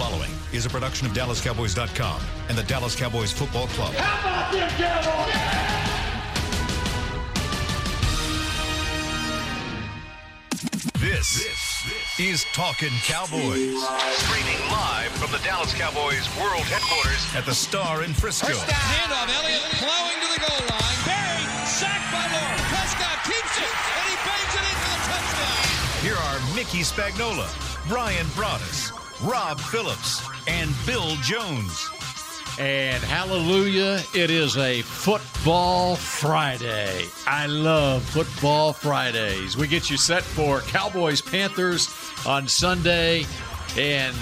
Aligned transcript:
following 0.00 0.32
is 0.54 0.64
a 0.64 0.70
production 0.70 1.06
of 1.06 1.12
DallasCowboys.com 1.12 2.22
and 2.48 2.56
the 2.56 2.62
Dallas 2.62 2.96
Cowboys 2.96 3.32
Football 3.32 3.66
Club. 3.76 3.92
How 3.92 4.48
about 4.48 4.50
them 4.50 4.70
Cowboys? 4.80 5.36
This, 11.04 11.44
is 12.18 12.46
Talking 12.54 12.96
Cowboys. 13.04 13.76
Streaming 14.24 14.60
live 14.72 15.12
from 15.20 15.32
the 15.36 15.40
Dallas 15.44 15.74
Cowboys 15.76 16.24
World 16.40 16.64
Headquarters 16.64 17.20
at 17.36 17.44
the 17.44 17.52
Star 17.52 18.02
in 18.02 18.14
Frisco. 18.14 18.56
Handoff, 18.56 19.28
Elliott 19.36 19.68
plowing 19.84 20.16
to 20.16 20.28
the 20.32 20.40
goal 20.48 20.64
line. 20.64 21.00
Barry, 21.04 21.44
sacked 21.68 22.08
by 22.08 22.24
Lord. 22.24 22.56
Prescott 22.72 23.20
keeps 23.28 23.52
it, 23.60 23.68
and 23.68 24.06
he 24.08 24.16
bangs 24.24 24.54
it 24.56 24.64
in 24.64 24.76
for 24.80 24.96
the 24.96 25.00
touchdown. 25.12 25.60
Here 26.00 26.16
are 26.16 26.40
Mickey 26.56 26.80
Spagnola, 26.80 27.52
Brian 27.88 28.24
Broaddus, 28.32 28.96
Rob 29.22 29.60
Phillips, 29.60 30.26
and 30.48 30.70
Bill 30.86 31.14
Jones. 31.16 31.90
And 32.58 33.02
hallelujah, 33.02 34.02
it 34.14 34.30
is 34.30 34.56
a 34.56 34.80
football 34.82 35.96
Friday. 35.96 37.04
I 37.26 37.46
love 37.46 38.02
football 38.02 38.72
Fridays. 38.72 39.56
We 39.58 39.66
get 39.66 39.90
you 39.90 39.98
set 39.98 40.22
for 40.22 40.60
Cowboys 40.60 41.20
Panthers 41.20 41.88
on 42.26 42.48
Sunday. 42.48 43.26
And 43.76 44.16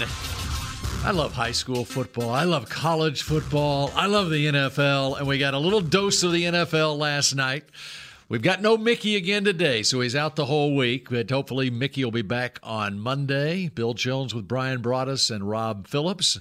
I 1.03 1.11
love 1.11 1.33
high 1.33 1.53
school 1.53 1.85
football. 1.85 2.31
I 2.31 2.43
love 2.43 2.67
college 2.69 3.23
football. 3.23 3.91
I 3.95 4.07
love 4.07 4.29
the 4.29 4.47
NFL. 4.47 5.17
And 5.17 5.27
we 5.27 5.37
got 5.37 5.53
a 5.53 5.59
little 5.59 5.81
dose 5.81 6.23
of 6.23 6.33
the 6.33 6.43
NFL 6.43 6.97
last 6.97 7.35
night. 7.35 7.63
We've 8.29 8.43
got 8.43 8.61
no 8.61 8.77
Mickey 8.77 9.15
again 9.15 9.43
today, 9.43 9.81
so 9.81 10.01
he's 10.01 10.15
out 10.15 10.35
the 10.35 10.45
whole 10.45 10.75
week. 10.75 11.09
But 11.09 11.31
hopefully, 11.31 11.71
Mickey 11.71 12.03
will 12.05 12.11
be 12.11 12.21
back 12.21 12.59
on 12.61 12.99
Monday. 12.99 13.69
Bill 13.69 13.95
Jones 13.95 14.35
with 14.35 14.47
Brian 14.47 14.83
Broaddus 14.83 15.33
and 15.33 15.49
Rob 15.49 15.87
Phillips. 15.87 16.39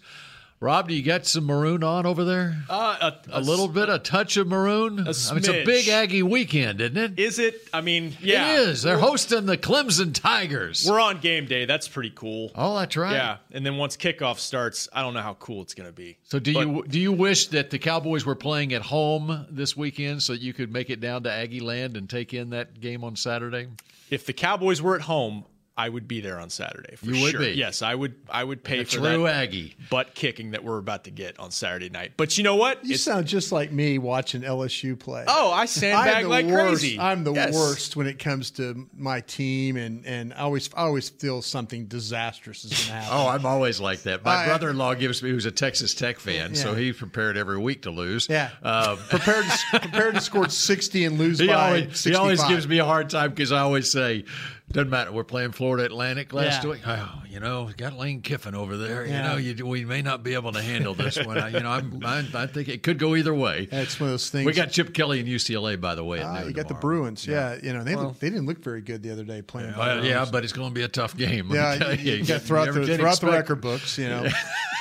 Rob, 0.61 0.89
do 0.89 0.95
you 0.95 1.03
got 1.03 1.25
some 1.25 1.47
maroon 1.47 1.84
on 1.84 2.05
over 2.05 2.25
there? 2.25 2.56
Uh, 2.69 3.12
a, 3.31 3.41
little 3.41 3.69
bit, 3.69 3.89
a 3.89 4.01
touch 4.01 4.37
of 4.37 4.48
maroon. 4.48 4.98
A 4.98 5.03
I 5.03 5.05
mean, 5.05 5.14
it's 5.37 5.48
a 5.48 5.64
big 5.64 5.87
Aggie 5.89 6.25
weekend, 6.25 6.81
isn't 6.81 6.97
it? 6.97 7.19
Is 7.19 7.39
it? 7.39 7.69
I 7.73 7.81
mean, 7.81 8.17
yeah. 8.20 8.55
It 8.55 8.69
is. 8.69 8.83
They're 8.83 8.98
hosting 8.98 9.47
the 9.47 9.56
Clemson 9.56 10.12
Tigers. 10.12 10.84
We're 10.89 11.01
on 11.01 11.20
game 11.20 11.47
day. 11.47 11.64
That's 11.64 11.86
pretty 11.86 12.11
cool. 12.11 12.51
oh, 12.56 12.77
that's 12.77 12.97
right. 12.97 13.12
Yeah, 13.12 13.36
and 13.53 13.64
then 13.64 13.77
once 13.77 13.97
kickoff 13.97 14.39
starts, 14.39 14.89
I 14.92 15.03
don't 15.03 15.14
know 15.14 15.23
how 15.23 15.34
cool 15.34 15.62
it's 15.62 15.75
going 15.75 15.89
to 15.89 15.95
be. 15.95 16.19
So 16.25 16.41
do 16.41 16.53
But 16.53 16.61
you 16.67 16.84
do 16.89 16.98
you 16.98 17.12
wish 17.12 17.48
that 17.48 17.70
the 17.70 17.79
Cowboys 17.79 18.27
were 18.27 18.34
playing 18.34 18.73
at 18.75 18.83
home 18.83 19.47
this 19.51 19.77
weekend 19.77 20.25
so 20.25 20.33
that 20.33 20.42
you 20.42 20.53
could 20.53 20.73
make 20.73 20.91
it 20.91 21.01
down 21.01 21.23
to 21.23 21.31
Aggie 21.31 21.61
Land 21.61 21.97
and 21.97 22.11
take 22.11 22.34
in 22.34 22.51
that 22.51 22.81
game 22.81 23.05
on 23.05 23.14
Saturday? 23.14 23.69
If 24.11 24.27
the 24.27 24.33
Cowboys 24.33 24.83
were 24.83 24.97
at 24.97 25.03
home, 25.03 25.45
I 25.79 25.89
would 25.89 26.09
be 26.09 26.21
there 26.21 26.41
on 26.41 26.51
Saturday 26.51 26.97
for 26.97 27.07
You 27.07 27.23
would 27.23 27.31
sure. 27.31 27.41
be. 27.41 27.53
Yes, 27.53 27.83
I 27.83 27.95
would. 27.95 28.17
I 28.29 28.43
would 28.43 28.65
pay 28.65 28.83
for 28.83 28.91
true 28.98 29.23
that 29.23 29.34
Aggie. 29.37 29.77
butt 29.91 30.15
kicking 30.15 30.51
that 30.51 30.65
we're 30.65 30.79
about 30.79 31.05
to 31.05 31.11
get 31.12 31.39
on 31.39 31.53
Saturday 31.53 31.89
night. 31.89 32.12
But 32.17 32.37
you 32.37 32.43
know 32.43 32.57
what? 32.57 32.85
You 32.85 32.97
sound 32.97 33.27
just 33.29 33.53
like 33.53 33.70
me 33.70 33.97
watching 33.98 34.43
LSU 34.43 34.98
play. 34.98 35.25
oh, 35.29 35.53
I 35.53 35.67
sandbag 35.67 36.25
the 36.25 36.29
like 36.29 36.47
worst. 36.47 36.81
crazy. 36.83 36.98
I'm 36.98 37.23
the 37.23 37.33
Yes. 37.33 37.55
worst 37.55 37.95
when 37.95 38.09
it 38.09 38.19
comes 38.19 38.51
to 38.53 38.89
my 38.97 39.20
team, 39.20 39.77
and 39.77 40.05
and 40.05 40.35
I 40.35 40.39
always 40.39 40.69
I 40.75 40.83
always 40.83 41.09
feel 41.09 41.43
something 41.43 41.87
disastrous 41.87 42.65
is 42.65 42.73
going 42.73 42.87
to 42.87 42.92
happen. 42.95 43.09
Oh, 43.13 43.29
I'm 43.29 43.47
always 43.47 43.81
like 43.81 44.03
that. 44.03 44.25
My 44.25 44.35
I- 44.35 44.47
brother-in-law 44.47 44.95
gives 44.95 45.23
me 45.23 45.31
who's 45.31 45.47
a 45.47 45.53
Texas 45.53 45.95
Tech 45.95 46.19
fan, 46.19 46.57
so 46.57 46.73
Yeah. 46.73 46.79
he 46.79 46.92
prepared 46.92 47.37
every 47.37 47.59
week 47.59 47.83
to 47.83 47.91
lose. 47.92 48.27
yeah. 48.29 48.51
Uh, 48.65 48.97
prepared 49.11 49.45
to, 49.73 49.79
prepared 49.81 50.15
to 50.17 50.20
score 50.20 50.48
60 50.48 51.05
and 51.05 51.19
lose 51.19 51.39
he 51.39 51.47
by 51.47 51.53
always, 51.55 51.83
65. 52.01 52.11
he 52.11 52.17
always 52.17 52.42
gives 52.45 52.67
me 52.67 52.79
a 52.79 52.85
hard 52.85 53.11
time 53.11 53.31
because 53.31 53.53
I 53.53 53.61
always 53.61 53.92
say, 53.92 54.25
doesn't 54.70 54.91
matter. 54.91 55.11
We're 55.12 55.24
playing 55.24 55.52
Florida 55.52 55.84
Atlantic 55.86 56.33
last 56.33 56.62
Yeah. 56.64 56.70
week. 56.70 56.80
Oh, 56.86 57.22
you 57.28 57.41
know, 57.41 57.64
we 57.64 57.72
got 57.72 57.94
Lane 57.97 58.20
Kiffin 58.20 58.55
over 58.55 58.77
there. 58.77 59.06
You 59.06 59.12
know, 59.12 59.36
you, 59.36 59.64
we 59.66 59.84
may 59.84 60.02
not 60.02 60.22
be 60.22 60.34
able 60.34 60.52
to 60.52 60.61
handle 60.62 60.94
this 60.94 61.16
one. 61.24 61.38
I, 61.38 61.48
you 61.48 61.61
know, 61.61 61.70
I'm, 61.70 62.00
I, 62.05 62.24
I 62.34 62.47
think 62.47 62.69
it 62.69 62.83
could 62.83 62.98
go 62.98 63.16
either 63.16 63.34
way. 63.34 63.66
That's 63.70 63.98
one 63.98 64.08
of 64.08 64.12
those 64.12 64.28
things. 64.30 64.44
We 64.46 64.52
got 64.52 64.70
Chip 64.70 64.92
Kelly 64.92 65.20
and 65.20 65.28
UCLA, 65.28 65.80
by 65.80 65.95
the 65.95 66.05
way. 66.05 66.18
At 66.20 66.27
Ah, 66.27 66.42
you 66.42 66.52
got 66.52 66.68
the. 66.68 66.74
Bruins. 66.74 67.27
Yeah, 67.27 67.57
you 67.62 67.73
know 67.73 67.83
they 67.83 67.96
look, 67.96 68.18
they 68.20 68.28
didn't 68.30 68.46
look 68.46 68.62
very 68.62 68.80
good 68.83 69.02
the 69.02 69.11
other 69.11 69.24
day 69.24 69.42
playing. 69.42 69.73
the 69.73 69.78
Well, 69.78 69.96
Bruins. 69.96 70.07
yeah, 70.08 70.27
but 70.30 70.45
it's 70.45 70.52
going 70.52 70.68
to 70.68 70.74
be 70.74 70.83
a 70.83 70.89
tough 70.89 71.17
game. 71.17 71.48
let 71.48 71.80
Yeah, 71.80 71.90
you, 71.92 72.12
you 72.12 72.18
You 72.18 72.24
got 72.24 72.42
throughout 72.42 72.67
never 72.67 72.80
the 72.80 72.86
can 72.86 72.96
throughout 72.98 73.20
the 73.20 73.27
record 73.28 73.61
books, 73.61 73.96
you 73.98 74.08
know. 74.08 74.27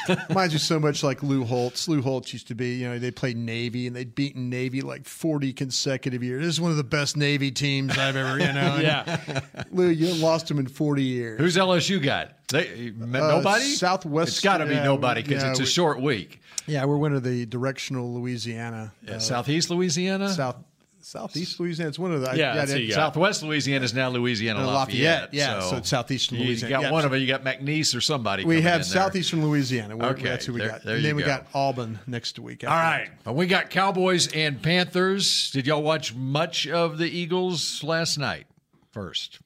Reminds 0.29 0.53
you 0.53 0.59
so 0.59 0.79
much 0.79 1.03
like 1.03 1.21
Lou 1.21 1.43
Holtz. 1.43 1.89
Lou 1.89 2.01
Holtz 2.01 2.31
used 2.31 2.47
to 2.47 2.55
be, 2.55 2.75
you 2.75 2.87
know, 2.87 2.97
they 2.97 3.11
played 3.11 3.35
Navy 3.35 3.87
and 3.87 3.95
they'd 3.95 4.15
beaten 4.15 4.49
Navy 4.49 4.79
like 4.79 5.05
forty 5.05 5.51
consecutive 5.51 6.23
years. 6.23 6.45
This 6.45 6.53
is 6.53 6.61
one 6.61 6.71
of 6.71 6.77
the 6.77 6.83
best 6.85 7.17
Navy 7.17 7.51
teams 7.51 7.97
I've 7.97 8.15
ever, 8.15 8.39
you 8.39 8.53
know. 8.53 8.77
Yeah. 8.81 9.41
Lou, 9.77 9.88
you 9.89 10.13
lost 10.15 10.47
them 10.47 10.59
in 10.59 10.67
forty 10.67 11.03
years. 11.03 11.39
Who's 11.39 11.55
LSU 11.55 12.01
got? 12.03 12.31
They, 12.49 12.91
nobody? 12.95 13.63
Southwest- 13.63 14.29
It's 14.29 14.39
got 14.41 14.57
to 14.57 14.65
be 14.65 14.73
yeah, 14.73 14.83
nobody 14.83 15.21
because 15.21 15.43
yeah, 15.43 15.51
it's 15.51 15.59
a 15.59 15.63
we- 15.63 15.67
short 15.67 16.01
week. 16.01 16.41
Yeah, 16.65 16.83
we're 16.85 16.97
one 16.97 17.13
of 17.13 17.23
the 17.23 17.45
directional 17.45 18.13
Louisiana, 18.13 18.91
uh, 19.09 19.19
Southeast 19.19 19.69
Louisiana? 19.69 20.29
South 20.29 20.57
Southeast 21.01 21.57
Louisiana. 21.61 21.88
It's 21.88 21.97
one 21.99 22.11
of 22.11 22.19
the 22.19 22.35
Yeah, 22.38 22.53
that's 22.55 22.73
who 22.73 22.79
you. 22.79 22.91
Southwest 22.91 23.41
Louisiana 23.41 23.85
is 23.85 23.93
now 23.93 24.09
Louisiana 24.09 24.59
Uh, 24.59 24.65
Lafayette. 24.73 25.21
Lafayette, 25.31 25.33
yeah, 25.33 25.61
so 25.61 25.77
it's 25.77 25.88
southeastern 25.88 26.39
Louisiana. 26.39 26.69
you 26.69 26.75
got 26.77 26.81
Yeah, 26.83 26.91
one 26.91 27.01
so- 27.03 27.05
of 27.05 27.11
them. 27.13 27.21
You 27.21 27.27
got 27.27 27.45
McNeese 27.45 27.95
or 27.95 28.01
somebody. 28.01 28.44
We 28.44 28.55
have 28.63 28.65
in 28.65 28.79
there. 28.79 28.83
southeastern 28.83 29.41
Louisiana. 29.47 29.95
We're- 29.95 30.11
Okay, 30.11 30.23
that's 30.23 30.45
who 30.45 30.53
we 30.53 30.59
there- 30.59 30.67
got. 30.69 30.83
there 30.83 30.95
and 30.95 31.03
you 31.03 31.07
then 31.09 31.15
we 31.15 31.23
got 31.23 31.47
Auburn 31.53 31.99
next 32.07 32.38
week. 32.39 32.65
All 32.65 32.71
right. 32.75 33.07
Well, 33.25 33.35
we 33.35 33.45
got 33.47 33.69
Cowboys 33.69 34.27
and 34.33 34.61
Panthers. 34.61 35.49
Did 35.51 35.65
y'all 35.67 35.81
watch 35.83 36.13
much 36.13 36.67
of 36.67 36.97
the 36.97 37.09
Eagles 37.09 37.81
last 37.85 38.17
night? 38.17 38.47
First. 38.91 39.39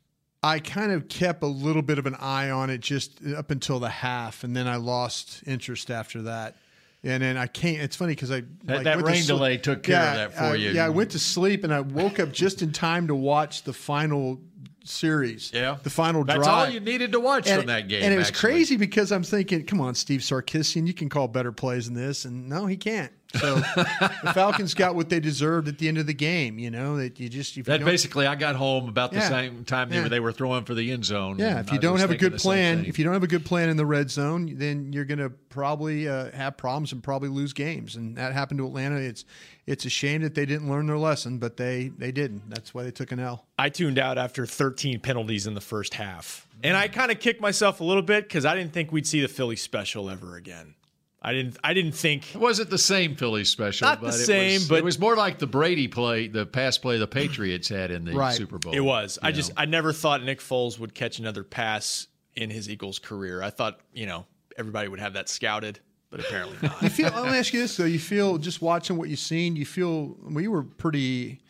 I 0.43 0.59
kind 0.59 0.91
of 0.91 1.07
kept 1.07 1.43
a 1.43 1.47
little 1.47 1.83
bit 1.83 1.99
of 1.99 2.05
an 2.07 2.15
eye 2.15 2.49
on 2.49 2.69
it 2.69 2.79
just 2.79 3.19
up 3.37 3.51
until 3.51 3.79
the 3.79 3.89
half, 3.89 4.43
and 4.43 4.55
then 4.55 4.67
I 4.67 4.77
lost 4.77 5.43
interest 5.45 5.91
after 5.91 6.23
that. 6.23 6.55
And 7.03 7.21
then 7.23 7.35
I 7.37 7.47
can't. 7.47 7.81
It's 7.81 7.95
funny 7.95 8.13
because 8.13 8.31
I 8.31 8.41
That- 8.65 8.83
that 8.83 8.95
went 8.97 9.07
to 9.07 9.13
rain 9.13 9.25
delay 9.25 9.57
took 9.57 9.81
care 9.83 9.97
of 9.99 10.15
that 10.15 10.33
for 10.37 10.43
I- 10.43 10.55
you. 10.55 10.71
Yeah, 10.71 10.85
I 10.85 10.89
went 10.89 11.11
to 11.11 11.19
sleep 11.19 11.63
and 11.63 11.73
I 11.73 11.79
woke 11.81 12.19
up 12.19 12.31
just 12.31 12.61
in 12.61 12.71
time 12.71 13.07
to 13.07 13.15
watch 13.15 13.63
the 13.63 13.73
final 13.73 14.39
series. 14.83 15.51
Yeah. 15.53 15.77
the 15.83 15.89
final 15.91 16.23
That's 16.23 16.37
drive. 16.43 16.47
all 16.47 16.69
you 16.69 16.79
needed 16.79 17.11
to 17.11 17.19
watch 17.19 17.47
and, 17.47 17.59
from 17.59 17.67
that 17.67 17.87
game. 17.87 18.03
And 18.03 18.11
it 18.13 18.17
was 18.17 18.29
actually. 18.29 18.51
crazy 18.53 18.77
because 18.77 19.11
I'm 19.11 19.21
thinking, 19.23 19.63
come 19.65 19.79
on, 19.79 19.93
Steve 19.93 20.21
Sarkisian, 20.21 20.87
you 20.87 20.93
can 20.93 21.07
call 21.07 21.27
better 21.27 21.51
plays 21.51 21.85
than 21.85 21.93
this. 21.93 22.25
And 22.25 22.49
no, 22.49 22.65
he 22.65 22.77
can't. 22.77 23.11
So 23.33 23.55
the 23.55 24.31
Falcons 24.33 24.73
got 24.73 24.95
what 24.95 25.09
they 25.09 25.19
deserved 25.19 25.67
at 25.67 25.77
the 25.77 25.87
end 25.87 25.97
of 25.97 26.05
the 26.07 26.13
game. 26.13 26.59
You 26.59 26.69
know 26.71 26.97
that 26.97 27.19
you 27.19 27.29
just 27.29 27.51
if 27.51 27.57
you 27.57 27.63
That 27.63 27.77
don't- 27.77 27.85
basically, 27.85 28.27
I 28.27 28.35
got 28.35 28.55
home 28.55 28.89
about 28.89 29.11
the 29.11 29.17
Yeah. 29.19 29.29
same 29.29 29.63
time 29.65 29.89
they 29.89 29.95
Yeah. 29.97 30.03
were, 30.03 30.09
they 30.09 30.19
were 30.19 30.31
throwing 30.33 30.65
for 30.65 30.73
the 30.75 30.91
end 30.91 31.05
zone. 31.05 31.39
Yeah, 31.39 31.51
and 31.57 31.59
if 31.59 31.71
I 31.71 31.75
you 31.75 31.79
don't 31.81 31.99
have 31.99 32.11
a 32.11 32.17
good 32.17 32.37
plan, 32.37 32.85
if 32.85 32.97
you 32.99 33.05
don't 33.05 33.13
have 33.13 33.23
a 33.23 33.27
good 33.27 33.45
plan 33.45 33.69
in 33.69 33.77
the 33.77 33.85
red 33.85 34.09
zone, 34.11 34.55
then 34.57 34.91
you're 34.93 35.05
going 35.05 35.19
to 35.19 35.29
probably 35.29 36.07
uh, 36.07 36.31
have 36.31 36.57
problems 36.57 36.91
and 36.91 37.01
probably 37.03 37.29
lose 37.29 37.53
games. 37.53 37.95
And 37.95 38.15
that 38.17 38.33
happened 38.33 38.57
to 38.59 38.65
Atlanta. 38.67 38.97
It's 38.97 39.23
it's 39.67 39.85
a 39.85 39.89
shame 39.89 40.21
that 40.23 40.33
they 40.35 40.45
didn't 40.45 40.69
learn 40.69 40.87
their 40.87 40.97
lesson, 40.97 41.37
but 41.37 41.57
they 41.57 41.91
they 41.97 42.11
didn't. 42.11 42.49
That's 42.49 42.73
why 42.73 42.83
they 42.83 42.91
took 42.91 43.11
an 43.11 43.19
L. 43.19 43.45
I 43.57 43.69
tuned 43.69 43.99
out 43.99 44.17
after 44.17 44.45
13 44.45 44.99
penalties 44.99 45.47
in 45.47 45.53
the 45.53 45.61
first 45.61 45.93
half. 45.93 46.47
And 46.63 46.75
I 46.77 46.87
kind 46.89 47.11
of 47.11 47.19
kicked 47.19 47.41
myself 47.41 47.79
a 47.79 47.83
little 47.83 48.03
bit 48.03 48.25
because 48.27 48.45
I 48.45 48.55
didn't 48.55 48.73
think 48.73 48.91
we'd 48.91 49.07
see 49.07 49.21
the 49.21 49.27
Philly 49.27 49.55
special 49.55 50.09
ever 50.09 50.35
again. 50.35 50.75
I 51.23 51.33
didn't. 51.33 51.57
I 51.63 51.73
didn't 51.73 51.91
think. 51.91 52.33
It 52.33 52.39
wasn't 52.41 52.71
the 52.71 52.77
same 52.79 53.15
Philly 53.15 53.43
special. 53.45 53.87
Not 53.87 53.99
the 54.01 54.07
but 54.07 54.15
it 54.15 54.25
same, 54.25 54.53
was, 54.55 54.67
but- 54.69 54.77
it 54.79 54.83
was 54.83 54.97
more 54.99 55.15
like 55.15 55.37
the 55.37 55.45
Brady 55.47 55.87
play, 55.87 56.27
the 56.27 56.45
pass 56.47 56.77
play 56.79 56.97
the 56.97 57.05
Patriots 57.07 57.69
had 57.69 57.91
in 57.91 58.05
the 58.05 58.13
Right. 58.13 58.35
Super 58.35 58.57
Bowl. 58.57 58.73
It 58.73 58.79
was. 58.79 59.19
I 59.21 59.29
you 59.29 59.35
just. 59.35 59.51
I 59.55 59.65
never 59.65 59.93
thought 59.93 60.23
Nick 60.23 60.39
Foles 60.39 60.79
would 60.79 60.95
catch 60.95 61.19
another 61.19 61.43
pass 61.43 62.07
in 62.35 62.49
his 62.49 62.69
Eagles 62.69 62.97
career. 62.97 63.43
I 63.43 63.51
thought 63.51 63.79
you 63.93 64.07
know 64.07 64.25
everybody 64.57 64.87
would 64.87 64.99
have 64.99 65.13
that 65.13 65.29
scouted, 65.29 65.79
but 66.09 66.19
apparently 66.21 66.57
not. 66.63 66.81
You 66.81 66.89
feel? 66.89 67.11
Let 67.11 67.31
me 67.31 67.37
ask 67.37 67.53
you 67.53 67.59
this 67.59 67.77
though: 67.77 67.85
You 67.85 67.99
feel 67.99 68.39
just 68.39 68.59
watching 68.61 68.97
what 68.97 69.07
you've 69.09 69.19
seen? 69.19 69.55
You 69.55 69.65
feel 69.65 70.17
we 70.23 70.47
were 70.47 70.63
pretty. 70.63 71.41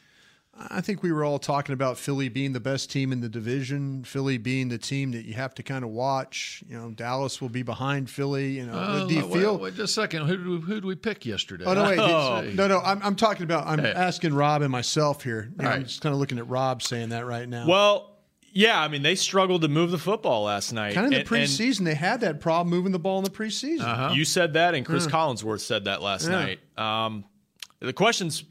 I 0.69 0.81
think 0.81 1.01
we 1.03 1.11
were 1.11 1.23
all 1.23 1.39
talking 1.39 1.73
about 1.73 1.97
Philly 1.97 2.29
being 2.29 2.53
the 2.53 2.59
best 2.59 2.91
team 2.91 3.11
in 3.11 3.21
the 3.21 3.29
division. 3.29 4.03
Philly 4.03 4.37
being 4.37 4.69
the 4.69 4.77
team 4.77 5.11
that 5.11 5.25
you 5.25 5.33
have 5.33 5.53
to 5.55 5.63
kind 5.63 5.83
of 5.83 5.89
watch. 5.91 6.63
You 6.69 6.77
know, 6.77 6.91
Dallas 6.91 7.41
will 7.41 7.49
be 7.49 7.63
behind 7.63 8.09
Philly. 8.09 8.51
You 8.51 8.65
know, 8.67 8.73
Uh, 8.73 9.07
do 9.07 9.15
you 9.15 9.25
wait, 9.27 9.39
feel? 9.41 9.57
Wait, 9.57 9.75
just 9.75 9.97
a 9.97 10.01
second. 10.01 10.27
Who 10.27 10.37
did 10.37 10.47
we, 10.47 10.57
who 10.59 10.73
did 10.75 10.85
we 10.85 10.95
pick 10.95 11.25
yesterday? 11.25 11.65
Oh 11.65 11.73
no! 11.73 11.83
Wait, 11.83 11.99
Oh. 11.99 12.41
no, 12.53 12.67
no. 12.67 12.79
I'm, 12.79 13.01
I'm 13.03 13.15
talking 13.15 13.43
about. 13.43 13.67
I'm 13.67 13.79
Hey. 13.79 13.91
asking 13.93 14.33
Rob 14.33 14.61
and 14.61 14.71
myself 14.71 15.23
here. 15.23 15.49
You 15.57 15.63
know, 15.63 15.69
All 15.69 15.75
I'm 15.75 15.83
just 15.83 16.01
kind 16.01 16.13
of 16.13 16.19
looking 16.19 16.37
at 16.37 16.47
Rob 16.47 16.81
saying 16.83 17.09
that 17.09 17.25
right 17.25 17.47
now. 17.49 17.65
well, 17.67 18.17
yeah. 18.53 18.81
I 18.81 18.87
mean, 18.89 19.01
they 19.01 19.15
struggled 19.15 19.61
to 19.61 19.67
move 19.69 19.91
the 19.91 19.97
football 19.97 20.43
last 20.43 20.73
night. 20.73 20.93
kind 20.93 21.05
of 21.05 21.11
the 21.11 21.19
And- 21.21 21.31
and 21.31 21.41
preseason, 21.49 21.85
they 21.85 21.95
had 21.95 22.21
that 22.21 22.39
problem 22.41 22.69
moving 22.69 22.91
the 22.91 22.99
ball 22.99 23.17
in 23.17 23.23
the 23.23 23.29
preseason. 23.29 23.81
Uh-huh. 23.81 24.13
You 24.13 24.25
said 24.25 24.53
that, 24.53 24.75
and 24.75 24.85
Chris 24.85 25.07
Collinsworth 25.07 25.61
said 25.61 25.85
that 25.85 26.01
last 26.01 26.25
Yeah. 26.27 26.31
night. 26.31 26.59
Um, 26.77 27.23
the 27.79 27.93
questions, 27.93 28.43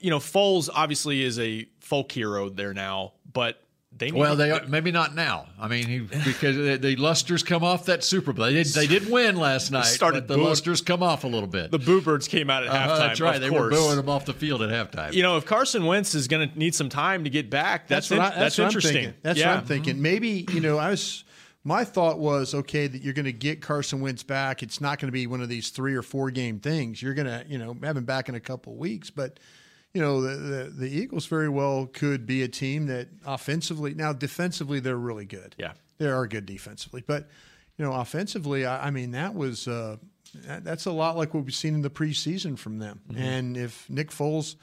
you 0.00 0.10
know, 0.10 0.18
Foles 0.18 0.68
obviously 0.72 1.22
is 1.22 1.38
a 1.38 1.66
folk 1.80 2.10
hero 2.12 2.48
there 2.48 2.74
now, 2.74 3.12
but 3.32 3.60
they 3.96 4.10
need 4.10 4.18
Well, 4.18 4.36
to- 4.36 4.42
they 4.42 4.60
maybe 4.66 4.90
not 4.90 5.14
now. 5.14 5.46
I 5.60 5.68
mean, 5.68 5.86
he, 5.86 5.98
because 6.00 6.56
the, 6.56 6.76
the 6.80 6.96
lusters 6.96 7.42
come 7.44 7.62
off 7.62 7.86
that 7.86 8.02
Super 8.02 8.32
Bowl. 8.32 8.46
They 8.46 8.54
did, 8.54 8.66
they 8.66 8.86
did 8.88 9.08
win 9.08 9.36
last 9.36 9.70
night, 9.70 9.84
started 9.84 10.22
but 10.22 10.28
the 10.28 10.34
booing- 10.34 10.48
lusters 10.48 10.80
come 10.80 11.02
off 11.02 11.22
a 11.24 11.28
little 11.28 11.46
bit. 11.48 11.70
the 11.70 11.78
Boo 11.78 12.00
Birds 12.00 12.26
came 12.26 12.50
out 12.50 12.64
at 12.64 12.70
Uh, 12.70 12.74
halftime. 12.74 12.98
that's 12.98 13.20
right. 13.20 13.36
of 13.36 13.40
They 13.42 13.50
course. 13.50 13.60
were 13.62 13.70
booing 13.70 13.96
them 13.96 14.08
off 14.08 14.24
the 14.24 14.32
field 14.34 14.62
at 14.62 14.70
halftime. 14.70 15.12
You 15.12 15.22
know, 15.22 15.36
if 15.36 15.44
Carson 15.46 15.84
Wentz 15.84 16.14
is 16.16 16.26
going 16.26 16.48
to 16.50 16.58
need 16.58 16.74
some 16.74 16.88
time 16.88 17.22
to 17.24 17.30
get 17.30 17.50
back, 17.50 17.86
that's 17.86 18.10
what 18.10 18.16
in- 18.16 18.22
I- 18.22 18.38
that's, 18.38 18.58
what 18.58 18.64
I'm 18.64 18.68
interesting. 18.70 18.92
thinking. 18.94 19.14
That's 19.22 19.38
yeah. 19.38 19.50
what 19.50 19.58
I'm 19.60 19.66
thinking. 19.66 20.02
Maybe 20.02 20.44
you 20.52 20.60
know, 20.60 20.76
I 20.78 20.90
was 20.90 21.22
my 21.62 21.84
thought 21.84 22.18
was 22.18 22.52
okay 22.52 22.86
that 22.88 23.00
you're 23.00 23.14
going 23.14 23.24
to 23.24 23.32
get 23.32 23.62
Carson 23.62 24.00
Wentz 24.00 24.22
back. 24.24 24.62
It's 24.62 24.80
not 24.82 24.98
going 24.98 25.08
to 25.08 25.12
be 25.12 25.26
one 25.26 25.40
of 25.40 25.48
these 25.48 25.70
three 25.70 25.94
or 25.94 26.02
four 26.02 26.30
game 26.30 26.58
things. 26.58 27.00
You're 27.00 27.14
going 27.14 27.26
to, 27.26 27.42
you 27.48 27.56
know, 27.58 27.74
have 27.82 27.96
him 27.96 28.04
back 28.04 28.28
in 28.28 28.34
a 28.34 28.40
couple 28.40 28.74
of 28.74 28.78
weeks. 28.78 29.08
But, 29.08 29.40
you 29.94 30.02
know, 30.02 30.20
the, 30.20 30.36
the, 30.36 30.64
the 30.70 30.88
Eagles 30.90 31.26
very 31.26 31.48
well 31.48 31.86
could 31.86 32.26
be 32.26 32.42
a 32.42 32.48
team 32.48 32.86
that 32.88 33.08
offensively, 33.24 33.94
now 33.94 34.12
defensively, 34.12 34.80
they're 34.80 34.96
really 34.96 35.24
good. 35.24 35.54
Yeah. 35.58 35.72
They 35.98 36.08
are 36.08 36.26
good 36.26 36.44
defensively. 36.44 37.02
But, 37.06 37.30
you 37.78 37.84
know, 37.84 37.92
offensively, 37.92 38.66
I, 38.66 38.88
I 38.88 38.90
mean, 38.90 39.12
that 39.12 39.34
was, 39.34 39.66
uh, 39.66 39.96
that, 40.46 40.64
that's 40.64 40.84
a 40.84 40.92
lot 40.92 41.16
like 41.16 41.32
what 41.32 41.44
we've 41.44 41.54
seen 41.54 41.74
in 41.74 41.82
the 41.82 41.90
preseason 41.90 42.58
from 42.58 42.78
them. 42.78 43.00
Mm-hmm. 43.08 43.22
And 43.22 43.56
if 43.56 43.88
Nick 43.88 44.10
Foles, 44.10 44.56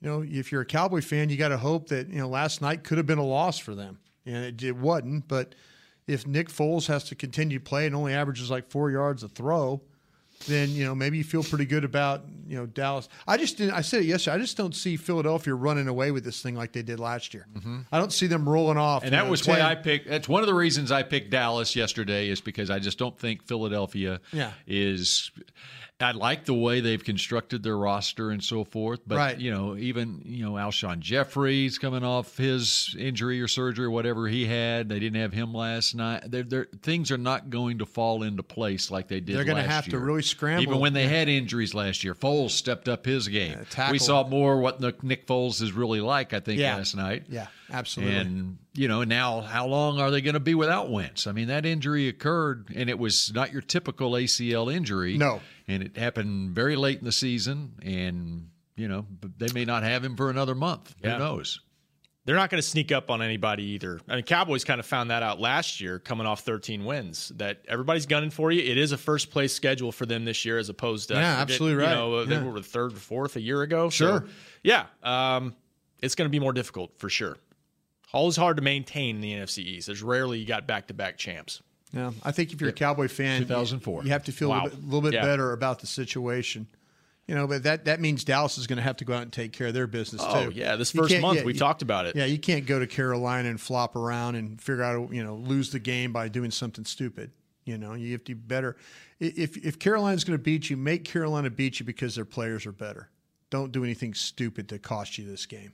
you 0.00 0.08
know, 0.08 0.24
if 0.26 0.50
you're 0.50 0.62
a 0.62 0.66
Cowboy 0.66 1.02
fan, 1.02 1.28
you 1.28 1.36
got 1.36 1.48
to 1.48 1.58
hope 1.58 1.88
that, 1.90 2.08
you 2.08 2.18
know, 2.18 2.28
last 2.28 2.60
night 2.60 2.82
could 2.82 2.98
have 2.98 3.06
been 3.06 3.18
a 3.18 3.24
loss 3.24 3.58
for 3.58 3.74
them. 3.74 4.00
And 4.26 4.44
it, 4.44 4.62
it 4.62 4.76
wasn't. 4.76 5.28
But, 5.28 5.54
if 6.06 6.26
Nick 6.26 6.48
Foles 6.48 6.86
has 6.88 7.04
to 7.04 7.14
continue 7.14 7.60
to 7.60 7.64
play 7.64 7.86
and 7.86 7.94
only 7.94 8.14
averages 8.14 8.50
like 8.50 8.68
four 8.68 8.90
yards 8.90 9.22
a 9.22 9.28
throw, 9.28 9.80
then 10.46 10.70
you 10.70 10.84
know 10.84 10.94
maybe 10.94 11.18
you 11.18 11.24
feel 11.24 11.42
pretty 11.42 11.66
good 11.66 11.84
about 11.84 12.22
you 12.46 12.56
know 12.56 12.66
Dallas. 12.66 13.08
I 13.26 13.36
just 13.36 13.58
didn't. 13.58 13.74
I 13.74 13.80
said 13.80 14.02
it 14.02 14.06
yesterday. 14.06 14.36
I 14.36 14.38
just 14.38 14.56
don't 14.56 14.74
see 14.74 14.96
Philadelphia 14.96 15.54
running 15.54 15.88
away 15.88 16.10
with 16.10 16.24
this 16.24 16.42
thing 16.42 16.54
like 16.54 16.72
they 16.72 16.82
did 16.82 16.98
last 16.98 17.34
year. 17.34 17.46
Mm-hmm. 17.54 17.80
I 17.92 17.98
don't 17.98 18.12
see 18.12 18.26
them 18.26 18.48
rolling 18.48 18.78
off. 18.78 19.04
And 19.04 19.12
that 19.12 19.24
know, 19.24 19.30
was 19.30 19.42
10. 19.42 19.58
why 19.58 19.62
I 19.62 19.74
picked. 19.74 20.08
That's 20.08 20.28
one 20.28 20.42
of 20.42 20.46
the 20.46 20.54
reasons 20.54 20.90
I 20.90 21.02
picked 21.02 21.30
Dallas 21.30 21.76
yesterday 21.76 22.28
is 22.28 22.40
because 22.40 22.70
I 22.70 22.78
just 22.78 22.98
don't 22.98 23.18
think 23.18 23.44
Philadelphia 23.46 24.20
yeah. 24.32 24.52
is 24.66 25.30
I 26.02 26.12
like 26.12 26.44
the 26.44 26.54
way 26.54 26.80
they've 26.80 27.02
constructed 27.02 27.62
their 27.62 27.76
roster 27.76 28.30
and 28.30 28.42
so 28.42 28.64
forth, 28.64 29.00
but 29.06 29.16
right. 29.16 29.38
you 29.38 29.50
know, 29.50 29.76
even 29.76 30.22
you 30.24 30.44
know, 30.44 30.52
Alshon 30.52 31.00
Jeffery's 31.00 31.78
coming 31.78 32.04
off 32.04 32.36
his 32.36 32.94
injury 32.98 33.40
or 33.40 33.48
surgery 33.48 33.86
or 33.86 33.90
whatever 33.90 34.26
he 34.26 34.46
had. 34.46 34.88
They 34.88 34.98
didn't 34.98 35.20
have 35.20 35.32
him 35.32 35.52
last 35.52 35.94
night. 35.94 36.24
They're, 36.26 36.42
they're, 36.42 36.68
things 36.82 37.10
are 37.10 37.18
not 37.18 37.50
going 37.50 37.78
to 37.78 37.86
fall 37.86 38.22
into 38.22 38.42
place 38.42 38.90
like 38.90 39.08
they 39.08 39.20
did. 39.20 39.36
They're 39.36 39.44
going 39.44 39.62
to 39.62 39.68
have 39.68 39.86
year. 39.86 39.98
to 39.98 40.04
really 40.04 40.22
scramble. 40.22 40.62
Even 40.62 40.80
when 40.80 40.92
they 40.92 41.06
had 41.06 41.28
injuries 41.28 41.74
last 41.74 42.02
year, 42.02 42.14
Foles 42.14 42.50
stepped 42.50 42.88
up 42.88 43.04
his 43.04 43.28
game. 43.28 43.58
we 43.90 43.98
saw 43.98 44.26
more 44.26 44.58
what 44.58 44.80
Nick 44.80 45.26
Foles 45.26 45.60
is 45.60 45.72
really 45.72 46.00
like. 46.00 46.32
I 46.32 46.40
think 46.40 46.60
yeah. 46.60 46.76
last 46.76 46.96
night. 46.96 47.24
Yeah, 47.28 47.48
absolutely. 47.70 48.16
And 48.16 48.58
you 48.72 48.88
know, 48.88 49.04
now 49.04 49.40
how 49.40 49.66
long 49.66 50.00
are 50.00 50.10
they 50.10 50.20
going 50.20 50.34
to 50.34 50.40
be 50.40 50.54
without 50.54 50.90
Wentz? 50.90 51.26
I 51.26 51.32
mean, 51.32 51.48
that 51.48 51.66
injury 51.66 52.08
occurred, 52.08 52.68
and 52.74 52.88
it 52.88 52.98
was 52.98 53.32
not 53.34 53.52
your 53.52 53.62
typical 53.62 54.12
ACL 54.12 54.72
injury. 54.72 55.18
No 55.18 55.40
and 55.70 55.82
it 55.84 55.96
happened 55.96 56.50
very 56.50 56.76
late 56.76 56.98
in 56.98 57.04
the 57.04 57.12
season, 57.12 57.72
and 57.82 58.48
you 58.76 58.88
know 58.88 59.06
they 59.38 59.52
may 59.54 59.64
not 59.64 59.82
have 59.82 60.04
him 60.04 60.16
for 60.16 60.30
another 60.30 60.54
month. 60.54 60.94
Yeah. 61.02 61.12
Who 61.12 61.18
knows? 61.20 61.60
They're 62.26 62.36
not 62.36 62.50
going 62.50 62.62
to 62.62 62.68
sneak 62.68 62.92
up 62.92 63.10
on 63.10 63.22
anybody 63.22 63.64
either. 63.64 63.98
I 64.06 64.16
mean, 64.16 64.24
Cowboys 64.24 64.62
kind 64.62 64.78
of 64.78 64.84
found 64.84 65.10
that 65.10 65.22
out 65.22 65.40
last 65.40 65.80
year, 65.80 65.98
coming 65.98 66.26
off 66.26 66.40
13 66.40 66.84
wins. 66.84 67.32
That 67.36 67.62
everybody's 67.66 68.04
gunning 68.04 68.30
for 68.30 68.52
you. 68.52 68.60
It 68.60 68.76
is 68.76 68.92
a 68.92 68.98
first 68.98 69.30
place 69.30 69.54
schedule 69.54 69.90
for 69.90 70.04
them 70.04 70.26
this 70.26 70.44
year, 70.44 70.58
as 70.58 70.68
opposed 70.68 71.08
to 71.08 71.14
yeah, 71.14 71.38
absolutely 71.38 71.82
right. 71.82 71.90
You 71.90 71.96
know, 71.96 72.20
yeah. 72.20 72.38
they 72.40 72.46
were 72.46 72.60
third 72.60 72.92
or 72.92 72.96
fourth 72.96 73.36
a 73.36 73.40
year 73.40 73.62
ago. 73.62 73.88
Sure. 73.88 74.20
So, 74.20 74.32
yeah, 74.62 74.86
um, 75.02 75.54
it's 76.00 76.14
going 76.14 76.26
to 76.26 76.30
be 76.30 76.40
more 76.40 76.52
difficult 76.52 76.98
for 76.98 77.08
sure. 77.08 77.38
Always 78.12 78.36
hard 78.36 78.56
to 78.56 78.62
maintain 78.62 79.16
in 79.16 79.22
the 79.22 79.32
NFC 79.32 79.58
East. 79.58 79.86
There's 79.86 80.02
rarely 80.02 80.40
you 80.40 80.46
got 80.46 80.66
back 80.66 80.88
to 80.88 80.94
back 80.94 81.16
champs. 81.16 81.62
Yeah, 81.92 82.12
I 82.22 82.30
think 82.30 82.52
if 82.52 82.60
you're 82.60 82.70
a 82.70 82.74
Cowboy 82.74 83.08
fan, 83.08 83.40
2004, 83.40 84.04
you 84.04 84.10
have 84.10 84.24
to 84.24 84.32
feel 84.32 84.50
wow. 84.50 84.62
a 84.62 84.64
little 84.64 84.70
bit, 84.76 84.84
little 84.84 85.00
bit 85.02 85.14
yeah. 85.14 85.22
better 85.22 85.52
about 85.52 85.80
the 85.80 85.86
situation. 85.86 86.66
You 87.26 87.36
know, 87.36 87.46
but 87.46 87.62
that, 87.62 87.84
that 87.84 88.00
means 88.00 88.24
Dallas 88.24 88.58
is 88.58 88.66
going 88.66 88.78
to 88.78 88.82
have 88.82 88.96
to 88.96 89.04
go 89.04 89.14
out 89.14 89.22
and 89.22 89.32
take 89.32 89.52
care 89.52 89.68
of 89.68 89.74
their 89.74 89.86
business 89.86 90.20
oh, 90.24 90.46
too. 90.46 90.50
yeah, 90.52 90.74
this 90.74 90.90
first 90.90 91.16
month 91.20 91.38
yeah, 91.38 91.44
we 91.44 91.52
talked 91.52 91.80
about 91.80 92.06
it. 92.06 92.16
Yeah, 92.16 92.24
you 92.24 92.38
can't 92.40 92.66
go 92.66 92.80
to 92.80 92.88
Carolina 92.88 93.48
and 93.48 93.60
flop 93.60 93.94
around 93.94 94.34
and 94.34 94.60
figure 94.60 94.82
out 94.82 95.12
you 95.12 95.22
know 95.22 95.36
lose 95.36 95.70
the 95.70 95.78
game 95.78 96.12
by 96.12 96.28
doing 96.28 96.50
something 96.50 96.84
stupid. 96.84 97.30
You 97.64 97.78
know, 97.78 97.94
you 97.94 98.10
have 98.12 98.24
to 98.24 98.34
be 98.34 98.40
better. 98.40 98.76
If 99.20 99.56
if 99.58 99.78
Carolina's 99.78 100.24
going 100.24 100.38
to 100.38 100.42
beat 100.42 100.70
you, 100.70 100.76
make 100.76 101.04
Carolina 101.04 101.50
beat 101.50 101.78
you 101.78 101.86
because 101.86 102.16
their 102.16 102.24
players 102.24 102.66
are 102.66 102.72
better. 102.72 103.10
Don't 103.50 103.70
do 103.70 103.84
anything 103.84 104.12
stupid 104.14 104.68
to 104.70 104.80
cost 104.80 105.16
you 105.16 105.24
this 105.24 105.46
game. 105.46 105.72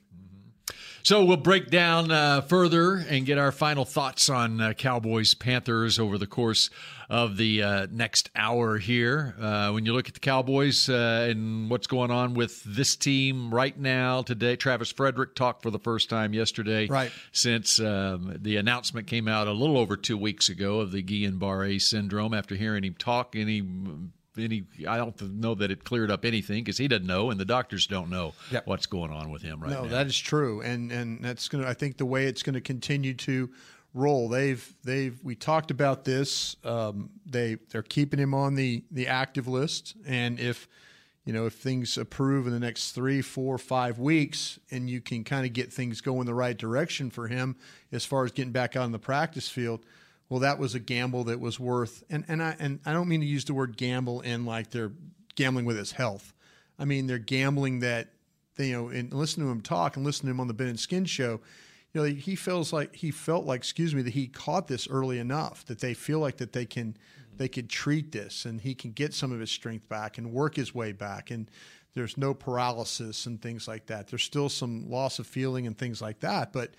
So 1.07 1.25
we'll 1.25 1.37
break 1.37 1.71
down 1.71 2.11
uh, 2.11 2.41
further 2.41 2.97
and 2.97 3.25
get 3.25 3.39
our 3.39 3.53
final 3.53 3.85
thoughts 3.85 4.29
on 4.29 4.61
uh, 4.61 4.73
Cowboys 4.73 5.35
Panthers 5.35 6.01
over 6.01 6.19
the 6.19 6.27
course 6.27 6.69
of 7.09 7.37
the 7.37 7.63
uh, 7.63 7.87
next 7.93 8.29
hour 8.35 8.77
here. 8.79 9.37
Uh, 9.41 9.71
when 9.71 9.87
you 9.87 9.93
look 9.93 10.09
at 10.09 10.15
the 10.15 10.21
Cowboys 10.21 10.89
uh, 10.89 11.29
and 11.31 11.71
what's 11.71 11.87
going 11.87 12.11
on 12.11 12.35
with 12.35 12.61
this 12.65 12.97
team 12.97 13.55
right 13.55 13.79
now 13.79 14.23
today, 14.23 14.57
Travis 14.57 14.91
Frederick 14.91 15.37
talked 15.37 15.63
for 15.63 15.71
the 15.71 15.79
first 15.79 16.11
time 16.11 16.35
yesterday, 16.35 16.89
right. 16.89 17.13
since 17.31 17.79
um, 17.79 18.39
the 18.41 18.57
announcement 18.57 19.07
came 19.07 19.29
out 19.29 19.47
a 19.47 19.53
little 19.53 19.79
over 19.79 19.97
two 19.97 20.19
weeks 20.19 20.49
ago 20.49 20.81
of 20.81 20.91
the 20.91 21.05
Guillain-Barré 21.05 21.81
syndrome. 21.81 22.35
After 22.35 22.57
hearing 22.57 22.83
him 22.83 22.95
talk, 22.95 23.37
and 23.37 23.49
he 23.49 23.63
any 24.39 24.65
I 24.89 24.97
don't 24.97 25.21
know 25.35 25.55
that 25.55 25.71
it 25.71 25.85
cleared 25.85 26.11
up 26.11 26.25
anything 26.25 26.65
because 26.65 26.79
he 26.79 26.89
doesn't 26.89 27.07
know 27.07 27.31
and 27.31 27.41
the 27.41 27.45
doctors 27.45 27.87
don't 27.87 28.11
know 28.11 28.35
yep. 28.51 28.67
what's 28.67 28.87
going 28.87 29.11
on 29.11 29.31
with 29.31 29.43
him 29.43 29.63
right 29.63 29.73
no, 29.73 29.85
now. 29.85 29.91
that 29.91 30.07
is 30.07 30.19
true, 30.19 30.61
and 30.61 30.91
and 30.93 31.23
that's 31.23 31.49
gonna. 31.49 31.67
I 31.67 31.75
think 31.75 31.97
the 31.97 32.07
way 32.07 32.27
it's 32.27 32.43
going 32.43 32.55
to 32.55 32.61
continue 32.61 33.15
to 33.15 33.51
roll. 33.97 34.29
They've 34.29 34.75
they've 34.85 35.19
we 35.25 35.35
talked 35.35 35.71
about 35.71 36.05
this. 36.05 36.57
Um, 36.65 37.11
they 37.25 37.57
they're 37.71 37.83
keeping 37.83 38.21
him 38.21 38.35
on 38.35 38.55
the 38.55 38.85
the 38.91 39.09
active 39.09 39.49
list, 39.49 39.97
and 40.07 40.39
if 40.39 40.69
you 41.25 41.33
know 41.33 41.47
if 41.47 41.55
things 41.55 41.99
approve 41.99 42.47
in 42.47 42.53
the 42.53 42.61
next 42.61 42.93
three, 42.93 43.23
four, 43.23 43.59
five 43.59 43.99
weeks, 43.99 44.61
and 44.71 44.89
you 44.89 45.01
can 45.01 45.25
kind 45.25 45.47
of 45.47 45.53
get 45.53 45.73
things 45.73 46.01
going 46.01 46.27
the 46.27 46.35
right 46.35 46.57
direction 46.57 47.11
for 47.11 47.27
him 47.27 47.57
as 47.91 48.05
far 48.05 48.25
as 48.25 48.31
getting 48.31 48.53
back 48.53 48.77
out 48.77 48.85
on 48.85 48.93
the 48.93 48.99
practice 48.99 49.49
field 49.49 49.85
well, 50.29 50.41
that 50.41 50.59
was 50.59 50.75
a 50.75 50.81
gamble 50.81 51.25
that 51.25 51.41
was 51.41 51.61
worth. 51.61 52.03
And 52.11 52.25
and 52.29 52.43
I 52.43 52.57
and 52.59 52.81
I 52.85 52.93
don't 52.93 53.09
mean 53.09 53.21
to 53.21 53.27
use 53.27 53.45
the 53.45 53.55
word 53.55 53.77
gamble 53.77 54.21
in 54.21 54.45
like 54.45 54.71
they're 54.71 54.93
gambling 55.35 55.65
with 55.65 55.77
his 55.77 55.93
health. 55.93 56.33
I 56.79 56.85
mean 56.85 57.07
they're 57.07 57.19
gambling 57.19 57.81
that 57.81 58.09
they, 58.57 58.69
you 58.69 58.77
know, 58.77 58.89
and 58.89 59.13
listen 59.13 59.43
to 59.45 59.51
him 59.51 59.61
talk 59.61 59.97
and 59.97 60.05
listen 60.05 60.27
to 60.27 60.31
him 60.31 60.41
on 60.41 60.49
the 60.49 60.55
Ben 60.55 60.69
and 60.69 60.81
Skin 60.81 61.05
show. 61.05 61.41
You 61.93 62.03
know, 62.03 62.05
he 62.05 62.35
feels 62.37 62.73
like 62.73 62.95
he 62.95 63.11
felt 63.11 63.47
like, 63.47 63.59
excuse 63.61 63.95
me, 63.95 64.03
that 64.03 64.13
he 64.13 64.27
caught 64.27 64.69
this 64.69 64.89
early 64.89 65.19
enough 65.19 65.65
that 65.67 65.81
they 65.81 65.95
feel 65.95 66.19
like 66.19 66.39
that 66.39 66.53
they 66.53 66.67
can 66.67 66.97
they 67.37 67.49
could 67.49 67.69
treat 67.69 68.13
this 68.13 68.47
and 68.47 68.61
he 68.61 68.75
can 68.75 68.93
get 68.93 69.15
some 69.15 69.31
of 69.31 69.41
his 69.41 69.51
strength 69.51 69.89
back 69.89 70.19
and 70.19 70.33
work 70.33 70.57
his 70.57 70.75
way 70.75 70.93
back 70.93 71.31
and 71.31 71.51
there's 71.95 72.19
no 72.19 72.35
paralysis 72.35 73.25
and 73.25 73.41
things 73.41 73.67
like 73.67 73.87
that. 73.87 74.09
There's 74.09 74.23
still 74.23 74.51
some 74.51 74.91
loss 74.91 75.19
of 75.19 75.27
feeling 75.27 75.67
and 75.67 75.77
things 75.77 76.03
like 76.03 76.21
that, 76.21 76.53
but 76.53 76.75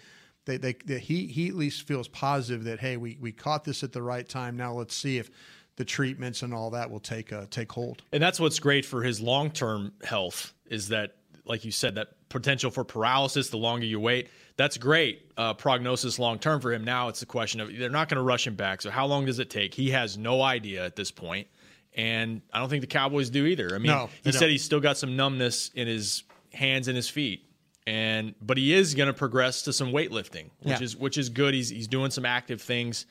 they, 0.48 0.58
they, 0.58 0.74
they, 0.86 0.98
he, 0.98 1.28
he 1.28 1.50
at 1.50 1.56
least 1.56 1.86
feels 1.86 2.08
positive 2.08 2.64
that 2.64 2.80
hey 2.80 2.98
we, 2.98 3.18
we 3.22 3.32
caught 3.32 3.64
this 3.64 3.84
at 3.84 3.92
the 3.92 4.02
right 4.02 4.28
time. 4.28 4.58
Now 4.58 4.74
let's 4.74 4.96
see 4.96 5.20
if 5.20 5.30
the 5.76 5.86
treatments 5.86 6.42
and 6.42 6.54
all 6.54 6.72
that 6.72 6.90
will 6.90 7.00
take 7.00 7.32
uh, 7.32 7.46
take 7.52 7.72
hold. 7.72 8.02
And 8.12 8.24
that's 8.24 8.40
what's 8.40 8.58
great 8.58 8.86
for 8.86 9.04
his 9.04 9.22
long-term 9.22 9.94
health 10.04 10.54
is 10.66 10.90
that 10.90 11.18
like 11.46 11.64
you 11.64 11.72
said 11.72 11.96
that 11.96 12.08
potential 12.30 12.72
for 12.72 12.84
paralysis 12.84 13.50
the 13.50 13.58
longer 13.58 13.86
you 13.86 14.00
wait 14.00 14.30
that's 14.58 14.78
great 14.78 15.32
uh, 15.38 15.54
prognosis 15.54 16.18
long 16.18 16.40
term 16.40 16.60
for 16.60 16.74
him. 16.74 16.84
Now 16.84 17.10
it's 17.10 17.22
a 17.22 17.28
question 17.28 17.62
of 17.62 17.70
they're 17.78 17.90
not 17.90 18.10
going 18.10 18.18
to 18.18 18.24
rush 18.24 18.48
him 18.48 18.56
back. 18.56 18.82
So 18.82 18.90
how 18.90 19.06
long 19.06 19.26
does 19.26 19.38
it 19.38 19.52
take? 19.52 19.74
He 19.74 19.92
has 19.92 20.18
no 20.18 20.42
idea 20.42 20.84
at 20.84 20.96
this 20.96 21.12
point. 21.12 21.48
And 21.94 22.42
i 22.54 22.60
don't 22.60 22.70
think 22.70 22.82
the 22.82 22.88
cowboys 22.88 23.30
do 23.30 23.46
either. 23.46 23.74
I 23.74 23.78
mean 23.78 23.92
no, 23.92 24.10
he 24.24 24.32
don't. 24.32 24.40
said 24.40 24.50
he's 24.50 24.64
still 24.64 24.80
got 24.80 24.98
some 24.98 25.16
numbness 25.16 25.70
in 25.76 25.88
his 25.88 26.24
hands 26.54 26.88
and 26.88 26.96
his 26.96 27.10
feet 27.10 27.47
and 27.88 28.36
but 28.42 28.58
he 28.58 28.74
is 28.74 28.94
going 28.94 29.08
to 29.08 29.14
progress 29.14 29.64
to 29.64 29.74
some 29.74 29.92
weightlifting, 29.92 30.52
which 30.60 30.80
yeah. 30.80 30.82
is 30.82 30.96
which 30.96 31.18
is 31.18 31.30
good. 31.30 31.54
He's 31.54 31.70
he's 31.70 31.88
doing 31.88 32.12
some 32.12 32.26
active 32.26 32.62
things. 32.62 33.06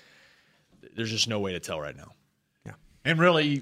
There's 0.94 1.10
just 1.10 1.28
no 1.28 1.40
way 1.40 1.52
to 1.52 1.60
tell 1.60 1.80
right 1.80 1.96
now. 1.96 2.12
Yeah, 2.66 2.72
and 3.02 3.18
really, 3.18 3.58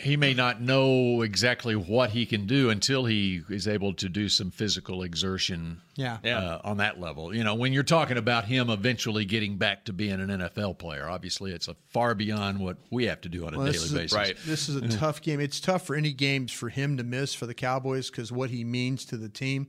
he 0.00 0.16
may 0.16 0.32
not 0.32 0.62
know 0.62 1.22
exactly 1.22 1.74
what 1.74 2.10
he 2.10 2.24
can 2.24 2.46
do 2.46 2.70
until 2.70 3.04
he 3.04 3.42
is 3.50 3.66
able 3.66 3.94
to 3.94 4.08
do 4.08 4.28
some 4.28 4.52
physical 4.52 5.02
exertion. 5.02 5.80
Yeah, 5.96 6.18
uh, 6.24 6.60
on 6.62 6.76
that 6.76 7.00
level. 7.00 7.34
You 7.34 7.42
know, 7.42 7.56
when 7.56 7.72
you're 7.72 7.82
talking 7.82 8.16
about 8.16 8.44
him 8.44 8.70
eventually 8.70 9.24
getting 9.24 9.56
back 9.56 9.86
to 9.86 9.92
being 9.92 10.20
an 10.20 10.28
NFL 10.28 10.78
player, 10.78 11.08
obviously 11.08 11.50
it's 11.50 11.66
a 11.66 11.74
far 11.88 12.14
beyond 12.14 12.60
what 12.60 12.76
we 12.92 13.06
have 13.06 13.20
to 13.22 13.28
do 13.28 13.44
on 13.44 13.54
a 13.54 13.58
well, 13.58 13.72
daily 13.72 13.88
basis. 13.92 14.12
A, 14.12 14.16
right. 14.16 14.36
This 14.46 14.68
is 14.68 14.76
a 14.76 14.88
tough 14.98 15.20
game. 15.20 15.40
It's 15.40 15.58
tough 15.58 15.84
for 15.84 15.96
any 15.96 16.12
games 16.12 16.52
for 16.52 16.68
him 16.68 16.96
to 16.98 17.02
miss 17.02 17.34
for 17.34 17.46
the 17.46 17.54
Cowboys 17.54 18.08
because 18.08 18.30
what 18.30 18.50
he 18.50 18.62
means 18.62 19.04
to 19.06 19.16
the 19.16 19.28
team 19.28 19.66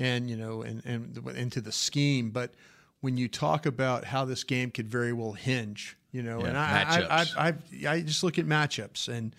and 0.00 0.28
you 0.30 0.36
know 0.36 0.62
and, 0.62 0.82
and 0.84 1.16
into 1.36 1.60
the 1.60 1.70
scheme 1.70 2.30
but 2.30 2.54
when 3.02 3.16
you 3.16 3.28
talk 3.28 3.66
about 3.66 4.04
how 4.04 4.24
this 4.24 4.42
game 4.42 4.70
could 4.70 4.88
very 4.88 5.12
well 5.12 5.32
hinge 5.32 5.96
you 6.10 6.22
know 6.22 6.40
yeah, 6.40 6.46
and 6.48 6.58
I 6.58 6.82
I, 6.82 7.20
I, 7.20 7.48
I, 7.48 7.88
I 7.88 8.00
just 8.00 8.24
look 8.24 8.38
at 8.38 8.46
matchups 8.46 9.08
and 9.08 9.36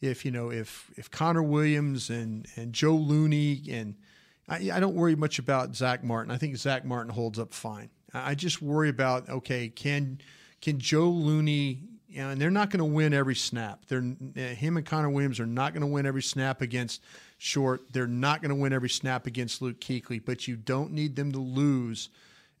if 0.00 0.24
you 0.24 0.30
know 0.30 0.50
if 0.50 0.90
if 0.96 1.10
Connor 1.10 1.42
Williams 1.42 2.10
and 2.10 2.46
and 2.56 2.72
Joe 2.72 2.94
Looney 2.94 3.62
and 3.70 3.96
I, 4.48 4.70
I 4.72 4.80
don't 4.80 4.94
worry 4.94 5.16
much 5.16 5.38
about 5.38 5.74
Zach 5.74 6.04
Martin. 6.04 6.30
I 6.30 6.36
think 6.36 6.56
Zach 6.56 6.84
Martin 6.84 7.12
holds 7.12 7.38
up 7.38 7.54
fine. 7.54 7.88
I 8.12 8.34
just 8.34 8.62
worry 8.62 8.88
about 8.88 9.28
okay 9.28 9.68
can 9.68 10.20
can 10.60 10.78
Joe 10.78 11.08
Looney 11.08 11.82
and 12.16 12.40
they're 12.40 12.50
not 12.50 12.70
going 12.70 12.78
to 12.78 12.84
win 12.84 13.12
every 13.12 13.34
snap. 13.34 13.86
They're 13.88 14.04
eh, 14.36 14.54
him 14.54 14.76
and 14.76 14.86
Connor 14.86 15.10
Williams 15.10 15.40
are 15.40 15.46
not 15.46 15.72
going 15.72 15.80
to 15.80 15.86
win 15.86 16.06
every 16.06 16.22
snap 16.22 16.60
against 16.60 17.02
Short. 17.44 17.92
They're 17.92 18.06
not 18.06 18.40
going 18.40 18.48
to 18.48 18.54
win 18.54 18.72
every 18.72 18.88
snap 18.88 19.26
against 19.26 19.60
Luke 19.60 19.78
Kuechly, 19.78 20.24
but 20.24 20.48
you 20.48 20.56
don't 20.56 20.92
need 20.92 21.14
them 21.14 21.30
to 21.32 21.38
lose 21.38 22.08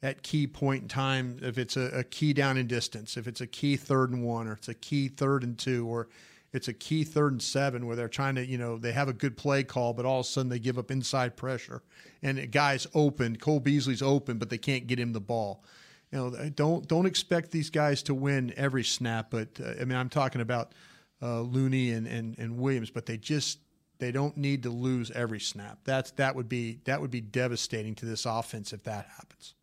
at 0.02 0.22
key 0.22 0.46
point 0.46 0.82
in 0.82 0.88
time, 0.88 1.38
if 1.40 1.56
it's 1.56 1.78
a, 1.78 1.84
a 1.84 2.04
key 2.04 2.34
down 2.34 2.58
in 2.58 2.66
distance, 2.66 3.16
if 3.16 3.26
it's 3.26 3.40
a 3.40 3.46
key 3.46 3.78
third 3.78 4.10
and 4.10 4.22
one, 4.22 4.46
or 4.46 4.52
it's 4.52 4.68
a 4.68 4.74
key 4.74 5.08
third 5.08 5.42
and 5.42 5.56
two, 5.56 5.86
or 5.86 6.08
it's 6.52 6.68
a 6.68 6.74
key 6.74 7.02
third 7.02 7.32
and 7.32 7.40
seven 7.42 7.86
where 7.86 7.96
they're 7.96 8.08
trying 8.10 8.34
to, 8.34 8.44
you 8.44 8.58
know, 8.58 8.76
they 8.76 8.92
have 8.92 9.08
a 9.08 9.14
good 9.14 9.38
play 9.38 9.64
call, 9.64 9.94
but 9.94 10.04
all 10.04 10.20
of 10.20 10.26
a 10.26 10.28
sudden 10.28 10.50
they 10.50 10.58
give 10.58 10.76
up 10.76 10.90
inside 10.90 11.34
pressure 11.34 11.82
and 12.22 12.38
a 12.38 12.46
guy's 12.46 12.86
open. 12.92 13.36
Cole 13.36 13.60
Beasley's 13.60 14.02
open, 14.02 14.36
but 14.36 14.50
they 14.50 14.58
can't 14.58 14.86
get 14.86 14.98
him 14.98 15.14
the 15.14 15.18
ball. 15.20 15.64
You 16.12 16.18
know, 16.18 16.50
don't 16.50 16.86
don't 16.86 17.06
expect 17.06 17.52
these 17.52 17.70
guys 17.70 18.02
to 18.02 18.14
win 18.14 18.52
every 18.54 18.84
snap, 18.84 19.30
but 19.30 19.48
uh, 19.58 19.80
I 19.80 19.86
mean, 19.86 19.96
I'm 19.96 20.10
talking 20.10 20.42
about 20.42 20.74
uh, 21.22 21.40
Looney 21.40 21.92
and, 21.92 22.06
and 22.06 22.38
and 22.38 22.58
Williams, 22.58 22.90
but 22.90 23.06
they 23.06 23.16
just 23.16 23.60
they 23.98 24.10
don't 24.12 24.36
need 24.36 24.62
to 24.64 24.70
lose 24.70 25.10
every 25.10 25.40
snap. 25.40 25.78
That's 25.84 26.10
that 26.12 26.34
would 26.36 26.48
be 26.48 26.80
that 26.84 27.00
would 27.00 27.10
be 27.10 27.20
devastating 27.20 27.94
to 27.96 28.06
this 28.06 28.26
offense 28.26 28.72
if 28.72 28.82
that 28.84 29.06
happens. 29.16 29.54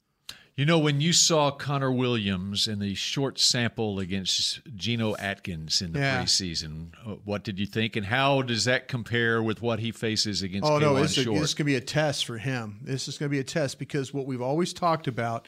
You 0.57 0.65
know, 0.65 0.79
when 0.79 0.99
you 0.99 1.13
saw 1.13 1.49
Connor 1.49 1.91
Williams 1.91 2.67
in 2.67 2.79
the 2.79 2.93
short 2.93 3.39
sample 3.39 3.99
against 3.99 4.59
Geno 4.75 5.15
Atkins 5.15 5.81
in 5.81 5.93
the 5.93 5.99
Yeah. 5.99 6.21
preseason, 6.23 6.89
uh, 7.05 7.11
what 7.23 7.43
did 7.43 7.57
you 7.57 7.65
think, 7.65 7.95
and 7.95 8.05
how 8.05 8.41
does 8.41 8.65
that 8.65 8.87
compare 8.89 9.41
with 9.41 9.61
what 9.61 9.79
he 9.79 9.91
faces 9.91 10.41
against? 10.41 10.69
Oh 10.69 10.77
no, 10.77 10.93
Kaylon 10.95 11.03
it's, 11.05 11.17
a, 11.17 11.23
Short? 11.23 11.41
it's 11.41 11.53
going 11.53 11.65
to 11.65 11.71
be 11.71 11.75
a 11.75 11.81
test 11.81 12.25
for 12.25 12.37
him. 12.37 12.79
This 12.83 13.07
is 13.07 13.17
going 13.17 13.29
to 13.29 13.31
be 13.33 13.39
a 13.39 13.45
test 13.45 13.79
because 13.79 14.13
what 14.13 14.25
we've 14.27 14.41
always 14.41 14.73
talked 14.73 15.07
about 15.07 15.47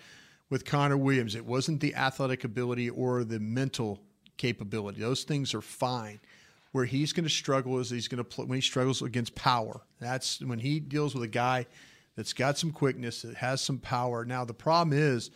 with 0.50 0.64
Connor 0.66 0.98
Williams, 0.98 1.36
it 1.36 1.46
wasn't 1.46 1.82
the 1.82 1.94
athletic 1.96 2.44
ability 2.46 2.90
or 2.90 3.24
the 3.26 3.40
mental 3.40 4.00
capability. 4.38 5.02
Those 5.02 5.24
things 5.26 5.54
are 5.54 5.62
fine. 5.62 6.22
Where 6.74 6.86
he's 6.86 7.14
going 7.14 7.24
to 7.24 7.30
struggle 7.30 7.80
is 7.80 7.90
he's 7.90 8.08
going 8.08 8.18
to 8.18 8.24
play 8.24 8.46
when 8.46 8.58
he 8.58 8.62
struggles 8.62 9.02
against 9.02 9.36
power. 9.36 9.82
That's 10.00 10.42
when 10.42 10.60
he 10.60 10.80
deals 10.80 11.14
with 11.14 11.24
a 11.24 11.28
guy 11.28 11.68
that's 12.18 12.34
got 12.34 12.58
some 12.58 12.72
quickness, 12.72 13.22
that 13.22 13.36
has 13.36 13.62
some 13.62 13.78
power. 13.78 14.26
Now 14.26 14.44
the 14.44 14.54
problem 14.54 14.98
is, 14.98 15.32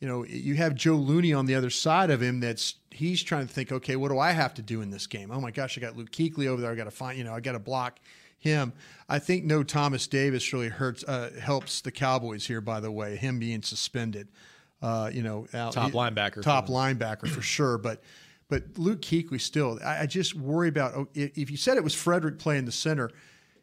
you 0.00 0.08
know, 0.08 0.24
you 0.24 0.54
have 0.54 0.74
Joe 0.74 0.94
Looney 0.94 1.32
on 1.32 1.46
the 1.46 1.54
other 1.54 1.70
side 1.70 2.10
of 2.10 2.22
him. 2.22 2.40
That's 2.40 2.76
he's 2.90 3.22
trying 3.22 3.46
to 3.46 3.52
think, 3.52 3.72
okay, 3.72 3.96
what 3.96 4.10
do 4.10 4.18
I 4.18 4.32
have 4.32 4.54
to 4.54 4.62
do 4.62 4.80
in 4.80 4.90
this 4.90 5.06
game? 5.06 5.30
Oh 5.30 5.40
my 5.40 5.50
gosh, 5.50 5.76
I 5.76 5.80
got 5.80 5.96
Luke 5.96 6.10
Kuechly 6.10 6.46
over 6.46 6.62
there. 6.62 6.70
I 6.70 6.74
got 6.74 6.84
to 6.84 6.90
find, 6.90 7.18
you 7.18 7.24
know, 7.24 7.34
I 7.34 7.40
got 7.40 7.52
to 7.52 7.58
block 7.58 7.98
him. 8.38 8.72
I 9.08 9.18
think 9.18 9.44
no 9.44 9.62
Thomas 9.62 10.06
Davis 10.06 10.52
really 10.52 10.68
hurts 10.68 11.02
uh, 11.04 11.30
helps 11.40 11.80
the 11.80 11.90
Cowboys 11.90 12.46
here. 12.46 12.60
By 12.60 12.80
the 12.80 12.92
way, 12.92 13.16
him 13.16 13.38
being 13.38 13.62
suspended, 13.62 14.28
uh, 14.82 15.10
you 15.12 15.22
know, 15.22 15.46
out, 15.54 15.72
Top 15.72 15.92
linebacker 15.92 16.42
top 16.42 16.68
linebacker 16.68 17.28
for 17.28 17.42
sure. 17.42 17.78
But 17.78 18.02
but 18.48 18.78
Luke 18.78 19.02
Kuechly 19.02 19.40
still, 19.40 19.78
I, 19.84 20.02
I 20.02 20.06
just 20.06 20.34
worry 20.34 20.68
about 20.68 20.94
oh, 20.94 21.08
if 21.14 21.50
you 21.50 21.56
said 21.56 21.76
it 21.76 21.84
was 21.84 21.94
Frederick 21.94 22.38
playing 22.38 22.64
the 22.64 22.72
center, 22.72 23.10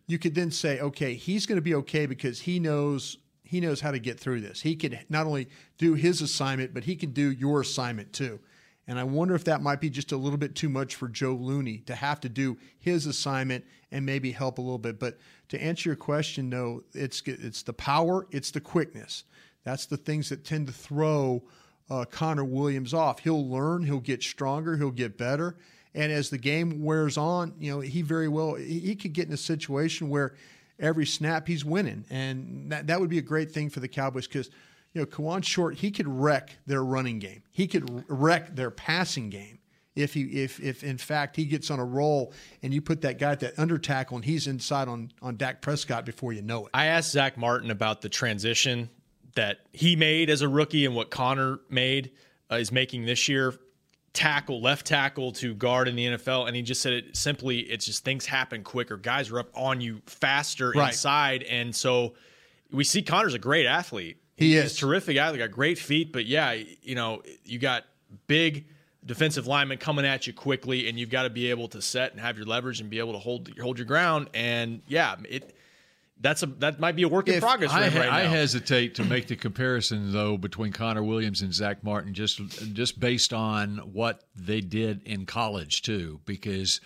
you 0.08 0.20
could 0.20 0.36
then 0.36 0.52
say, 0.52 0.80
okay, 0.80 1.14
he's 1.14 1.46
going 1.46 1.58
to 1.58 1.62
be 1.62 1.76
okay 1.76 2.06
because 2.06 2.42
he 2.42 2.60
knows 2.60 3.18
he 3.44 3.60
knows 3.60 3.82
how 3.82 3.92
to 3.92 4.00
get 4.00 4.20
through 4.20 4.42
this. 4.42 4.62
He 4.62 4.76
could 4.76 5.00
not 5.10 5.28
only 5.28 5.48
do 5.78 5.94
his 5.94 6.22
assignment, 6.22 6.74
but 6.74 6.86
he 6.86 6.96
can 6.96 7.12
do 7.12 7.32
your 7.32 7.62
assignment 7.62 8.12
too. 8.12 8.40
And 8.88 9.00
I 9.00 9.04
wonder 9.04 9.36
if 9.36 9.46
that 9.46 9.62
might 9.62 9.80
be 9.80 9.90
just 9.90 10.12
a 10.12 10.18
little 10.18 10.38
bit 10.38 10.56
too 10.56 10.70
much 10.70 10.96
for 10.96 11.08
Joe 11.08 11.34
Looney 11.34 11.78
to 11.86 11.96
have 11.96 12.20
to 12.22 12.30
do 12.30 12.58
his 12.80 13.06
assignment 13.06 13.64
and 13.92 14.06
maybe 14.06 14.32
help 14.32 14.58
a 14.58 14.62
little 14.62 14.78
bit. 14.78 15.00
But 15.00 15.20
to 15.50 15.62
answer 15.62 15.90
your 15.90 15.96
question, 15.96 16.50
no, 16.50 16.82
it's 16.94 17.22
it's 17.26 17.64
the 17.64 17.74
power, 17.74 18.28
it's 18.32 18.52
the 18.52 18.60
quickness. 18.60 19.24
That's 19.64 19.86
the 19.86 19.98
things 19.98 20.30
that 20.30 20.44
tend 20.44 20.68
to 20.68 20.74
throw 20.74 21.44
uh, 21.90 22.06
Connor 22.06 22.46
Williams 22.46 22.94
off. 22.94 23.20
He'll 23.20 23.48
learn, 23.48 23.84
he'll 23.84 24.00
get 24.00 24.24
stronger, 24.24 24.78
he'll 24.78 24.92
get 24.92 25.18
better. 25.18 25.58
And 25.96 26.12
as 26.12 26.30
the 26.30 26.38
game 26.38 26.84
wears 26.84 27.18
on, 27.18 27.54
you 27.60 27.72
know, 27.72 27.80
he 27.80 28.02
very 28.02 28.28
well 28.28 28.56
he, 28.56 28.96
could 28.96 29.14
get 29.14 29.28
in 29.28 29.34
a 29.34 29.38
situation 29.38 30.10
where 30.10 30.36
every 30.80 31.06
snap 31.06 31.48
he's 31.48 31.64
winning, 31.64 32.06
and 32.10 32.72
that 32.72 32.88
that 32.88 33.00
would 33.00 33.10
be 33.10 33.20
a 33.20 33.24
great 33.24 33.52
thing 33.52 33.70
for 33.70 33.80
the 33.80 33.88
Cowboys 33.88 34.28
because 34.28 34.50
you 34.94 35.02
know 35.02 35.06
Kawann 35.06 35.44
Short 35.44 35.76
he 35.76 35.92
could 35.92 36.08
wreck 36.08 36.58
their 36.66 36.84
running 36.84 37.20
game, 37.20 37.44
he 37.52 37.68
could 37.68 38.04
wreck 38.08 38.56
their 38.56 38.72
passing 38.72 39.30
game 39.30 39.60
if 39.96 40.16
he 40.16 40.24
if 40.24 40.60
if 40.60 40.84
in 40.84 40.98
fact 40.98 41.36
he 41.36 41.46
gets 41.46 41.70
on 41.70 41.80
a 41.80 41.86
roll 41.86 42.34
and 42.64 42.74
you 42.74 42.82
put 42.82 43.02
that 43.02 43.20
guy 43.20 43.34
at 43.34 43.40
that 43.42 43.60
under 43.60 43.78
tackle 43.78 44.16
and 44.16 44.26
he's 44.26 44.48
inside 44.48 44.88
on 44.88 45.12
on 45.22 45.38
Dak 45.38 45.62
Prescott 45.62 46.06
before 46.06 46.34
you 46.34 46.42
know 46.42 46.66
it. 46.66 46.72
I 46.74 46.88
asked 46.88 47.12
Zach 47.12 47.38
Martin 47.38 47.70
about 47.70 48.02
the 48.02 48.10
transition 48.10 48.90
that 49.36 49.60
he 49.72 49.96
made 49.96 50.30
as 50.30 50.42
a 50.42 50.48
rookie 50.48 50.86
and 50.86 50.96
what 50.96 51.10
Connor 51.12 51.60
made 51.70 52.12
uh, 52.52 52.56
is 52.56 52.72
making 52.72 53.06
this 53.06 53.28
year 53.28 53.54
tackle 54.14 54.62
left 54.62 54.86
tackle 54.86 55.32
to 55.32 55.56
guard 55.56 55.88
in 55.88 55.96
the 55.96 56.06
NFL 56.06 56.46
and 56.48 56.56
he 56.56 56.62
just 56.62 56.82
said 56.84 56.94
it 56.94 57.18
simply 57.18 57.62
it's 57.62 57.86
just 57.86 58.04
things 58.06 58.28
happen 58.28 58.64
quicker. 58.64 58.96
Guys 58.96 59.32
are 59.32 59.40
up 59.40 59.50
on 59.56 59.82
you 59.82 60.02
faster 60.06 60.70
Right. 60.76 60.90
inside. 60.90 61.42
And 61.44 61.76
so 61.76 62.14
we 62.72 62.84
see 62.84 63.02
Connor's 63.02 63.34
a 63.34 63.40
great 63.40 63.66
athlete. 63.66 64.18
He 64.38 64.54
He's 64.54 64.66
is. 64.66 64.78
terrific 64.78 65.18
athlete 65.18 65.40
got 65.40 65.50
great 65.52 65.80
feet. 65.80 66.14
But 66.14 66.28
yeah 66.28 66.52
you 66.84 66.94
know 66.94 67.24
you 67.44 67.58
got 67.58 67.86
big 68.28 68.68
defensive 69.04 69.48
linemen 69.48 69.80
coming 69.80 70.06
at 70.06 70.28
you 70.28 70.34
quickly 70.34 70.88
and 70.88 71.00
you've 71.00 71.10
got 71.10 71.24
to 71.24 71.30
be 71.32 71.50
able 71.50 71.68
to 71.70 71.82
set 71.82 72.12
and 72.12 72.22
have 72.22 72.38
your 72.38 72.46
leverage 72.46 72.80
and 72.82 72.92
be 72.92 73.00
able 73.00 73.14
to 73.14 73.20
hold 73.20 73.50
hold 73.60 73.80
your 73.80 73.88
ground. 73.88 74.30
And 74.36 74.84
yeah 74.88 75.16
it 75.28 75.56
that's 76.20 76.44
a 76.44 76.46
that 76.46 76.80
might 76.80 76.96
be 76.96 77.04
a 77.04 77.08
work 77.08 77.28
in 77.28 77.36
If 77.36 77.42
progress 77.42 77.72
I, 77.72 77.90
right 77.90 78.10
I 78.10 78.22
hesitate 78.22 78.96
to 78.96 79.04
make 79.04 79.28
the 79.28 79.36
comparison 79.36 80.12
though 80.12 80.38
between 80.38 80.72
Connor 80.72 81.04
Williams 81.04 81.42
and 81.42 81.54
Zach 81.54 81.84
Martin 81.84 82.14
just 82.14 82.40
just 82.74 83.00
based 83.00 83.34
on 83.34 83.78
what 83.94 84.24
they 84.36 84.62
did 84.62 85.02
in 85.04 85.26
college 85.26 85.82
too, 85.82 86.22
because 86.26 86.82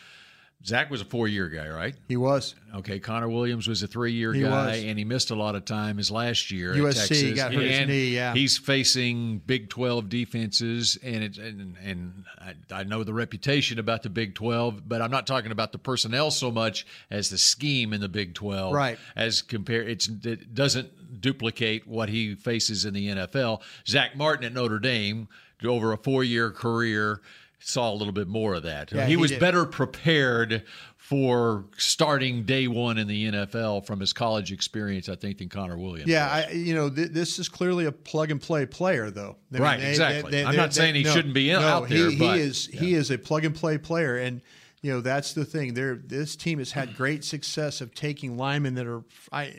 Zach 0.66 0.90
was 0.90 1.02
a 1.02 1.06
four 1.06 1.28
year 1.28 1.48
guy, 1.50 1.70
right? 1.70 1.96
He 2.08 2.18
was. 2.18 2.56
Okay, 2.76 3.00
Connor 3.00 3.30
Williams 3.30 3.68
was 3.68 3.84
a 3.84 3.88
three 3.88 4.14
year 4.14 4.34
guy, 4.34 4.72
was. 4.72 4.84
and 4.84 4.98
he 4.98 5.06
missed 5.06 5.30
a 5.30 5.36
lot 5.36 5.56
of 5.56 5.66
time 5.66 5.98
his 5.98 6.12
last 6.12 6.52
year 6.52 6.74
at 6.74 6.80
USC, 6.80 7.08
Texas. 7.08 7.34
got 7.34 7.54
hurt 7.54 7.64
his 7.64 7.88
knee, 7.88 8.10
yeah. 8.10 8.34
he's 8.34 8.58
facing 8.58 9.38
Big 9.40 9.70
Twelve 9.70 10.10
defenses, 10.10 10.98
and 11.04 11.24
it 11.24 11.38
and, 11.38 11.76
and 11.84 12.26
I, 12.40 12.56
I 12.72 12.84
know 12.84 13.04
the 13.04 13.14
reputation 13.14 13.80
about 13.80 14.04
the 14.04 14.10
Big 14.10 14.36
Twelve, 14.36 14.88
but 14.88 15.02
I'm 15.02 15.12
not 15.12 15.28
talking 15.28 15.52
about 15.52 15.72
the 15.72 15.78
personnel 15.78 16.32
so 16.32 16.52
much 16.52 16.86
as 17.12 17.30
the 17.30 17.38
scheme 17.38 17.94
in 17.94 18.02
the 18.02 18.10
Big 18.10 18.34
Twelve, 18.34 18.74
Right. 18.74 18.98
As 19.16 19.42
compare, 19.42 19.84
it's 19.84 20.08
it 20.08 20.54
doesn't 20.54 21.22
duplicate 21.22 21.88
what 21.88 22.10
he 22.10 22.36
faces 22.36 22.84
in 22.84 22.94
the 22.94 23.08
NFL. 23.08 23.62
Zach 23.88 24.16
Martin 24.16 24.46
at 24.46 24.54
Notre 24.54 24.80
Dame 24.80 25.28
over 25.66 25.94
a 25.94 25.98
four 25.98 26.24
year 26.24 26.52
career. 26.52 27.22
Saw 27.60 27.92
a 27.92 27.96
little 27.96 28.14
bit 28.14 28.28
more 28.28 28.54
of 28.54 28.64
that. 28.64 28.92
Yeah, 28.92 29.06
he, 29.06 29.12
he 29.12 29.18
was 29.18 29.32
did. 29.32 29.40
better 29.40 29.66
prepared 29.66 30.64
for 30.96 31.66
starting 31.78 32.44
day 32.44 32.68
one 32.68 32.98
in 32.98 33.08
the 33.08 33.32
NFL 33.32 33.86
from 33.86 34.00
his 34.00 34.14
college 34.14 34.52
experience, 34.52 35.10
I 35.10 35.16
think, 35.16 35.40
than 35.40 35.50
Connor 35.50 35.78
Williams. 35.78 36.10
Yeah. 36.10 36.28
I, 36.28 36.52
you 36.52 36.76
know, 36.76 36.90
th- 36.90 37.12
this 37.12 37.40
is 37.40 37.50
clearly 37.50 37.86
a 37.86 37.92
plug 37.92 38.30
and 38.30 38.42
play 38.42 38.66
player, 38.66 39.10
though. 39.10 39.38
I 39.52 39.54
mean, 39.54 39.64
Right, 39.64 39.80
exactly. 39.82 40.44
I'm 40.44 40.52
they- 40.52 40.58
not 40.58 40.74
saying 40.74 40.96
he 40.96 41.04
shouldn't 41.04 41.34
be 41.34 41.50
in- 41.50 41.58
out 41.62 41.90
there, 41.90 42.10
he, 42.10 42.18
but- 42.18 42.36
he 42.36 42.42
is 42.42 42.68
he 42.68 42.94
is 42.94 43.10
a 43.10 43.18
plug 43.18 43.44
and 43.46 43.56
play 43.56 43.78
player, 43.78 44.18
and 44.18 44.42
you 44.82 44.92
know 44.94 45.02
that's 45.02 45.34
the 45.34 45.44
thing. 45.46 45.74
There, 45.74 45.96
this 45.96 46.36
team 46.36 46.60
has 46.60 46.72
had 46.72 46.96
great 46.96 47.24
success 47.24 47.82
of 47.82 47.96
taking 47.96 48.38
linemen 48.38 48.76
that 48.76 48.86
are 48.86 49.04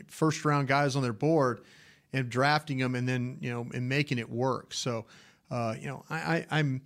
first 0.09 0.45
round 0.45 0.69
guys 0.69 0.95
on 0.97 1.03
their 1.03 1.13
board 1.13 1.63
and 2.13 2.31
drafting 2.31 2.79
them, 2.79 2.95
and 2.95 3.09
then 3.09 3.39
you 3.41 3.51
know 3.51 3.67
and 3.75 3.89
making 3.89 4.19
it 4.19 4.31
work. 4.31 4.73
So, 4.73 5.07
uh, 5.51 5.75
you 5.81 5.89
know, 5.89 6.05
I, 6.11 6.17
I, 6.17 6.47
I'm 6.51 6.83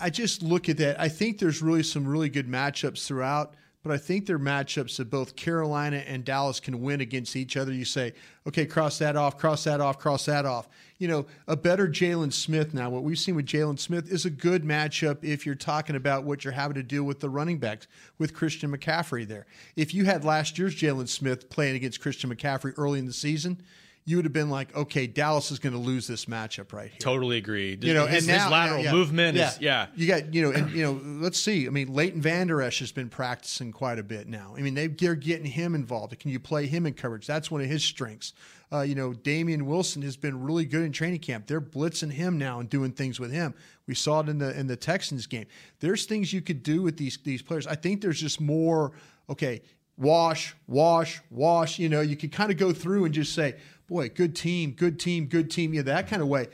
I 0.00 0.10
just 0.10 0.42
look 0.42 0.68
at 0.68 0.76
that. 0.78 1.00
I 1.00 1.08
think 1.08 1.38
there's 1.38 1.62
really 1.62 1.82
some 1.82 2.06
really 2.06 2.28
good 2.28 2.48
matchups 2.48 3.06
throughout. 3.06 3.54
But 3.82 3.92
I 3.92 3.98
think 3.98 4.26
they're 4.26 4.38
matchups 4.38 4.98
that 4.98 5.10
both 5.10 5.34
Carolina 5.34 6.04
and 6.06 6.24
Dallas 6.24 6.60
can 6.60 6.82
win 6.82 7.00
against 7.00 7.34
each 7.34 7.56
other. 7.56 7.72
You 7.72 7.84
say, 7.84 8.14
okay, 8.46 8.64
cross 8.64 8.98
that 8.98 9.16
off, 9.16 9.36
cross 9.38 9.64
that 9.64 9.80
off, 9.80 9.98
cross 9.98 10.26
that 10.26 10.46
off. 10.46 10.68
You 10.98 11.08
know, 11.08 11.26
a 11.48 11.56
better 11.56 11.88
Jaylon 11.88 12.32
Smith 12.32 12.74
now, 12.74 12.90
what 12.90 13.02
we've 13.02 13.18
seen 13.18 13.34
with 13.34 13.46
Jaylon 13.46 13.80
Smith 13.80 14.12
is 14.12 14.24
a 14.24 14.30
good 14.30 14.62
matchup 14.62 15.24
if 15.24 15.44
you're 15.44 15.56
talking 15.56 15.96
about 15.96 16.22
what 16.22 16.44
you're 16.44 16.52
having 16.52 16.76
to 16.76 16.82
do 16.84 17.02
with 17.02 17.18
the 17.18 17.28
running 17.28 17.58
backs 17.58 17.88
with 18.18 18.34
Christian 18.34 18.70
McCaffrey 18.70 19.26
there. 19.26 19.46
If 19.74 19.94
you 19.94 20.04
had 20.04 20.24
last 20.24 20.60
year's 20.60 20.76
Jaylon 20.76 21.08
Smith 21.08 21.50
playing 21.50 21.74
against 21.74 22.00
Christian 22.00 22.32
McCaffrey 22.32 22.74
early 22.76 23.00
in 23.00 23.06
the 23.06 23.12
season, 23.12 23.60
you 24.04 24.16
would 24.16 24.24
have 24.24 24.32
been 24.32 24.50
like, 24.50 24.74
okay, 24.74 25.06
Dallas 25.06 25.50
is 25.52 25.58
going 25.58 25.74
to 25.74 25.78
lose 25.78 26.06
this 26.06 26.24
matchup 26.24 26.72
right 26.72 26.90
here 26.90 26.98
totally 26.98 27.36
agree. 27.36 27.78
you 27.80 27.94
know, 27.94 28.06
his, 28.06 28.26
and 28.26 28.36
now 28.36 28.44
his 28.44 28.52
lateral 28.52 28.78
yeah, 28.78 28.84
yeah. 28.86 28.92
movement 28.92 29.38
is 29.38 29.60
yeah. 29.60 29.86
You 29.94 30.06
got 30.08 30.34
you 30.34 30.42
know, 30.42 30.50
and 30.50 30.70
you 30.70 30.82
know, 30.82 31.00
let's 31.20 31.38
see. 31.38 31.66
I 31.66 31.70
mean, 31.70 31.92
Leighton 31.92 32.20
Vander 32.20 32.60
Esch 32.62 32.80
has 32.80 32.92
been 32.92 33.08
practicing 33.08 33.72
quite 33.72 33.98
a 33.98 34.02
bit 34.02 34.28
now. 34.28 34.54
I 34.56 34.62
mean, 34.62 34.74
they, 34.74 34.88
they're 34.88 35.14
getting 35.14 35.46
him 35.46 35.74
involved. 35.74 36.18
Can 36.18 36.30
you 36.30 36.40
play 36.40 36.66
him 36.66 36.86
in 36.86 36.94
coverage? 36.94 37.26
That's 37.26 37.50
one 37.50 37.60
of 37.60 37.68
his 37.68 37.84
strengths. 37.84 38.32
Uh, 38.72 38.80
you 38.80 38.94
know, 38.94 39.12
Damien 39.12 39.66
Wilson 39.66 40.00
has 40.02 40.16
been 40.16 40.42
really 40.42 40.64
good 40.64 40.82
in 40.82 40.92
training 40.92 41.20
camp. 41.20 41.46
They're 41.46 41.60
blitzing 41.60 42.10
him 42.10 42.38
now 42.38 42.58
and 42.58 42.70
doing 42.70 42.92
things 42.92 43.20
with 43.20 43.30
him. 43.30 43.54
We 43.86 43.94
saw 43.94 44.20
it 44.20 44.28
in 44.28 44.38
the 44.38 44.58
in 44.58 44.66
the 44.66 44.76
Texans 44.76 45.26
game. 45.26 45.46
There's 45.80 46.06
things 46.06 46.32
you 46.32 46.40
could 46.40 46.62
do 46.62 46.82
with 46.82 46.96
these 46.96 47.18
these 47.22 47.42
players. 47.42 47.66
I 47.66 47.74
think 47.74 48.00
there's 48.00 48.20
just 48.20 48.40
more. 48.40 48.92
Okay, 49.30 49.62
wash, 49.96 50.54
wash, 50.66 51.20
wash. 51.30 51.78
You 51.78 51.88
know, 51.88 52.00
you 52.00 52.16
could 52.16 52.32
kind 52.32 52.50
of 52.50 52.56
go 52.56 52.72
through 52.72 53.04
and 53.04 53.14
just 53.14 53.34
say, 53.34 53.56
boy, 53.86 54.08
good 54.08 54.34
team, 54.34 54.72
good 54.72 54.98
team, 54.98 55.26
good 55.26 55.50
team. 55.50 55.74
Yeah, 55.74 55.82
that 55.82 56.08
kind 56.08 56.22
of 56.22 56.28
way. 56.28 56.48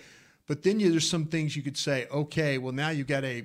But 0.47 0.63
then 0.63 0.81
you, 0.81 0.91
there's 0.91 1.09
some 1.09 1.27
things 1.27 1.57
you 1.57 1.63
could 1.63 1.77
say, 1.77 2.07
okay, 2.11 2.59
well 2.59 2.73
now 2.73 2.89
you've 2.89 3.07
got 3.07 3.25
a 3.25 3.45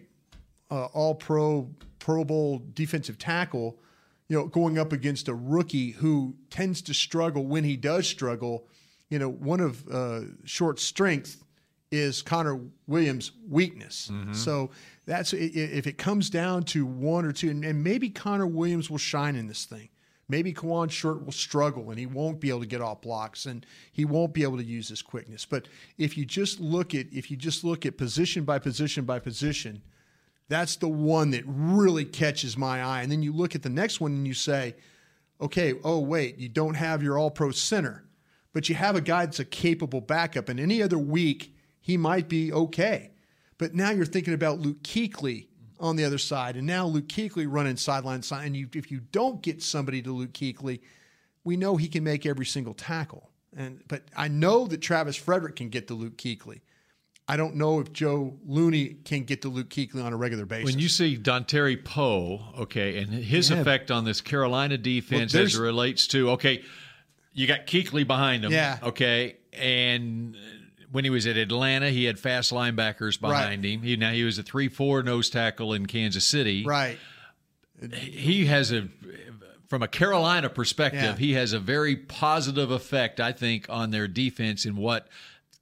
uh, 0.71 0.85
all 0.85 1.15
pro 1.15 1.69
Pro 1.99 2.25
Bowl 2.25 2.61
defensive 2.73 3.17
tackle, 3.17 3.79
you 4.27 4.37
know, 4.37 4.45
going 4.47 4.77
up 4.77 4.91
against 4.91 5.29
a 5.29 5.33
rookie 5.33 5.91
who 5.91 6.35
tends 6.49 6.81
to 6.81 6.93
struggle 6.93 7.45
when 7.45 7.63
he 7.63 7.77
does 7.77 8.05
struggle. 8.05 8.67
You 9.09 9.19
know, 9.19 9.29
one 9.29 9.61
of 9.61 9.87
uh, 9.87 10.21
short 10.43 10.81
strength 10.81 11.45
is 11.91 12.21
Connor 12.21 12.59
Williams' 12.87 13.31
weakness. 13.47 14.09
Mm-hmm. 14.11 14.33
So 14.33 14.71
that's 15.05 15.33
if 15.33 15.87
it 15.87 15.97
comes 15.97 16.29
down 16.29 16.63
to 16.63 16.85
one 16.85 17.25
or 17.25 17.31
two, 17.31 17.49
and 17.49 17.83
maybe 17.83 18.09
Connor 18.09 18.47
Williams 18.47 18.89
will 18.89 18.97
shine 18.97 19.35
in 19.35 19.47
this 19.47 19.65
thing. 19.65 19.89
Maybe 20.29 20.53
Kawann 20.53 20.89
Short 20.89 21.25
will 21.25 21.33
struggle 21.33 21.89
and 21.89 21.99
he 21.99 22.05
won't 22.05 22.39
be 22.39 22.49
able 22.49 22.61
to 22.61 22.65
get 22.65 22.81
off 22.81 23.01
blocks 23.01 23.45
and 23.45 23.65
he 23.91 24.05
won't 24.05 24.33
be 24.33 24.43
able 24.43 24.57
to 24.57 24.63
use 24.63 24.87
his 24.87 25.01
quickness. 25.01 25.45
But 25.45 25.67
if 25.97 26.17
you 26.17 26.25
just 26.25 26.59
look 26.59 26.95
at 26.95 27.07
if 27.11 27.29
you 27.29 27.35
just 27.35 27.63
look 27.63 27.85
at 27.85 27.97
position 27.97 28.45
by 28.45 28.57
position 28.59 29.03
by 29.03 29.19
position, 29.19 29.83
that's 30.47 30.77
the 30.77 30.87
one 30.87 31.31
that 31.31 31.43
really 31.45 32.05
catches 32.05 32.57
my 32.57 32.81
eye. 32.81 33.01
And 33.01 33.11
then 33.11 33.21
you 33.21 33.33
look 33.33 33.53
at 33.53 33.63
the 33.63 33.69
next 33.69 33.99
one 33.99 34.11
and 34.13 34.25
you 34.25 34.33
say, 34.33 34.75
okay, 35.41 35.73
oh 35.83 35.99
wait, 35.99 36.37
you 36.37 36.47
don't 36.47 36.75
have 36.75 37.03
your 37.03 37.17
all-pro 37.17 37.51
center, 37.51 38.05
but 38.53 38.69
you 38.69 38.75
have 38.75 38.95
a 38.95 39.01
guy 39.01 39.25
that's 39.25 39.39
a 39.39 39.45
capable 39.45 40.01
backup. 40.01 40.47
And 40.47 40.59
any 40.59 40.81
other 40.81 40.97
week, 40.97 41.53
he 41.81 41.97
might 41.97 42.29
be 42.29 42.51
okay. 42.53 43.11
But 43.57 43.73
now 43.73 43.91
you're 43.91 44.05
thinking 44.05 44.33
about 44.33 44.59
Luke 44.59 44.81
Kuechly 44.83 45.47
on 45.79 45.95
the 45.95 46.05
other 46.05 46.17
side, 46.17 46.55
and 46.55 46.65
now 46.65 46.85
Luke 46.85 47.07
Kuechly 47.07 47.45
running 47.47 47.75
sideline 47.77 48.21
side. 48.21 48.45
And 48.45 48.55
you, 48.55 48.67
if 48.73 48.91
you 48.91 49.01
don't 49.11 49.41
get 49.41 49.61
somebody 49.61 50.01
to 50.01 50.11
Luke 50.13 50.33
Kuechly, 50.33 50.79
we 51.43 51.57
know 51.57 51.75
he 51.77 51.87
can 51.87 52.03
make 52.03 52.25
every 52.25 52.45
single 52.45 52.73
tackle. 52.73 53.29
And 53.55 53.83
but 53.87 54.03
I 54.15 54.27
know 54.29 54.65
that 54.67 54.81
Travis 54.81 55.15
Frederick 55.15 55.57
can 55.57 55.69
get 55.69 55.87
to 55.89 55.93
Luke 55.93 56.17
Kuechly. 56.17 56.61
I 57.27 57.37
don't 57.37 57.55
know 57.55 57.79
if 57.79 57.93
Joe 57.93 58.37
Looney 58.45 58.97
can 59.05 59.23
get 59.23 59.43
to 59.43 59.49
Luke 59.49 59.69
Kuechly 59.69 60.03
on 60.03 60.11
a 60.11 60.17
regular 60.17 60.45
basis. 60.45 60.73
When 60.73 60.79
you 60.79 60.89
see 60.89 61.17
Dontari 61.17 61.81
Poe, 61.83 62.41
okay, 62.59 62.97
and 62.97 63.13
his 63.13 63.49
Yeah. 63.49 63.61
effect 63.61 63.91
on 63.91 64.03
this 64.03 64.19
Carolina 64.19 64.77
defense 64.77 65.33
Well, 65.33 65.43
as 65.43 65.55
it 65.55 65.59
relates 65.61 66.07
to 66.07 66.31
okay, 66.31 66.63
you 67.31 67.47
got 67.47 67.65
Kuechly 67.65 68.05
behind 68.05 68.43
him, 68.43 68.51
Yeah. 68.51 68.79
okay, 68.83 69.37
and 69.53 70.35
when 70.93 71.03
he 71.03 71.09
was 71.09 71.27
at 71.27 71.35
Atlanta, 71.35 71.89
he 71.89 72.05
had 72.05 72.17
fast 72.19 72.51
linebackers 72.53 73.19
behind 73.19 73.63
Right. 73.63 73.71
him. 73.73 73.81
He 73.81 73.97
now 73.97 74.11
he 74.13 74.23
was 74.23 74.37
a 74.37 74.43
three-four 74.43 75.03
nose 75.03 75.29
tackle 75.29 75.73
in 75.73 75.85
Kansas 75.87 76.23
City. 76.23 76.63
right, 76.63 76.97
He 77.91 78.45
has 78.45 78.71
a 78.71 78.87
from 79.67 79.81
a 79.81 79.87
Carolina 79.87 80.49
perspective, 80.49 81.01
Yeah. 81.01 81.15
he 81.17 81.33
has 81.33 81.51
a 81.51 81.59
very 81.59 81.95
positive 81.95 82.69
effect, 82.69 83.19
I 83.19 83.31
think, 83.31 83.65
on 83.69 83.89
their 83.89 84.07
defense 84.07 84.65
and 84.65 84.77
what 84.77 85.07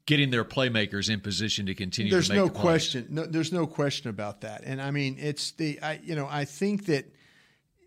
getting 0.05 0.31
their 0.31 0.43
playmakers 0.43 1.09
in 1.09 1.21
position 1.21 1.65
to 1.67 1.73
continue. 1.75 2.11
there's 2.11 2.27
to 2.27 2.33
make 2.33 2.39
no 2.41 2.47
the 2.47 2.59
question. 2.59 3.07
No, 3.09 3.25
there's 3.25 3.53
no 3.53 3.65
question 3.65 4.09
about 4.09 4.41
that. 4.41 4.63
And 4.65 4.81
I 4.81 4.91
mean, 4.91 5.15
it's 5.19 5.51
the 5.51 5.79
I 5.81 5.99
you 6.03 6.15
know 6.15 6.27
I 6.29 6.43
think 6.43 6.87
that 6.87 7.05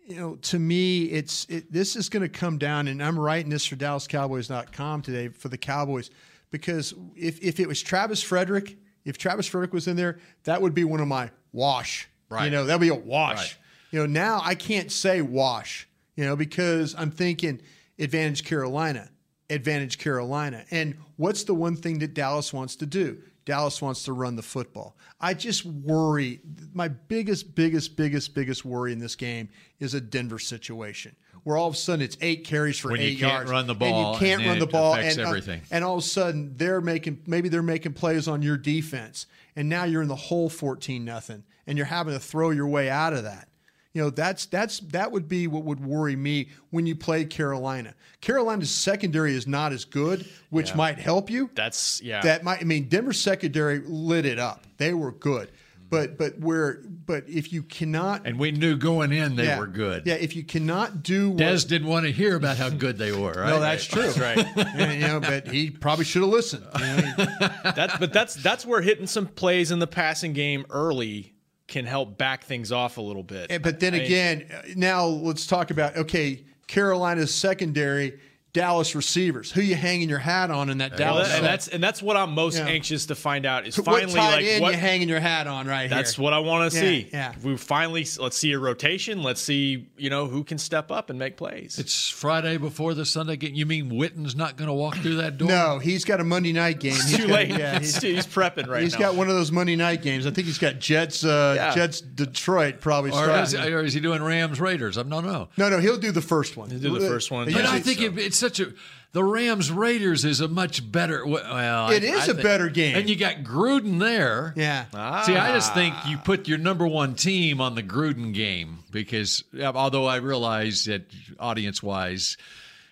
you 0.07 0.15
know 0.15 0.35
to 0.37 0.57
me 0.57 1.03
it's 1.03 1.45
it, 1.49 1.71
this 1.71 1.95
is 1.95 2.09
going 2.09 2.23
to 2.23 2.29
come 2.29 2.57
down, 2.57 2.87
and 2.87 3.03
I'm 3.03 3.19
writing 3.19 3.51
this 3.51 3.65
for 3.65 3.75
DallasCowboys.com 3.75 5.01
today 5.03 5.27
for 5.27 5.49
the 5.49 5.57
Cowboys 5.57 6.09
because 6.57 6.93
if 7.15 7.41
if 7.41 7.59
it 7.59 7.67
was 7.67 7.81
Travis 7.81 8.23
Frederick, 8.23 8.77
if 9.03 9.17
Travis 9.17 9.47
Frederick 9.47 9.73
was 9.73 9.87
in 9.87 9.95
there, 9.95 10.19
that 10.43 10.61
would 10.61 10.73
be 10.73 10.83
one 10.83 10.99
of 10.99 11.07
my 11.07 11.29
wash. 11.51 12.07
Right. 12.29 12.45
You 12.45 12.51
know, 12.51 12.65
that'd 12.65 12.81
be 12.81 12.89
a 12.89 12.95
wash. 12.95 13.37
Right. 13.37 13.55
You 13.91 13.99
know, 13.99 14.05
now 14.05 14.41
I 14.43 14.55
can't 14.55 14.91
say 14.91 15.21
wash. 15.21 15.87
You 16.15 16.23
know, 16.23 16.35
because 16.35 16.95
I'm 16.97 17.11
thinking 17.11 17.61
advantage 17.99 18.45
Carolina 18.45 19.09
advantage 19.49 19.97
Carolina. 19.97 20.65
And 20.71 20.95
what's 21.17 21.43
the 21.43 21.53
one 21.53 21.75
thing 21.75 21.99
that 21.99 22.13
Dallas 22.13 22.51
wants 22.53 22.75
to 22.77 22.85
do? 22.85 23.21
Dallas 23.45 23.81
wants 23.81 24.03
to 24.05 24.13
run 24.13 24.35
the 24.35 24.41
football. 24.41 24.97
I 25.21 25.35
just 25.35 25.65
worry. 25.65 26.41
My 26.73 26.87
biggest, 26.87 27.53
biggest, 27.53 27.95
biggest, 27.95 28.33
biggest 28.33 28.65
worry 28.65 28.91
in 28.91 28.97
this 28.97 29.15
game 29.15 29.49
is 29.79 29.93
a 29.93 30.01
Denver 30.01 30.39
situation 30.39 31.15
where 31.45 31.55
all 31.55 31.67
of 31.69 31.75
a 31.75 31.77
sudden 31.77 32.03
it's 32.03 32.17
eight 32.21 32.43
carries 32.43 32.77
for 32.77 32.91
When 32.91 32.99
you 32.99 33.07
eight 33.07 33.19
can't 33.19 33.31
yards, 33.31 33.51
run 33.51 33.67
the 33.67 33.71
and 33.71 33.79
ball, 33.79 34.13
you 34.13 34.19
can't 34.19 34.41
and 34.41 34.49
run 34.49 34.59
the 34.59 34.65
ball, 34.67 34.95
and 34.95 35.17
uh, 35.19 35.27
everything. 35.27 35.61
and 35.71 35.85
all 35.85 35.93
of 35.93 35.99
a 35.99 36.05
sudden 36.05 36.57
they're 36.57 36.81
making 36.81 37.21
maybe 37.25 37.47
they're 37.49 37.61
making 37.61 37.93
plays 37.93 38.27
on 38.27 38.41
your 38.41 38.57
defense, 38.57 39.27
and 39.55 39.69
now 39.69 39.85
you're 39.85 40.01
in 40.01 40.07
the 40.09 40.15
hole 40.15 40.49
fourteen 40.49 41.05
nothing, 41.05 41.43
and 41.65 41.77
you're 41.77 41.87
having 41.87 42.13
to 42.13 42.19
throw 42.19 42.49
your 42.49 42.67
way 42.67 42.89
out 42.89 43.13
of 43.13 43.23
that. 43.23 43.47
You 43.93 44.01
know, 44.01 44.09
that's 44.09 44.45
that's 44.47 44.79
that 44.79 45.13
would 45.13 45.29
be 45.29 45.47
what 45.47 45.63
would 45.63 45.79
worry 45.79 46.17
me 46.17 46.49
when 46.71 46.85
you 46.85 46.95
play 46.97 47.23
Carolina. 47.23 47.93
Carolina's 48.19 48.69
secondary 48.69 49.33
is 49.35 49.47
not 49.47 49.71
as 49.71 49.85
good, 49.85 50.27
which 50.49 50.75
might 50.75 50.97
help 50.97 51.29
you. 51.29 51.49
That's 51.55 52.01
yeah. 52.01 52.21
That 52.21 52.43
might 52.43 52.59
I 52.59 52.63
mean 52.65 52.89
Denver's 52.89 53.21
secondary 53.21 53.79
lit 53.85 54.25
it 54.25 54.37
up. 54.39 54.65
They 54.77 54.93
were 54.93 55.11
good. 55.13 55.49
But 55.89 56.17
but 56.17 56.39
where 56.39 56.81
but 57.05 57.23
if 57.29 57.53
you 57.53 57.61
cannot 57.63 58.25
And 58.25 58.39
we 58.39 58.51
knew 58.51 58.75
going 58.75 59.11
in 59.11 59.35
they 59.35 59.45
yeah, 59.45 59.59
were 59.59 59.67
good. 59.67 60.07
Yeah, 60.07 60.15
if 60.15 60.35
you 60.35 60.43
cannot 60.43 61.03
do 61.03 61.29
what 61.31 61.39
Dez 61.39 61.67
didn't 61.67 61.87
want 61.87 62.05
to 62.05 62.11
hear 62.11 62.35
about 62.35 62.57
how 62.57 62.69
good 62.69 62.97
they 62.97 63.11
were, 63.11 63.33
right? 63.33 63.49
No, 63.49 63.59
that's 63.59 63.85
true. 63.85 64.01
That's 64.01 64.17
right. 64.19 64.37
And, 64.57 64.99
you 65.01 65.07
know, 65.07 65.19
but 65.19 65.47
he 65.47 65.69
probably 65.69 66.05
should 66.05 66.23
have 66.23 66.31
listened. 66.31 66.65
You 66.73 66.79
know, 66.85 66.95
he- 66.95 67.25
That, 67.75 67.97
but 67.99 68.11
that's 68.13 68.33
that's 68.35 68.65
where 68.65 68.81
hitting 68.81 69.07
some 69.07 69.27
plays 69.27 69.71
in 69.71 69.79
the 69.79 69.87
passing 69.87 70.33
game 70.33 70.65
early 70.69 71.33
can 71.67 71.85
help 71.85 72.17
back 72.17 72.43
things 72.43 72.71
off 72.71 72.97
a 72.97 73.01
little 73.01 73.23
bit. 73.23 73.47
And- 73.51 73.61
But 73.63 73.79
then 73.79 73.93
I- 73.93 73.97
again, 73.97 74.45
uh, 74.51 74.61
now 74.75 75.05
let's 75.05 75.45
talk 75.45 75.69
about 75.71 75.95
okay, 75.97 76.43
Carolina's 76.67 77.33
secondary, 77.33 78.19
Dallas 78.55 78.95
receivers. 78.95 79.51
Who 79.51 79.61
you 79.61 79.75
hanging 79.75 80.09
your 80.09 80.17
hat 80.19 80.49
on 80.49 80.69
in 80.69 80.77
that 80.79 80.91
Well, 80.91 80.97
Dallas? 80.97 81.27
that- 81.27 81.37
and 81.37 81.45
that's 81.45 81.67
and 81.67 81.83
that's 81.83 82.01
what 82.01 82.15
I'm 82.17 82.31
most 82.31 82.57
Yeah. 82.57 82.65
anxious 82.67 83.05
to 83.07 83.15
find 83.15 83.45
out 83.45 83.67
is 83.67 83.77
what 83.77 83.85
finally 83.85 84.13
tight 84.13 84.35
like 84.37 84.45
end 84.45 84.61
what 84.61 84.73
you 84.73 84.79
hanging 84.79 85.09
your 85.09 85.19
hat 85.19 85.45
on 85.45 85.67
right 85.67 85.81
here? 85.81 85.89
that's 85.89 86.15
here. 86.15 86.23
what 86.23 86.33
I 86.33 86.39
want 86.39 86.71
to 86.71 86.75
Yeah, 86.77 86.81
see. 86.83 87.07
yeah. 87.11 87.33
We 87.43 87.57
finally 87.57 88.07
let's 88.19 88.37
see 88.37 88.53
a 88.53 88.59
rotation. 88.59 89.21
Let's 89.23 89.41
see 89.41 89.87
you 89.97 90.09
know 90.09 90.27
who 90.27 90.43
can 90.45 90.57
step 90.57 90.89
up 90.91 91.09
and 91.09 91.19
make 91.19 91.35
plays. 91.37 91.77
It's 91.77 92.09
Friday 92.09 92.57
before 92.57 92.93
the 92.93 93.05
Sunday 93.05 93.35
game. 93.35 93.53
You 93.55 93.65
mean 93.65 93.89
Witten's 93.95 94.35
not 94.35 94.55
going 94.55 94.67
to 94.69 94.73
walk 94.73 94.95
through 94.97 95.17
that 95.17 95.37
door? 95.37 95.49
no, 95.49 95.79
he's 95.79 96.05
got 96.05 96.19
a 96.21 96.23
Monday 96.23 96.53
night 96.53 96.79
game. 96.79 96.93
He's 96.93 97.17
too 97.17 97.27
got- 97.27 97.35
late. 97.35 97.49
Yeah, 97.49 97.79
he's, 97.79 98.01
he's, 98.01 98.25
prepping 98.25 98.67
right 98.67 98.81
he's 98.83 98.93
now. 98.93 98.97
He's 98.97 99.05
got 99.07 99.15
one 99.15 99.27
of 99.27 99.35
those 99.35 99.51
Monday 99.51 99.75
night 99.75 100.01
games. 100.01 100.25
I 100.25 100.31
think 100.31 100.47
he's 100.47 100.57
got 100.57 100.79
Jets. 100.79 101.23
Uh, 101.25 101.53
Yeah. 101.57 101.75
Jets 101.75 101.99
Detroit 102.01 102.79
probably. 102.79 103.11
Or 103.11 103.29
is, 103.41 103.53
or 103.53 103.83
is 103.83 103.93
he 103.93 103.99
doing 103.99 104.23
Rams 104.23 104.59
Raiders? 104.61 104.95
I'm 104.97 105.09
no 105.09 105.19
no 105.19 105.49
no, 105.57 105.69
no, 105.69 105.79
he'll 105.79 105.97
do 105.97 106.11
the 106.11 106.21
first 106.21 106.55
one. 106.55 106.69
He'll 106.69 106.79
do 106.79 106.97
the 106.99 107.07
first 107.07 107.31
one. 107.31 107.45
But 107.45 107.53
But 107.55 107.65
I 107.65 107.77
usually- 107.77 107.95
think 107.95 108.17
it, 108.17 108.21
it's 108.25 108.37
such 108.45 108.59
a. 108.59 108.73
The 109.13 109.23
Rams 109.23 109.71
Raiders 109.71 110.25
is 110.25 110.41
a 110.41 110.47
much 110.49 110.91
better. 110.91 111.25
Well, 111.25 111.89
It 111.89 112.03
I- 112.03 112.05
is 112.05 112.19
I 112.19 112.23
a 112.23 112.25
think- 112.33 112.41
better 112.43 112.67
game. 112.67 112.97
and 112.97 113.09
you 113.09 113.15
got 113.15 113.43
Gruden 113.43 113.97
there. 113.99 114.53
yeah. 114.57 114.85
See, 115.23 115.37
I 115.37 115.53
just 115.53 115.73
think 115.73 115.95
ah. 115.97 116.09
you 116.09 116.17
put 116.17 116.49
your 116.49 116.57
number 116.57 116.85
one 116.85 117.15
team 117.15 117.61
on 117.61 117.75
the 117.75 117.83
Gruden 117.83 118.33
game 118.33 118.79
because, 118.91 119.41
although 119.57 120.05
I 120.05 120.17
realize 120.17 120.83
that 120.85 121.03
audience 121.39 121.81
wise, 121.81 122.35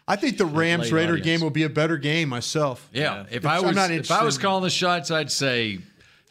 I 0.07 0.15
think 0.15 0.37
the 0.37 0.45
Rams 0.45 0.83
late 0.83 0.93
Raider 0.93 1.13
audience. 1.13 1.25
game 1.25 1.41
will 1.41 1.49
be 1.49 1.63
a 1.63 1.69
better 1.69 1.97
game 1.97 2.29
myself. 2.29 2.89
yeah, 2.93 3.25
if 3.29 3.45
I'm 3.45 3.51
I 3.51 3.59
was 3.67 3.75
not 3.75 3.91
if 3.91 4.09
I 4.09 4.23
was 4.23 4.37
calling 4.37 4.63
the 4.63 4.69
shots, 4.69 5.11
I'd 5.11 5.29
say, 5.31 5.79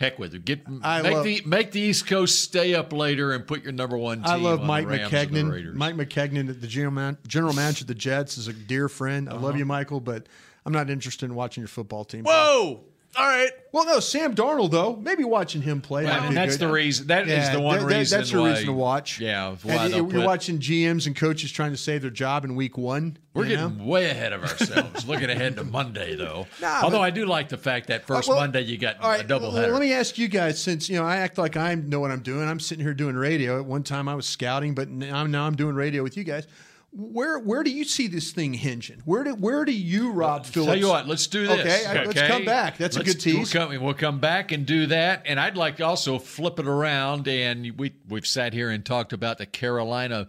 heck 0.02 0.18
with 0.18 0.34
it. 0.34 0.44
Get 0.44 0.60
I 0.82 1.00
make 1.02 1.12
love- 1.12 1.24
the 1.24 1.42
make 1.46 1.70
the 1.72 1.80
East 1.80 2.06
Coast 2.06 2.40
stay 2.42 2.74
up 2.74 2.92
later 2.92 3.32
and 3.32 3.46
put 3.46 3.62
your 3.62 3.72
number 3.72 3.96
one 3.96 4.18
team. 4.18 4.26
I 4.26 4.36
love 4.36 4.60
on 4.60 4.66
Mike 4.66 4.84
the 4.86 4.90
Rams 4.98 5.12
and 5.12 5.30
the 5.30 5.40
Maccagnan. 5.40 5.52
Raiders. 5.52 5.76
Mike 5.76 5.94
Maccagnan, 5.94 6.60
the 6.60 6.66
general, 6.66 6.92
man, 6.92 7.16
general 7.26 7.52
manager 7.54 7.84
of 7.84 7.86
the 7.88 7.94
Jets, 7.94 8.36
is 8.36 8.48
a 8.48 8.52
dear 8.52 8.88
friend. 8.88 9.28
I 9.28 9.32
Uh-huh. 9.32 9.46
love 9.46 9.56
you, 9.56 9.64
Michael, 9.64 10.00
but 10.00 10.26
I'm 10.66 10.72
not 10.72 10.90
interested 10.90 11.24
in 11.26 11.34
watching 11.34 11.62
your 11.62 11.68
football 11.68 12.04
team. 12.04 12.24
Whoa! 12.24 12.84
All 13.14 13.27
right. 13.27 13.51
Well, 13.72 13.85
no, 13.85 14.01
Sam 14.01 14.35
Darnold 14.35 14.70
though. 14.70 14.96
Maybe 14.96 15.22
watching 15.22 15.61
him 15.61 15.81
play. 15.83 16.05
Well, 16.05 16.12
might 16.14 16.20
and 16.20 16.29
be 16.31 16.35
that's 16.35 16.57
good. 16.57 16.68
the 16.68 16.72
reason. 16.72 17.07
That 17.09 17.25
is 17.29 17.31
Yeah, 17.46 17.53
the 17.53 17.61
one 17.61 17.79
that- 17.81 17.88
that- 17.88 17.98
reason. 17.98 18.18
That's 18.18 18.31
the 18.31 18.42
reason 18.42 18.66
to 18.66 18.72
watch. 18.72 19.20
Yeah, 19.20 19.48
And 19.51 19.59
why 19.62 19.88
they'll 19.88 19.98
you're 19.98 20.20
put- 20.20 20.25
watching 20.27 20.59
GMs 20.61 21.07
and 21.07 21.14
coaches 21.14 21.53
trying 21.53 21.72
to 21.72 21.77
save 21.77 22.01
their 22.03 22.11
job 22.11 22.44
in 22.44 22.55
week 22.57 22.79
one. 22.79 23.18
We're 23.35 23.46
you 23.46 23.57
know? 23.57 23.68
getting 23.68 23.87
way 23.87 24.11
ahead 24.11 24.33
of 24.33 24.42
ourselves. 24.51 25.07
Looking 25.07 25.29
ahead 25.31 25.57
to 25.57 25.64
Monday, 25.64 26.14
though. 26.16 26.46
Nah, 26.61 26.81
Although 26.85 26.98
but- 26.98 27.03
I 27.05 27.11
do 27.11 27.27
like 27.27 27.48
the 27.51 27.59
fact 27.59 27.88
that 27.88 28.07
first 28.07 28.29
Well, 28.29 28.38
Monday 28.40 28.62
you 28.62 28.79
got 28.79 28.98
all 29.01 29.11
right, 29.11 29.20
a 29.20 29.25
double 29.27 29.48
well, 29.48 29.57
header. 29.57 29.72
Let 29.72 29.81
me 29.83 29.92
ask 29.92 30.16
you 30.16 30.29
guys, 30.29 30.59
since 30.62 30.88
you 30.88 30.96
know 30.98 31.05
I 31.05 31.16
act 31.16 31.37
like 31.37 31.57
I 31.57 31.75
know 31.75 32.01
what 32.01 32.11
I'm 32.11 32.22
doing. 32.22 32.48
I'm 32.48 32.61
sitting 32.61 32.83
here 32.85 32.94
doing 32.94 33.16
radio. 33.16 33.59
At 33.59 33.66
one 33.66 33.83
time 33.83 34.09
I 34.09 34.14
was 34.14 34.27
scouting, 34.27 34.75
but 34.75 34.88
now, 34.88 35.27
now 35.27 35.46
I'm 35.46 35.57
doing 35.57 35.75
radio 35.75 36.03
with 36.03 36.16
you 36.16 36.25
guys. 36.25 36.46
Where 36.94 37.38
where 37.38 37.62
do 37.62 37.70
you 37.70 37.85
see 37.85 38.07
this 38.07 38.33
thing 38.33 38.52
hinging? 38.52 39.00
Where 39.07 39.24
do 39.24 39.35
where 39.35 39.64
do 39.64 39.72
you, 39.72 40.11
Rob 40.12 40.44
Phillips? 40.44 40.66
Tell 40.72 40.78
you 40.78 40.88
what, 40.88 41.09
let's 41.09 41.26
do 41.26 41.46
this. 41.46 41.61
Okay, 41.61 41.87
I- 41.87 42.05
let's 42.05 42.20
come 42.20 42.44
back. 42.44 42.76
That's 42.76 42.96
a 42.96 42.98
Let's- 42.98 43.14
good 43.14 43.20
tease. 43.20 43.55
We'll 43.55 43.66
come, 43.68 43.83
we'll 43.83 43.94
come 43.94 44.20
back 44.20 44.52
and 44.52 44.66
do 44.66 44.87
that. 44.88 45.22
And 45.24 45.40
I'd 45.40 45.57
like 45.57 45.78
to 45.78 45.85
also 45.87 46.18
flip 46.18 46.59
it 46.59 46.66
around. 46.68 47.26
And 47.28 47.78
we 47.78 47.94
we've 48.09 48.26
sat 48.26 48.52
here 48.52 48.68
and 48.68 48.85
talked 48.85 49.14
about 49.14 49.38
the 49.38 49.46
Carolina 49.46 50.26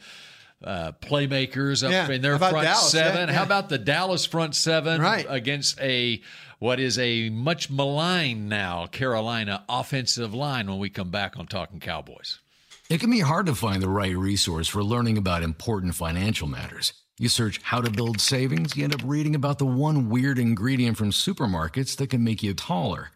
uh, 0.63 0.93
playmakers 1.01 1.83
up 1.83 1.91
Yeah, 1.91 2.09
in 2.09 2.21
their 2.21 2.37
front 2.37 2.53
Dallas? 2.63 2.89
seven. 2.91 3.27
Yeah, 3.27 3.33
yeah. 3.33 3.37
How 3.39 3.43
about 3.43 3.67
the 3.67 3.77
Dallas 3.77 4.25
front 4.25 4.55
seven 4.55 5.01
Right. 5.01 5.25
against 5.27 5.77
a 5.81 6.21
what 6.59 6.79
is 6.79 6.97
a 6.97 7.29
much 7.29 7.69
maligned 7.69 8.47
now 8.47 8.85
Carolina 8.85 9.65
offensive 9.67 10.33
line 10.33 10.67
when 10.69 10.79
we 10.79 10.89
come 10.89 11.09
back 11.09 11.35
on 11.37 11.45
Talking 11.47 11.81
Cowboys. 11.81 12.39
It 12.89 12.99
can 12.99 13.09
be 13.09 13.21
hard 13.21 13.45
to 13.45 13.55
find 13.55 13.81
the 13.81 13.87
right 13.87 14.15
resource 14.15 14.67
for 14.67 14.83
learning 14.83 15.17
about 15.17 15.41
important 15.41 15.95
financial 15.95 16.49
matters. 16.49 16.91
You 17.17 17.29
search 17.29 17.61
how 17.63 17.79
to 17.79 17.89
build 17.89 18.19
savings, 18.19 18.75
you 18.75 18.83
end 18.83 18.93
up 18.93 19.01
reading 19.05 19.35
about 19.35 19.57
the 19.57 19.65
one 19.65 20.09
weird 20.09 20.37
ingredient 20.37 20.97
from 20.97 21.11
supermarkets 21.11 21.95
that 21.95 22.09
can 22.09 22.23
make 22.23 22.43
you 22.43 22.53
taller. 22.53 23.11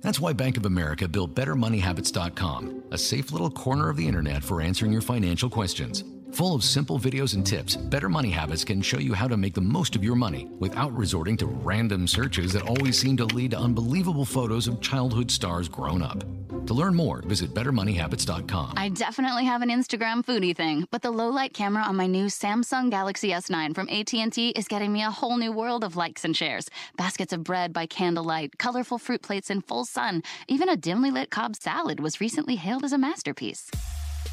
That's 0.00 0.18
why 0.18 0.32
Bank 0.32 0.56
of 0.56 0.64
America 0.64 1.08
built 1.08 1.34
BetterMoneyHabits.com, 1.34 2.84
a 2.90 2.96
safe 2.96 3.32
little 3.32 3.50
corner 3.50 3.90
of 3.90 3.96
the 3.96 4.06
internet 4.08 4.42
for 4.42 4.62
answering 4.62 4.92
your 4.92 5.02
financial 5.02 5.50
questions. 5.50 6.02
Full 6.32 6.54
of 6.54 6.64
simple 6.64 6.98
videos 6.98 7.34
and 7.34 7.46
tips, 7.46 7.76
Better 7.76 8.08
Money 8.08 8.30
Habits 8.30 8.64
can 8.64 8.80
show 8.80 8.98
you 8.98 9.12
how 9.12 9.28
to 9.28 9.36
make 9.36 9.54
the 9.54 9.60
most 9.60 9.94
of 9.94 10.04
your 10.04 10.16
money 10.16 10.48
without 10.58 10.96
resorting 10.96 11.36
to 11.38 11.46
random 11.46 12.06
searches 12.06 12.52
that 12.54 12.66
always 12.66 12.98
seem 12.98 13.16
to 13.18 13.26
lead 13.26 13.50
to 13.50 13.58
unbelievable 13.58 14.24
photos 14.24 14.68
of 14.68 14.80
childhood 14.80 15.30
stars 15.30 15.68
grown 15.68 16.02
up. 16.02 16.24
To 16.66 16.74
learn 16.74 16.96
more, 16.96 17.22
visit 17.22 17.54
bettermoneyhabits.com. 17.54 18.74
I 18.76 18.88
definitely 18.88 19.44
have 19.44 19.62
an 19.62 19.68
Instagram 19.68 20.24
foodie 20.24 20.56
thing, 20.56 20.88
but 20.90 21.00
the 21.00 21.12
low 21.12 21.28
light 21.28 21.54
camera 21.54 21.84
on 21.84 21.94
my 21.94 22.08
new 22.08 22.26
Samsung 22.26 22.90
Galaxy 22.90 23.30
S9 23.30 23.72
from 23.72 23.88
AT&T 23.88 24.50
is 24.50 24.66
getting 24.66 24.92
me 24.92 25.04
a 25.04 25.10
whole 25.10 25.36
new 25.36 25.52
world 25.52 25.84
of 25.84 25.94
likes 25.94 26.24
and 26.24 26.36
shares. 26.36 26.68
Baskets 26.96 27.32
of 27.32 27.44
bread 27.44 27.72
by 27.72 27.86
candlelight, 27.86 28.58
colorful 28.58 28.98
fruit 28.98 29.22
plates 29.22 29.48
in 29.48 29.60
full 29.60 29.84
sun, 29.84 30.24
even 30.48 30.68
a 30.68 30.76
dimly 30.76 31.12
lit 31.12 31.30
Cobb 31.30 31.54
salad 31.54 32.00
was 32.00 32.20
recently 32.20 32.56
hailed 32.56 32.82
as 32.82 32.92
a 32.92 32.98
masterpiece. 32.98 33.70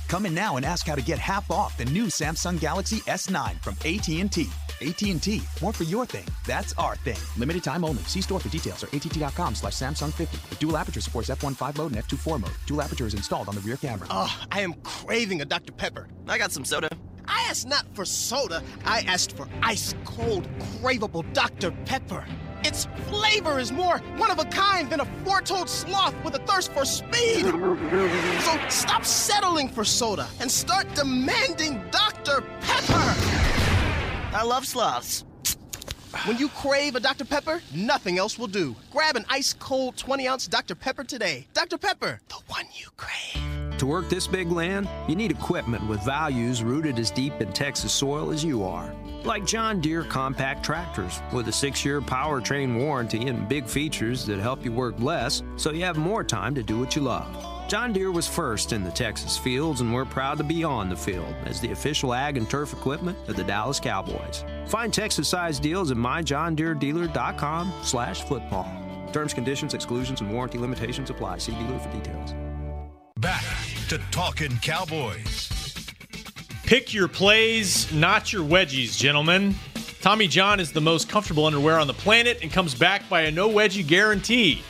Come 0.08 0.26
in 0.26 0.34
now 0.34 0.58
and 0.58 0.66
ask 0.66 0.88
how 0.88 0.96
to 0.96 1.02
get 1.02 1.20
half 1.20 1.52
off 1.52 1.78
the 1.78 1.86
new 1.86 2.06
Samsung 2.06 2.60
Galaxy 2.60 2.98
S9 3.02 3.62
from 3.64 3.76
AT&T. 3.86 4.48
AT&T, 4.84 5.42
more 5.62 5.72
for 5.72 5.84
your 5.84 6.06
thing. 6.06 6.26
That's 6.46 6.74
our 6.74 6.96
thing. 6.98 7.18
Limited 7.38 7.64
time 7.64 7.86
only. 7.86 8.04
See 8.04 8.22
store 8.22 8.40
for 8.40 8.50
details 8.50 8.84
or 8.84 8.88
att.com 8.88 9.56
slash 9.56 9.74
Samsung 9.74 10.14
50. 10.14 10.38
The 10.50 10.56
dual 10.56 10.78
aperture 10.78 11.02
supports 11.02 11.30
f1.5 11.30 11.78
mode 11.78 11.94
and 11.94 12.04
f2.4 12.04 12.42
mode. 12.42 12.52
Dual 12.66 12.82
aperture 12.82 13.08
is 13.08 13.14
installed 13.14 13.48
on 13.48 13.56
the 13.56 13.62
rear 13.62 13.78
camera. 13.78 14.08
Oh, 14.10 14.36
I 14.52 14.62
am 14.62 14.74
craving 14.84 15.42
a 15.42 15.46
Dr. 15.46 15.72
Pepper. 15.72 16.08
I 16.28 16.38
got 16.38 16.52
some 16.52 16.66
soda. 16.66 16.90
I 17.26 17.46
asked 17.50 17.68
not 17.68 17.86
for 17.94 18.06
soda. 18.06 18.62
I 18.86 19.02
asked 19.02 19.38
for 19.38 19.48
ice 19.62 19.96
cold, 20.04 20.48
craveable 20.82 21.32
Dr. 21.34 21.72
Pepper. 21.86 22.26
Its 22.64 22.88
flavor 23.08 23.60
is 23.60 23.72
more 23.72 24.00
one 24.18 24.32
of 24.32 24.40
a 24.40 24.46
kind 24.46 24.90
than 24.90 25.02
a 25.02 25.06
four-toed 25.26 25.70
sloth 25.70 26.16
with 26.24 26.36
a 26.36 26.40
thirst 26.40 26.72
for 26.72 26.86
speed. 26.86 27.46
So 27.46 28.60
stop 28.70 29.06
settling 29.06 29.68
for 29.68 29.84
soda 29.84 30.28
and 30.40 30.50
start 30.50 30.88
demanding 30.96 31.84
Dr. 31.92 32.42
Pepper. 32.62 33.63
I 34.34 34.42
love 34.42 34.66
sloths. 34.66 35.26
When 36.26 36.40
you 36.40 36.50
crave 36.50 36.96
a 36.96 37.00
Dr. 37.00 37.24
Pepper, 37.24 37.62
nothing 37.74 38.18
else 38.18 38.40
will 38.40 38.48
do. 38.48 38.76
Grab 38.92 39.16
an 39.16 39.26
ice 39.30 39.54
cold 39.54 39.96
20 39.96 40.28
ounce 40.28 40.48
Dr. 40.48 40.74
Pepper 40.74 41.04
today. 41.04 41.46
Dr. 41.54 41.78
Pepper, 41.78 42.20
the 42.30 42.40
one 42.48 42.66
you 42.74 42.88
crave. 42.98 43.78
To 43.78 43.86
work 43.86 44.10
this 44.10 44.26
big 44.26 44.52
land, 44.52 44.90
you 45.08 45.16
need 45.16 45.30
equipment 45.30 45.88
with 45.88 46.04
values 46.04 46.64
rooted 46.64 46.98
as 46.98 47.12
deep 47.12 47.42
in 47.42 47.54
Texas 47.54 47.92
soil 47.92 48.32
as 48.32 48.44
you 48.44 48.64
are. 48.64 48.92
Like 49.24 49.46
John 49.46 49.80
Deere 49.80 50.04
compact 50.04 50.66
tractors 50.66 51.22
with 51.32 51.48
a 51.48 51.52
six 51.52 51.86
year 51.86 52.02
powertrain 52.02 52.80
warranty 52.80 53.28
and 53.28 53.48
big 53.48 53.68
features 53.68 54.26
that 54.26 54.40
help 54.40 54.66
you 54.66 54.72
work 54.72 55.00
less 55.00 55.44
so 55.58 55.72
you 55.72 55.84
have 55.84 55.98
more 55.98 56.24
time 56.24 56.56
to 56.56 56.64
do 56.64 56.80
what 56.80 56.96
you 56.96 57.04
love. 57.04 57.53
John 57.68 57.94
Deere 57.94 58.12
was 58.12 58.28
first 58.28 58.74
in 58.74 58.84
the 58.84 58.92
Texas 58.92 59.38
fields, 59.38 59.82
and 59.82 59.94
we're 59.94 60.06
proud 60.06 60.38
to 60.38 60.44
be 60.44 60.64
on 60.64 60.90
the 60.90 60.96
field 60.96 61.34
as 61.46 61.60
the 61.60 61.72
official 61.72 62.14
ag 62.14 62.38
and 62.38 62.48
turf 62.50 62.74
equipment 62.74 63.18
of 63.28 63.36
the 63.36 63.44
Dallas 63.44 63.80
Cowboys. 63.80 64.44
Find 64.68 64.94
Texas-sized 64.94 65.64
deals 65.64 65.90
at 65.90 65.98
myjohndeeredealer.com 65.98 67.74
slash 67.82 68.22
football. 68.24 68.72
Terms, 69.12 69.34
conditions, 69.34 69.74
exclusions, 69.74 70.22
and 70.22 70.32
warranty 70.32 70.58
limitations 70.58 71.10
apply. 71.10 71.38
See 71.40 71.54
dealer 71.54 71.80
for 71.80 71.90
details. 71.92 72.34
Back 73.20 73.44
to 73.90 73.98
Talking 74.12 74.58
Cowboys. 74.62 75.50
Pick 76.66 76.94
your 76.94 77.08
plays, 77.08 77.92
not 77.94 78.34
your 78.34 78.44
wedgies, 78.44 78.98
gentlemen. 78.98 79.56
Tommy 80.02 80.28
John 80.28 80.60
is 80.60 80.74
the 80.74 80.82
most 80.82 81.08
comfortable 81.08 81.46
underwear 81.46 81.80
on 81.80 81.88
the 81.88 81.94
planet 81.94 82.40
and 82.42 82.52
comes 82.52 82.76
back 82.76 83.08
by 83.08 83.22
a 83.22 83.32
no 83.32 83.50
wedgie 83.50 83.88
guarantee. 83.88 84.62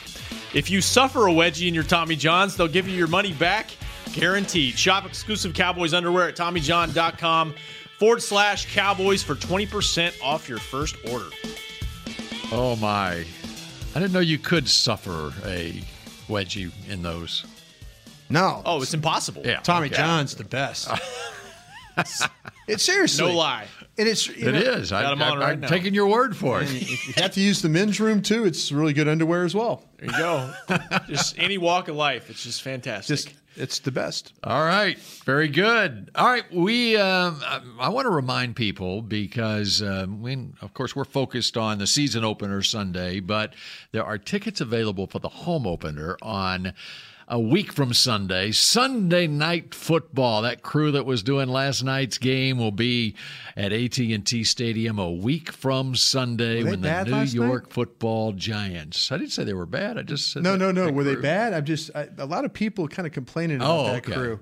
If 0.54 0.70
you 0.70 0.80
suffer 0.80 1.26
a 1.26 1.32
wedgie 1.32 1.66
in 1.66 1.74
your 1.74 1.84
Tommy 1.84 2.14
Johns, 2.14 2.56
they'll 2.56 2.68
give 2.68 2.88
you 2.88 2.96
your 2.96 3.08
money 3.08 3.32
back 3.32 3.70
guaranteed. 4.12 4.78
Shop 4.78 5.04
exclusive 5.04 5.52
Cowboys 5.54 5.92
underwear 5.92 6.28
at 6.28 6.36
TommyJohn.com 6.36 7.54
forward 7.98 8.22
slash 8.22 8.72
Cowboys 8.72 9.22
for 9.22 9.34
20% 9.34 10.14
off 10.22 10.48
your 10.48 10.58
first 10.58 10.96
order. 11.10 11.26
Oh, 12.52 12.76
my. 12.76 13.24
I 13.94 14.00
didn't 14.00 14.12
know 14.12 14.20
you 14.20 14.38
could 14.38 14.68
suffer 14.68 15.32
a 15.44 15.82
wedgie 16.28 16.70
in 16.88 17.02
those. 17.02 17.44
No. 18.30 18.62
Oh, 18.64 18.80
it's 18.80 18.94
impossible. 18.94 19.42
Yeah. 19.44 19.60
Tommy 19.60 19.86
okay. 19.86 19.96
John's 19.96 20.34
the 20.34 20.44
best. 20.44 20.88
it's 22.68 22.82
seriously. 22.82 23.26
No 23.26 23.36
lie. 23.36 23.66
And 23.96 24.08
it's 24.08 24.26
you 24.26 24.48
It 24.48 24.52
know, 24.52 24.58
is. 24.58 24.92
I, 24.92 25.02
Got 25.02 25.12
'em 25.12 25.22
on 25.22 25.38
I, 25.38 25.40
right 25.40 25.52
am 25.52 25.60
now. 25.60 25.68
taking 25.68 25.94
your 25.94 26.08
word 26.08 26.36
for 26.36 26.60
it. 26.62 26.68
If 26.70 27.06
you 27.16 27.22
have 27.22 27.30
to 27.32 27.40
use 27.40 27.62
the 27.62 27.68
men's 27.68 28.00
room 28.00 28.22
too, 28.22 28.44
it's 28.44 28.72
really 28.72 28.92
good 28.92 29.06
underwear 29.08 29.44
as 29.44 29.54
well. 29.54 29.84
There 29.98 30.10
you 30.10 30.18
go. 30.18 30.52
just 31.08 31.38
any 31.38 31.58
walk 31.58 31.88
of 31.88 31.94
life. 31.96 32.28
It's 32.30 32.42
just 32.42 32.62
fantastic. 32.62 33.06
Just 33.16 33.34
it's 33.56 33.78
the 33.78 33.92
best. 33.92 34.32
All 34.42 34.64
right, 34.64 34.98
very 35.24 35.46
good. 35.46 36.10
All 36.16 36.26
right, 36.26 36.42
we. 36.52 36.96
Um, 36.96 37.40
I, 37.46 37.60
I 37.82 37.88
want 37.90 38.06
to 38.06 38.10
remind 38.10 38.56
people 38.56 39.00
because 39.00 39.80
um, 39.80 40.20
we, 40.22 40.48
of 40.60 40.74
course, 40.74 40.96
we're 40.96 41.04
focused 41.04 41.56
on 41.56 41.78
the 41.78 41.86
season 41.86 42.24
opener 42.24 42.62
Sunday, 42.62 43.20
but 43.20 43.54
there 43.92 44.04
are 44.04 44.18
tickets 44.18 44.60
available 44.60 45.06
for 45.06 45.20
the 45.20 45.28
home 45.28 45.68
opener 45.68 46.16
on. 46.20 46.72
A 47.26 47.40
week 47.40 47.72
from 47.72 47.94
Sunday, 47.94 48.52
Sunday 48.52 49.26
night 49.26 49.74
football. 49.74 50.42
That 50.42 50.62
crew 50.62 50.92
that 50.92 51.06
was 51.06 51.22
doing 51.22 51.48
last 51.48 51.82
night's 51.82 52.18
game 52.18 52.58
will 52.58 52.70
be 52.70 53.14
at 53.56 53.72
AT&T 53.72 54.44
Stadium 54.44 54.98
a 54.98 55.10
week 55.10 55.50
from 55.50 55.94
Sunday 55.94 56.62
when 56.62 56.82
the 56.82 56.88
New 56.88 56.94
last 56.94 57.08
night? 57.10 57.32
York 57.32 57.70
Football 57.70 58.32
Giants. 58.32 59.10
I 59.10 59.16
didn't 59.16 59.32
say 59.32 59.42
they 59.44 59.54
were 59.54 59.64
bad. 59.64 59.96
I 59.96 60.02
just 60.02 60.32
said 60.32 60.42
No, 60.42 60.52
that- 60.52 60.58
no, 60.58 60.70
no. 60.86 60.92
Were 60.92 61.02
they 61.02 61.16
bad? 61.16 61.54
I'm 61.54 61.64
just 61.64 61.90
I, 61.94 62.08
a 62.18 62.26
lot 62.26 62.44
of 62.44 62.52
people 62.52 62.88
kind 62.88 63.06
of 63.06 63.12
complaining 63.14 63.56
about 63.56 63.70
Oh, 63.70 63.84
that 63.86 64.04
okay. 64.06 64.12
crew. 64.12 64.40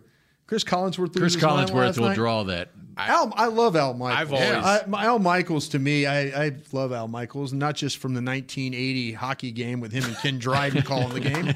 Chris 0.52 0.64
Collinsworth. 0.64 1.12
Chris 1.12 1.34
loses 1.34 1.34
his 1.36 1.42
mind 1.44 1.70
Collinsworth 1.70 1.98
will 1.98 2.08
night. 2.08 2.14
draw 2.14 2.42
that. 2.44 2.68
Al, 2.94 3.32
I 3.36 3.46
love 3.46 3.74
Al 3.74 3.94
Michaels. 3.94 4.20
I've 4.20 4.32
always- 4.34 4.92
I, 4.94 5.04
Al 5.06 5.18
Michaels 5.18 5.68
to 5.70 5.78
me, 5.78 6.04
I, 6.04 6.44
I 6.44 6.52
love 6.72 6.92
Al 6.92 7.08
Michaels, 7.08 7.54
not 7.54 7.74
just 7.74 7.96
from 7.96 8.12
the 8.12 8.20
1980 8.20 9.12
hockey 9.14 9.50
game 9.50 9.80
with 9.80 9.92
him 9.92 10.04
and 10.04 10.14
Ken 10.18 10.38
Dryden 10.38 10.82
calling 10.84 11.08
the 11.14 11.20
game, 11.20 11.46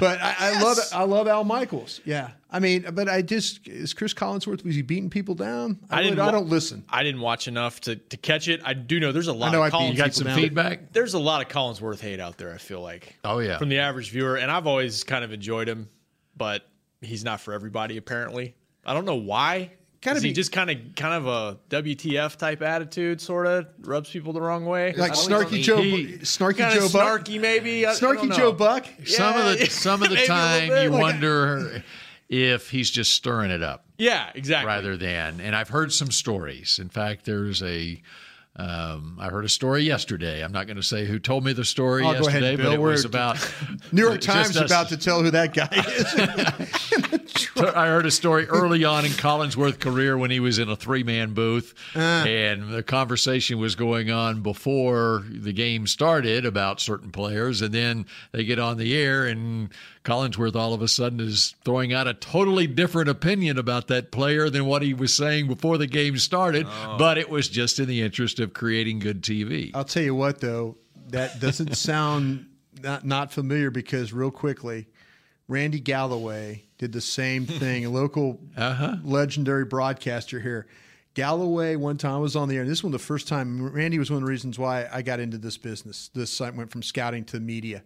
but 0.00 0.20
I, 0.20 0.34
I 0.40 0.60
love 0.60 0.76
I 0.92 1.04
love 1.04 1.28
Al 1.28 1.44
Michaels. 1.44 2.00
Yeah, 2.04 2.32
I 2.50 2.58
mean, 2.58 2.86
but 2.92 3.08
I 3.08 3.22
just 3.22 3.68
is 3.68 3.94
Chris 3.94 4.12
Collinsworth 4.12 4.64
was 4.64 4.74
he 4.74 4.82
beating 4.82 5.10
people 5.10 5.36
down? 5.36 5.78
I, 5.90 6.02
I 6.08 6.10
wa- 6.12 6.30
don't 6.32 6.48
listen. 6.48 6.84
I 6.88 7.04
didn't 7.04 7.20
watch 7.20 7.46
enough 7.46 7.80
to, 7.82 7.94
to 7.94 8.16
catch 8.16 8.48
it. 8.48 8.60
I 8.64 8.74
do 8.74 8.98
know 8.98 9.12
there's 9.12 9.28
a 9.28 9.32
lot 9.32 9.50
I 9.50 9.52
know 9.52 9.62
of 9.62 9.66
I 9.68 9.70
Collins. 9.70 9.92
You 9.96 10.04
got 10.04 10.12
some 10.14 10.26
down. 10.26 10.36
feedback? 10.36 10.92
There's 10.92 11.14
a 11.14 11.20
lot 11.20 11.40
of 11.40 11.46
Collinsworth 11.48 12.00
hate 12.00 12.18
out 12.18 12.36
there. 12.36 12.52
I 12.52 12.58
feel 12.58 12.80
like. 12.82 13.16
Oh, 13.22 13.38
yeah. 13.38 13.58
From 13.58 13.68
the 13.68 13.78
average 13.78 14.10
viewer, 14.10 14.34
and 14.36 14.50
I've 14.50 14.66
always 14.66 15.04
kind 15.04 15.24
of 15.24 15.32
enjoyed 15.32 15.68
him, 15.68 15.88
but 16.36 16.68
he's 17.04 17.24
not 17.24 17.40
for 17.40 17.52
everybody. 17.52 17.96
Apparently, 17.96 18.54
I 18.84 18.94
don't 18.94 19.04
know 19.04 19.14
why. 19.16 19.70
Gotta 20.02 20.18
Is 20.18 20.22
he 20.22 20.32
just 20.32 20.52
kind 20.52 20.70
of 20.70 20.76
kind 20.96 21.14
of 21.14 21.26
a 21.26 21.58
WTF 21.70 22.36
type 22.36 22.60
attitude, 22.60 23.22
sort 23.22 23.46
of 23.46 23.66
rubs 23.80 24.10
people 24.10 24.34
the 24.34 24.40
wrong 24.42 24.66
way. 24.66 24.92
Like 24.94 25.12
snarky. 25.12 25.62
Joe, 25.62 25.80
he- 25.80 26.18
snarky 26.18 26.56
Kinda 26.58 26.74
Joe 26.74 26.88
Buck, 26.92 27.24
snarky 27.24 27.40
maybe. 27.40 27.86
I- 27.86 27.92
I 27.92 27.94
snarky 27.94 28.28
know. 28.28 28.36
Joe 28.36 28.52
Buck. 28.52 28.86
some 29.06 29.34
of 29.34 29.58
the 29.58 29.66
some 29.70 30.02
of 30.02 30.10
the 30.10 30.14
maybe 30.16 30.26
a 30.30 30.34
little 30.34 30.68
time 30.68 30.82
you 30.84 30.90
Like- 30.90 31.00
wonder 31.00 31.82
if 32.28 32.68
he's 32.68 32.90
just 32.90 33.14
stirring 33.14 33.50
it 33.50 33.62
up 33.62 33.86
Yeah, 33.96 34.28
exactly. 34.34 34.66
rather 34.66 34.96
than 34.98 35.40
and 35.40 35.56
I've 35.56 35.68
heard 35.70 35.90
some 35.90 36.10
stories. 36.10 36.78
In 36.78 36.90
fact, 36.90 37.24
there's 37.24 37.62
a 37.62 38.02
um, 38.56 39.16
I 39.20 39.30
heard 39.30 39.44
a 39.44 39.48
story 39.48 39.82
yesterday. 39.82 40.44
I'm 40.44 40.52
not 40.52 40.66
going 40.66 40.76
to 40.76 40.82
say 40.82 41.06
who 41.06 41.18
told 41.18 41.44
me 41.44 41.52
the 41.52 41.64
story 41.64 42.04
ahead, 42.04 42.22
yesterday, 42.22 42.56
Bill. 42.56 42.66
but 42.66 42.74
it 42.74 42.80
was 42.80 43.04
about 43.04 43.36
New 43.92 44.02
York 44.02 44.20
Times 44.20 44.56
us- 44.56 44.70
about 44.70 44.90
to 44.90 44.96
tell 44.96 45.22
who 45.22 45.30
that 45.32 45.54
guy 45.54 45.68
is. 45.72 47.10
I 47.56 47.86
heard 47.86 48.06
a 48.06 48.10
story 48.10 48.46
early 48.46 48.84
on 48.84 49.04
in 49.04 49.12
Collinsworth's 49.12 49.78
career 49.78 50.16
when 50.18 50.30
he 50.30 50.40
was 50.40 50.58
in 50.58 50.68
a 50.68 50.76
three 50.76 51.02
man 51.02 51.34
booth, 51.34 51.74
uh. 51.94 51.98
and 51.98 52.72
the 52.72 52.82
conversation 52.82 53.58
was 53.58 53.74
going 53.74 54.10
on 54.10 54.42
before 54.42 55.24
the 55.28 55.52
game 55.52 55.86
started 55.86 56.44
about 56.44 56.80
certain 56.80 57.10
players, 57.10 57.62
and 57.62 57.72
then 57.72 58.06
they 58.32 58.44
get 58.44 58.58
on 58.58 58.76
the 58.76 58.96
air, 58.96 59.26
and 59.26 59.70
Collinsworth 60.04 60.54
all 60.54 60.74
of 60.74 60.82
a 60.82 60.88
sudden 60.88 61.20
is 61.20 61.54
throwing 61.64 61.92
out 61.92 62.06
a 62.06 62.14
totally 62.14 62.66
different 62.66 63.08
opinion 63.08 63.58
about 63.58 63.88
that 63.88 64.10
player 64.10 64.50
than 64.50 64.66
what 64.66 64.82
he 64.82 64.92
was 64.92 65.14
saying 65.14 65.46
before 65.46 65.78
the 65.78 65.86
game 65.86 66.18
started, 66.18 66.66
oh. 66.68 66.96
but 66.98 67.18
it 67.18 67.30
was 67.30 67.48
just 67.48 67.78
in 67.78 67.88
the 67.88 68.02
interest 68.02 68.40
of 68.40 68.52
creating 68.52 68.98
good 68.98 69.22
TV. 69.22 69.70
I'll 69.74 69.84
tell 69.84 70.02
you 70.02 70.14
what, 70.14 70.40
though, 70.40 70.76
that 71.08 71.40
doesn't 71.40 71.74
sound 71.76 72.46
not, 72.82 73.04
not 73.04 73.32
familiar 73.32 73.70
because 73.70 74.12
real 74.12 74.30
quickly, 74.30 74.86
Randy 75.48 75.80
Galloway 75.80 76.64
did 76.78 76.92
the 76.92 77.00
same 77.00 77.46
thing. 77.46 77.84
A 77.84 77.90
local 77.90 78.40
legendary 79.02 79.64
broadcaster 79.64 80.40
here. 80.40 80.66
Galloway 81.14 81.76
one 81.76 81.96
time 81.96 82.20
was 82.20 82.34
on 82.34 82.48
the 82.48 82.56
air. 82.56 82.62
And 82.62 82.70
this 82.70 82.82
was 82.82 82.92
the 82.92 82.98
first 82.98 83.28
time. 83.28 83.70
Randy 83.70 83.98
was 83.98 84.10
one 84.10 84.16
of 84.16 84.24
the 84.24 84.30
reasons 84.30 84.58
why 84.58 84.88
I 84.92 85.02
got 85.02 85.20
into 85.20 85.38
this 85.38 85.56
business. 85.56 86.10
This 86.12 86.32
site 86.32 86.54
went 86.56 86.70
from 86.72 86.82
scouting 86.82 87.24
to 87.26 87.38
media. 87.40 87.84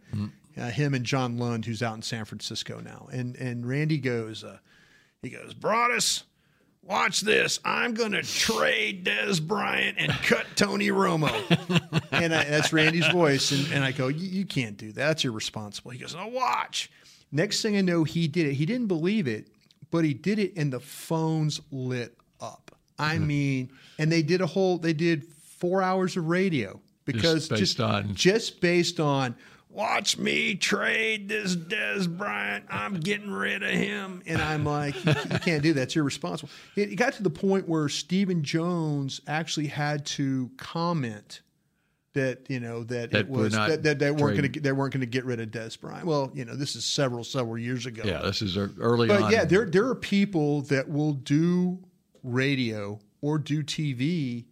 Uh, 0.57 0.71
him 0.71 0.95
and 0.95 1.05
John 1.05 1.39
Lund, 1.39 1.67
who's 1.67 1.83
out 1.83 1.95
in 1.95 2.03
San 2.03 2.25
Francisco 2.25 2.81
now, 2.81 3.07
and 3.13 3.37
and 3.37 3.65
Randy 3.65 3.99
goes, 3.99 4.43
uh, 4.43 4.59
he 5.23 5.31
goes, 5.31 5.55
Broaddus, 5.55 6.25
watch 6.83 7.21
this. 7.21 7.61
I'm 7.65 7.95
going 7.95 8.13
to 8.13 8.23
trade 8.23 9.05
Dez 9.05 9.41
Bryant 9.41 9.99
and 9.99 10.11
cut 10.13 10.47
Tony 10.57 10.89
Romo. 10.89 11.31
and 12.11 12.35
I, 12.35 12.45
that's 12.45 12.73
Randy's 12.73 13.07
voice. 13.09 13.53
And, 13.53 13.73
and 13.73 13.85
I 13.85 13.93
go, 13.93 14.09
you, 14.09 14.27
you 14.27 14.45
can't 14.47 14.77
do 14.77 14.89
that. 14.93 14.95
That's 15.07 15.25
irresponsible. 15.25 15.93
He 15.93 15.99
goes, 15.99 16.15
no, 16.15 16.27
watch. 16.27 16.91
Next 17.31 17.63
thing 17.63 17.77
I 17.77 17.81
know, 17.81 18.05
he 18.05 18.29
did 18.29 18.47
it. 18.47 18.55
He 18.55 18.67
didn't 18.67 18.87
believe 18.87 19.27
it, 19.27 19.49
but 19.91 20.05
he 20.05 20.15
did 20.15 20.39
it, 20.39 20.53
and 20.57 20.73
the 20.73 20.81
phones 20.81 21.61
lit 21.71 22.17
up. 22.41 22.75
I 22.99 23.17
hmm. 23.17 23.27
mean, 23.27 23.71
and 23.99 24.11
they 24.11 24.23
did 24.23 24.41
a 24.41 24.47
whole. 24.47 24.79
They 24.79 24.93
did 24.93 25.25
four 25.25 25.83
hours 25.83 26.17
of 26.17 26.29
radio 26.29 26.81
because 27.05 27.49
based 27.49 27.61
just, 27.61 27.81
on- 27.81 28.15
just 28.15 28.61
based 28.61 29.01
on 29.01 29.35
watch 29.71 30.19
me 30.19 30.55
trade 30.55 31.29
this 31.29 31.55
Dez 31.55 32.09
Bryant. 32.09 32.65
I'm 32.69 32.95
getting 32.95 33.31
rid 33.31 33.63
of 33.63 33.71
him, 33.71 34.23
and 34.27 34.43
I'm 34.43 34.65
like, 34.65 34.95
you, 35.05 35.15
you 35.31 35.39
can't 35.39 35.63
do 35.63 35.73
that. 35.75 35.83
It's 35.83 35.97
irresponsible. 35.97 36.51
It, 36.77 36.93
it 36.93 36.97
got 36.97 37.13
to 37.15 37.23
the 37.23 37.31
point 37.31 37.69
where 37.69 37.89
Stephen 37.89 38.43
Jones 38.43 39.21
actually 39.27 39.69
had 39.69 40.05
to 40.07 40.51
comment 40.57 41.43
that 42.15 42.47
you 42.49 42.61
know 42.61 42.85
that, 42.85 43.11
That 43.11 43.21
it 43.21 43.29
was 43.29 43.53
not 43.53 43.69
that, 43.69 43.83
that 43.83 43.99
they 43.99 44.11
weren't 44.11 44.37
going 44.37 44.53
to 44.53 44.61
they 44.61 44.73
weren't 44.73 44.93
going 44.93 45.01
to 45.01 45.07
get 45.07 45.25
rid 45.25 45.41
of 45.41 45.51
Dez 45.51 45.79
Bryant. 45.79 46.07
Well, 46.07 46.31
you 46.35 46.45
know, 46.45 46.57
this 46.57 46.77
is 46.77 46.85
several 46.85 47.25
several 47.25 47.59
years 47.59 47.87
ago. 47.87 48.03
Yeah, 48.05 48.23
this 48.23 48.43
is 48.43 48.57
er, 48.57 48.71
early 48.79 49.09
But 49.09 49.23
on. 49.23 49.33
yeah, 49.33 49.45
there 49.45 49.67
there 49.67 49.87
are 49.87 49.95
people 49.95 50.63
that 50.63 50.89
will 50.89 51.13
do 51.13 51.79
radio 52.23 52.99
or 53.21 53.39
do 53.39 53.63
TV. 53.63 54.47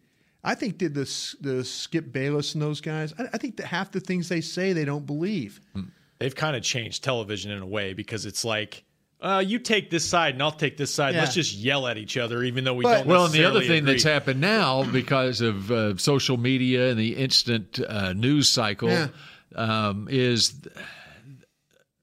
I 0.45 0.55
think 0.55 0.79
did 0.79 0.95
this 0.95 1.35
the 1.41 1.65
Skip 1.65 2.13
Bayless 2.13 2.55
and 2.55 2.63
those 2.63 2.81
guys. 2.81 3.13
I, 3.19 3.25
I 3.33 3.39
think 3.39 3.57
that 3.57 3.67
half 3.67 3.91
the 3.91 4.01
things 4.01 4.29
they 4.29 4.41
say 4.41 4.73
they 4.73 4.85
don't 4.85 5.07
believe. 5.07 5.61
Hmm. 5.75 5.83
They've 6.19 6.35
kind 6.35 6.57
of 6.57 6.63
changed 6.63 7.05
television 7.05 7.51
in 7.51 7.61
a 7.61 7.67
way 7.67 7.93
because 7.93 8.25
it's 8.25 8.43
like, 8.45 8.85
uh, 9.27 9.39
you 9.41 9.59
take 9.59 9.91
this 9.91 10.05
side 10.09 10.35
and 10.35 10.43
I'll 10.43 10.53
take 10.53 10.77
this 10.77 10.95
side. 10.95 11.15
Yeah. 11.15 11.21
Let's 11.23 11.35
just 11.35 11.55
yell 11.55 11.87
at 11.89 11.99
each 11.99 12.17
other, 12.17 12.43
even 12.45 12.63
though 12.65 12.75
we 12.75 12.85
But- 12.85 12.99
don't. 12.99 13.07
Well, 13.09 13.25
and 13.25 13.35
the 13.35 13.45
other 13.45 13.55
necessarily 13.59 13.69
thing 13.81 13.85
that's 13.85 14.05
happened 14.05 14.41
now 14.41 14.85
because 14.93 15.41
of 15.41 15.71
uh, 15.71 15.97
social 15.97 16.37
media 16.37 16.91
and 16.91 16.99
the 16.99 17.17
instant 17.17 17.81
uh, 17.81 18.13
news 18.13 18.49
cycle 18.49 18.89
Yeah. 18.89 19.09
um, 19.57 20.07
is 20.11 20.55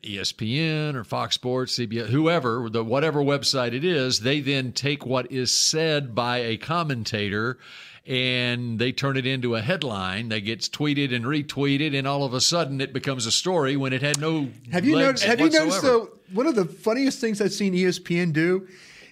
ESPN 0.03 0.95
or 0.95 1.03
Fox 1.05 1.36
Sports, 1.36 1.77
CBS, 1.79 2.07
whoever, 2.07 2.67
the 2.69 2.83
whatever 2.83 3.21
website 3.21 3.73
it 3.73 3.86
is, 3.86 4.19
they 4.19 4.41
then 4.41 4.73
take 4.73 5.05
what 5.05 5.31
is 5.31 5.51
said 5.51 6.13
by 6.13 6.39
a 6.39 6.57
commentator 6.57 7.57
and 8.05 8.79
they 8.79 8.91
turn 8.91 9.15
it 9.15 9.25
into 9.25 9.55
a 9.55 9.61
headline 9.61 10.29
that 10.29 10.41
gets 10.41 10.67
tweeted 10.67 11.15
and 11.15 11.25
retweeted, 11.25 11.97
and 11.97 12.07
all 12.07 12.23
of 12.23 12.33
a 12.33 12.41
sudden 12.41 12.81
it 12.81 12.93
becomes 12.93 13.25
a 13.25 13.31
story 13.31 13.77
when 13.77 13.93
it 13.93 14.01
had 14.01 14.19
no. 14.19 14.49
Have 14.71 14.85
you 14.85 14.95
legs 14.95 15.05
noticed? 15.05 15.23
Have 15.25 15.39
you 15.39 15.49
noticed 15.49 15.81
though? 15.81 16.09
One 16.33 16.47
of 16.47 16.55
the 16.55 16.65
funniest 16.65 17.19
things 17.19 17.39
I've 17.39 17.53
seen 17.53 17.73
ESPN 17.73 18.33
do 18.33 18.67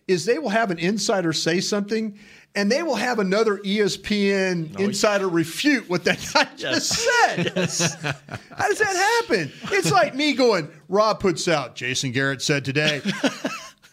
is 0.08 0.26
they 0.26 0.40
will 0.40 0.50
have 0.50 0.72
an 0.72 0.80
insider 0.80 1.32
say 1.32 1.62
something, 1.62 2.18
and 2.56 2.72
they 2.72 2.84
will 2.84 2.96
have 2.96 3.20
another 3.20 3.58
ESPN 3.60 4.78
insider 4.80 5.30
refute 5.30 5.90
what 5.90 6.04
that 6.04 6.20
guy 6.34 6.48
just 6.58 6.90
said. 6.90 7.48
How 7.56 8.68
does 8.68 8.80
that 8.80 9.22
happen? 9.28 9.52
It's 9.72 9.92
like 9.92 10.16
me 10.16 10.34
going, 10.34 10.70
Rob 10.90 11.20
puts 11.20 11.48
out, 11.48 11.76
Jason 11.76 12.12
Garrett 12.12 12.42
said 12.42 12.66
today. 12.66 13.02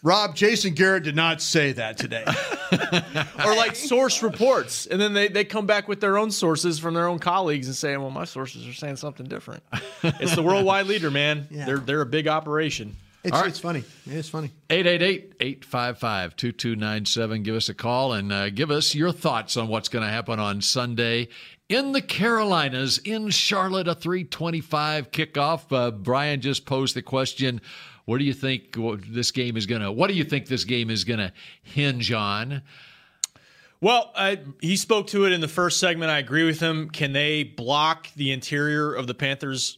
Rob, 0.01 0.35
Jason 0.35 0.73
Garrett 0.73 1.03
did 1.03 1.15
not 1.15 1.41
say 1.41 1.73
that 1.73 1.97
today. 1.97 2.23
or 3.45 3.55
like 3.55 3.75
source 3.75 4.23
reports, 4.23 4.85
and 4.85 5.01
then 5.01 5.13
they, 5.13 5.27
they 5.27 5.43
come 5.43 5.65
back 5.65 5.87
with 5.87 5.99
their 5.99 6.17
own 6.17 6.31
sources 6.31 6.79
from 6.79 6.93
their 6.93 7.07
own 7.07 7.19
colleagues 7.19 7.67
and 7.67 7.75
say, 7.75 7.95
"Well, 7.97 8.09
my 8.09 8.25
sources 8.25 8.67
are 8.67 8.73
saying 8.73 8.95
something 8.95 9.27
different." 9.27 9.63
it's 10.03 10.35
the 10.35 10.43
worldwide 10.43 10.87
leader, 10.87 11.11
man. 11.11 11.47
Yeah. 11.51 11.65
They're 11.65 11.79
they're 11.79 12.01
a 12.01 12.05
big 12.05 12.27
operation. 12.27 12.95
It's, 13.23 13.33
All 13.33 13.41
right. 13.41 13.49
it's 13.49 13.59
funny. 13.59 13.83
It's 14.05 14.29
funny. 14.29 14.51
888-855-2297. 14.69 17.43
Give 17.43 17.55
us 17.55 17.67
a 17.67 17.73
call 17.73 18.13
and 18.13 18.31
uh, 18.31 18.49
give 18.49 18.71
us 18.71 18.95
your 18.95 19.11
thoughts 19.11 19.57
on 19.57 19.67
what's 19.67 19.89
going 19.89 20.05
to 20.05 20.09
happen 20.09 20.39
on 20.39 20.61
Sunday 20.61 21.27
in 21.67 21.91
the 21.91 22.01
Carolinas 22.01 22.97
in 22.97 23.29
Charlotte, 23.29 23.89
a 23.89 23.93
325 23.93 25.11
kickoff. 25.11 25.71
Uh, 25.71 25.91
Brian 25.91 26.41
just 26.41 26.65
posed 26.65 26.95
the 26.95 27.01
question, 27.01 27.59
what 28.09 28.17
do 28.17 28.25
you 28.25 28.33
think 28.33 28.75
this 29.07 29.29
game 29.29 29.55
is 29.55 29.67
going 29.67 29.81
to 29.81 29.91
what 29.91 30.07
do 30.07 30.15
you 30.15 30.23
think 30.23 30.47
this 30.47 30.63
game 30.63 30.89
is 30.89 31.03
going 31.03 31.19
to 31.19 31.31
hinge 31.61 32.11
on? 32.11 32.63
Well, 33.81 34.11
I, 34.15 34.39
he 34.61 34.75
spoke 34.75 35.07
to 35.07 35.25
it 35.25 35.31
in 35.31 35.41
the 35.41 35.47
first 35.47 35.79
segment. 35.79 36.11
I 36.11 36.17
agree 36.17 36.43
with 36.43 36.59
him. 36.59 36.89
Can 36.89 37.13
they 37.13 37.43
block 37.43 38.07
the 38.15 38.31
interior 38.31 38.93
of 38.93 39.07
the 39.07 39.13
Panthers' 39.13 39.77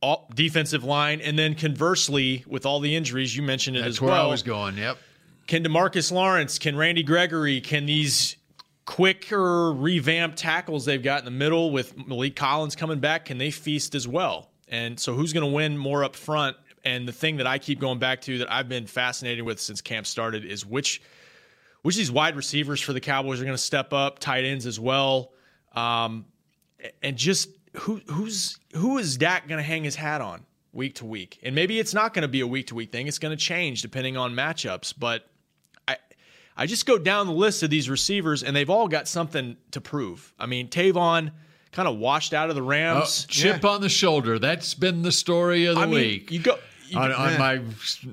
all, 0.00 0.30
defensive 0.34 0.84
line? 0.84 1.20
And 1.20 1.38
then 1.38 1.54
conversely, 1.54 2.44
with 2.46 2.66
all 2.66 2.80
the 2.80 2.94
injuries, 2.94 3.34
you 3.34 3.42
mentioned 3.42 3.76
it 3.76 3.80
That's 3.80 3.96
as 3.96 4.00
where 4.00 4.12
well. 4.12 4.26
I 4.26 4.30
was 4.30 4.42
going. 4.42 4.76
Yep. 4.76 4.98
Can 5.48 5.64
Demarcus 5.64 6.12
Lawrence, 6.12 6.58
can 6.58 6.76
Randy 6.76 7.02
Gregory, 7.02 7.60
can 7.62 7.86
these 7.86 8.36
quicker 8.84 9.72
revamped 9.72 10.36
tackles 10.38 10.84
they've 10.84 11.02
got 11.02 11.20
in 11.20 11.24
the 11.24 11.30
middle 11.30 11.70
with 11.70 11.96
Maliek 11.96 12.36
Collins 12.36 12.76
coming 12.76 13.00
back, 13.00 13.24
can 13.24 13.38
they 13.38 13.50
feast 13.50 13.94
as 13.94 14.06
well? 14.06 14.50
And 14.68 15.00
so 15.00 15.14
who's 15.14 15.32
going 15.32 15.46
to 15.46 15.52
win 15.52 15.76
more 15.76 16.04
up 16.04 16.14
front? 16.14 16.56
And 16.84 17.06
the 17.06 17.12
thing 17.12 17.36
that 17.36 17.46
I 17.46 17.58
keep 17.58 17.80
going 17.80 17.98
back 17.98 18.20
to 18.22 18.38
that 18.38 18.52
I've 18.52 18.68
been 18.68 18.86
fascinated 18.86 19.44
with 19.44 19.60
since 19.60 19.80
camp 19.80 20.06
started 20.06 20.44
is 20.44 20.64
which 20.64 21.02
which 21.82 21.94
of 21.94 21.98
these 21.98 22.10
wide 22.10 22.36
receivers 22.36 22.80
for 22.80 22.92
the 22.92 23.00
Cowboys 23.00 23.40
are 23.40 23.44
going 23.44 23.56
to 23.56 23.62
step 23.62 23.92
up, 23.92 24.18
tight 24.18 24.44
ends 24.44 24.66
as 24.66 24.80
well, 24.80 25.32
um, 25.74 26.26
and 27.02 27.16
just 27.16 27.48
who 27.76 28.00
who's 28.08 28.58
who 28.74 28.98
is 28.98 29.16
Dak 29.16 29.48
going 29.48 29.58
to 29.58 29.64
hang 29.64 29.84
his 29.84 29.96
hat 29.96 30.20
on 30.20 30.44
week 30.72 30.96
to 30.96 31.06
week? 31.06 31.38
And 31.42 31.54
maybe 31.54 31.78
it's 31.78 31.94
not 31.94 32.14
going 32.14 32.22
to 32.22 32.28
be 32.28 32.40
a 32.40 32.46
week 32.46 32.68
to 32.68 32.74
week 32.74 32.92
thing; 32.92 33.06
it's 33.06 33.18
going 33.18 33.36
to 33.36 33.42
change 33.42 33.82
depending 33.82 34.16
on 34.16 34.34
matchups. 34.34 34.94
But 34.98 35.28
I 35.86 35.96
I 36.56 36.66
just 36.66 36.86
go 36.86 36.98
down 36.98 37.26
the 37.26 37.32
list 37.32 37.62
of 37.62 37.70
these 37.70 37.88
receivers, 37.88 38.42
and 38.42 38.54
they've 38.56 38.70
all 38.70 38.88
got 38.88 39.06
something 39.06 39.56
to 39.70 39.80
prove. 39.80 40.32
I 40.38 40.46
mean, 40.46 40.68
Tavon 40.68 41.32
kind 41.72 41.88
of 41.88 41.96
washed 41.98 42.32
out 42.34 42.48
of 42.50 42.56
the 42.56 42.62
Oh, 42.62 42.66
Rams. 42.66 43.26
chip 43.28 43.64
on 43.64 43.80
the 43.80 43.88
shoulder. 43.88 44.38
That's 44.38 44.74
been 44.74 45.02
the 45.02 45.12
story 45.12 45.66
of 45.66 45.76
the 45.76 45.82
I 45.82 45.86
mean, 45.86 45.94
week. 45.94 46.30
you 46.32 46.40
go. 46.40 46.58
You 46.88 46.98
on, 46.98 47.12
on 47.12 47.38
my 47.38 47.60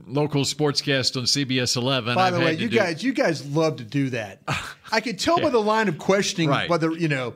local 0.06 0.42
sportscast 0.44 1.16
on 1.16 1.24
CBS 1.24 1.78
11. 1.78 2.14
By 2.16 2.28
I've 2.28 2.34
the 2.34 2.40
way, 2.42 2.52
you 2.56 2.68
do- 2.68 2.76
guys, 2.76 3.02
you 3.02 3.14
guys 3.14 3.46
love 3.56 3.78
to 3.78 3.86
do 3.86 4.10
that. 4.10 4.42
I 4.92 5.00
could 5.00 5.18
tell 5.18 5.40
by 5.40 5.50
the 5.50 5.62
line 5.62 5.88
of 5.88 5.98
questioning 5.98 6.50
Right. 6.50 6.70
whether 6.70 6.92
you 6.92 7.08
know, 7.08 7.36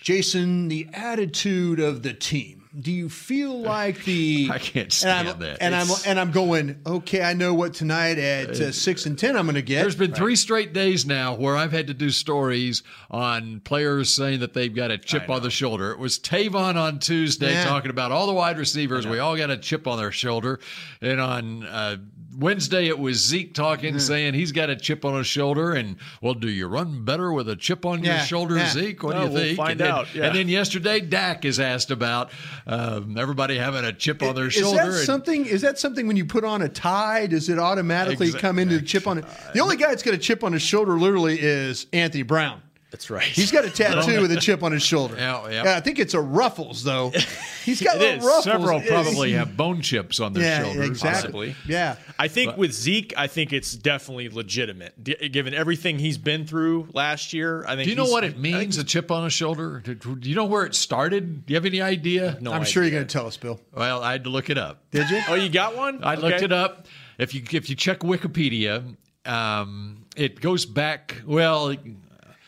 Jason, 0.00 0.68
the 0.68 0.86
attitude 0.92 1.80
of 1.80 2.02
the 2.04 2.12
team. 2.12 2.55
Do 2.78 2.92
you 2.92 3.08
feel 3.08 3.58
like 3.60 4.04
the? 4.04 4.48
I 4.52 4.58
can't 4.58 4.84
and 4.84 4.92
stand 4.92 5.28
I'm, 5.28 5.38
that. 5.38 5.58
And 5.60 5.74
I'm 5.74 5.88
and 6.06 6.20
I'm 6.20 6.30
going. 6.30 6.80
Okay, 6.86 7.22
I 7.22 7.32
know 7.32 7.54
what 7.54 7.74
tonight 7.74 8.18
at 8.18 8.50
uh, 8.50 8.72
six 8.72 9.06
and 9.06 9.18
ten 9.18 9.36
I'm 9.36 9.46
going 9.46 9.54
to 9.54 9.62
get. 9.62 9.82
There's 9.82 9.96
been 9.96 10.12
three 10.14 10.36
straight 10.36 10.72
days 10.72 11.06
now 11.06 11.34
where 11.34 11.56
I've 11.56 11.72
had 11.72 11.86
to 11.86 11.94
do 11.94 12.10
stories 12.10 12.82
on 13.10 13.60
players 13.60 14.14
saying 14.14 14.40
that 14.40 14.52
they've 14.54 14.74
got 14.74 14.90
a 14.90 14.98
chip 14.98 15.30
on 15.30 15.42
the 15.42 15.50
shoulder. 15.50 15.90
It 15.92 15.98
was 15.98 16.18
Tavon 16.18 16.76
on 16.76 16.98
Tuesday 16.98 17.52
Yeah. 17.52 17.64
talking 17.64 17.90
about 17.90 18.12
all 18.12 18.26
the 18.26 18.34
wide 18.34 18.58
receivers. 18.58 19.06
We 19.06 19.18
all 19.18 19.36
got 19.36 19.50
a 19.50 19.56
chip 19.56 19.86
on 19.86 19.98
their 19.98 20.12
shoulder. 20.12 20.60
And 21.00 21.20
on 21.20 21.64
uh, 21.64 21.96
Wednesday, 22.38 22.86
it 22.88 22.98
was 22.98 23.16
Zeke 23.24 23.54
talking, 23.54 23.98
saying 23.98 24.34
he's 24.34 24.52
got 24.52 24.68
a 24.70 24.76
chip 24.76 25.04
on 25.04 25.16
his 25.16 25.26
shoulder. 25.26 25.72
And, 25.72 25.96
well, 26.20 26.34
do 26.34 26.48
you 26.48 26.66
run 26.66 27.04
better 27.04 27.32
with 27.32 27.48
a 27.48 27.56
chip 27.56 27.86
on 27.86 28.04
Yeah, 28.04 28.16
your 28.18 28.26
shoulder, 28.26 28.56
yeah. 28.56 28.68
Zeke? 28.70 29.02
What 29.02 29.14
Well, 29.14 29.28
do 29.28 29.32
you 29.32 29.38
think? 29.38 29.58
we'll 29.58 29.66
find 29.66 29.70
and 29.72 29.80
then, 29.80 29.90
out, 29.90 30.14
yeah. 30.14 30.26
And 30.26 30.34
then 30.36 30.48
yesterday, 30.48 31.00
Dak 31.00 31.44
is 31.44 31.58
asked 31.58 31.90
about 31.90 32.30
um, 32.66 33.16
everybody 33.16 33.56
having 33.56 33.84
a 33.84 33.92
chip 33.92 34.22
on 34.22 34.34
their 34.34 34.48
Is 34.48 34.54
shoulder. 34.54 34.76
that 34.76 34.86
and- 34.86 34.94
something? 35.06 35.46
Is 35.46 35.62
that 35.62 35.78
something 35.78 36.06
when 36.06 36.16
you 36.16 36.24
put 36.26 36.44
on 36.44 36.62
a 36.62 36.68
tie? 36.68 37.26
Does 37.26 37.48
it 37.48 37.58
automatically 37.58 38.32
come 38.32 38.58
into 38.58 38.76
the 38.78 38.84
chip 38.84 39.06
on 39.06 39.18
it? 39.18 39.24
The 39.54 39.60
only 39.60 39.76
guy 39.76 39.88
that's 39.88 40.02
got 40.02 40.14
a 40.14 40.18
chip 40.18 40.44
on 40.44 40.52
his 40.52 40.62
shoulder, 40.62 40.98
literally, 40.98 41.38
is 41.40 41.86
Anthony 41.92 42.22
Brown. 42.22 42.60
That's 42.96 43.10
right. 43.10 43.24
He's 43.24 43.52
got 43.52 43.66
a 43.66 43.70
tattoo 43.82 44.22
with 44.22 44.32
a 44.32 44.40
chip 44.40 44.62
on 44.62 44.72
his 44.72 44.82
shoulder. 44.82 45.16
Yeah, 45.18 45.50
yeah. 45.50 45.76
I 45.76 45.80
think 45.80 45.98
it's 45.98 46.14
a 46.14 46.20
Ruffles 46.20 46.82
though. 46.82 47.12
He's 47.66 47.82
got 47.82 47.98
little 47.98 48.20
is. 48.20 48.24
ruffles. 48.24 48.44
Several 48.44 48.78
It's- 48.80 48.88
probably 48.88 49.32
have 49.32 49.54
bone 49.54 49.82
chips 49.82 50.18
on 50.18 50.32
their 50.32 50.44
Yeah, 50.44 50.62
shoulders. 50.64 50.86
exactly. 50.88 51.48
Possibly. 51.52 51.56
Yeah. 51.68 51.96
I 52.18 52.28
think 52.28 52.56
with 52.56 52.72
Zeke, 52.72 53.12
I 53.18 53.26
think 53.26 53.52
it's 53.52 53.74
definitely 53.74 54.30
legitimate, 54.30 55.04
D- 55.04 55.28
given 55.28 55.52
everything 55.52 55.98
he's 55.98 56.16
been 56.16 56.46
through 56.46 56.88
last 56.94 57.34
year. 57.34 57.64
I 57.66 57.74
think. 57.74 57.84
Do 57.84 57.90
you 57.90 57.96
know 57.96 58.06
what 58.06 58.24
it 58.24 58.38
means, 58.38 58.78
a 58.78 58.84
chip 58.84 59.10
on 59.10 59.26
a 59.26 59.30
shoulder? 59.30 59.82
Do 59.84 59.94
do 59.94 60.30
you 60.30 60.34
know 60.34 60.46
where 60.46 60.64
it 60.64 60.74
started? 60.74 61.44
Do 61.44 61.52
you 61.52 61.56
have 61.56 61.66
any 61.66 61.82
idea? 61.82 62.38
No 62.40 62.52
I'm 62.52 62.62
idea. 62.62 62.72
sure 62.72 62.82
you're 62.82 62.92
going 62.92 63.06
to 63.06 63.12
tell 63.12 63.26
us, 63.26 63.36
Bill. 63.36 63.60
Well, 63.74 64.02
I 64.02 64.12
had 64.12 64.24
to 64.24 64.30
look 64.30 64.48
it 64.48 64.56
up. 64.56 64.84
Did 64.90 65.10
you? 65.10 65.20
Oh, 65.28 65.34
you 65.34 65.50
got 65.50 65.76
one? 65.76 66.00
I 66.02 66.14
looked 66.14 66.40
it 66.42 66.52
up. 66.52 66.86
If 67.18 67.34
you 67.34 67.42
if 67.52 67.68
you 67.68 67.76
check 67.76 67.98
Wikipedia, 68.00 68.96
um, 69.26 70.06
it 70.16 70.40
goes 70.40 70.64
back. 70.64 71.20
Well, 71.26 71.74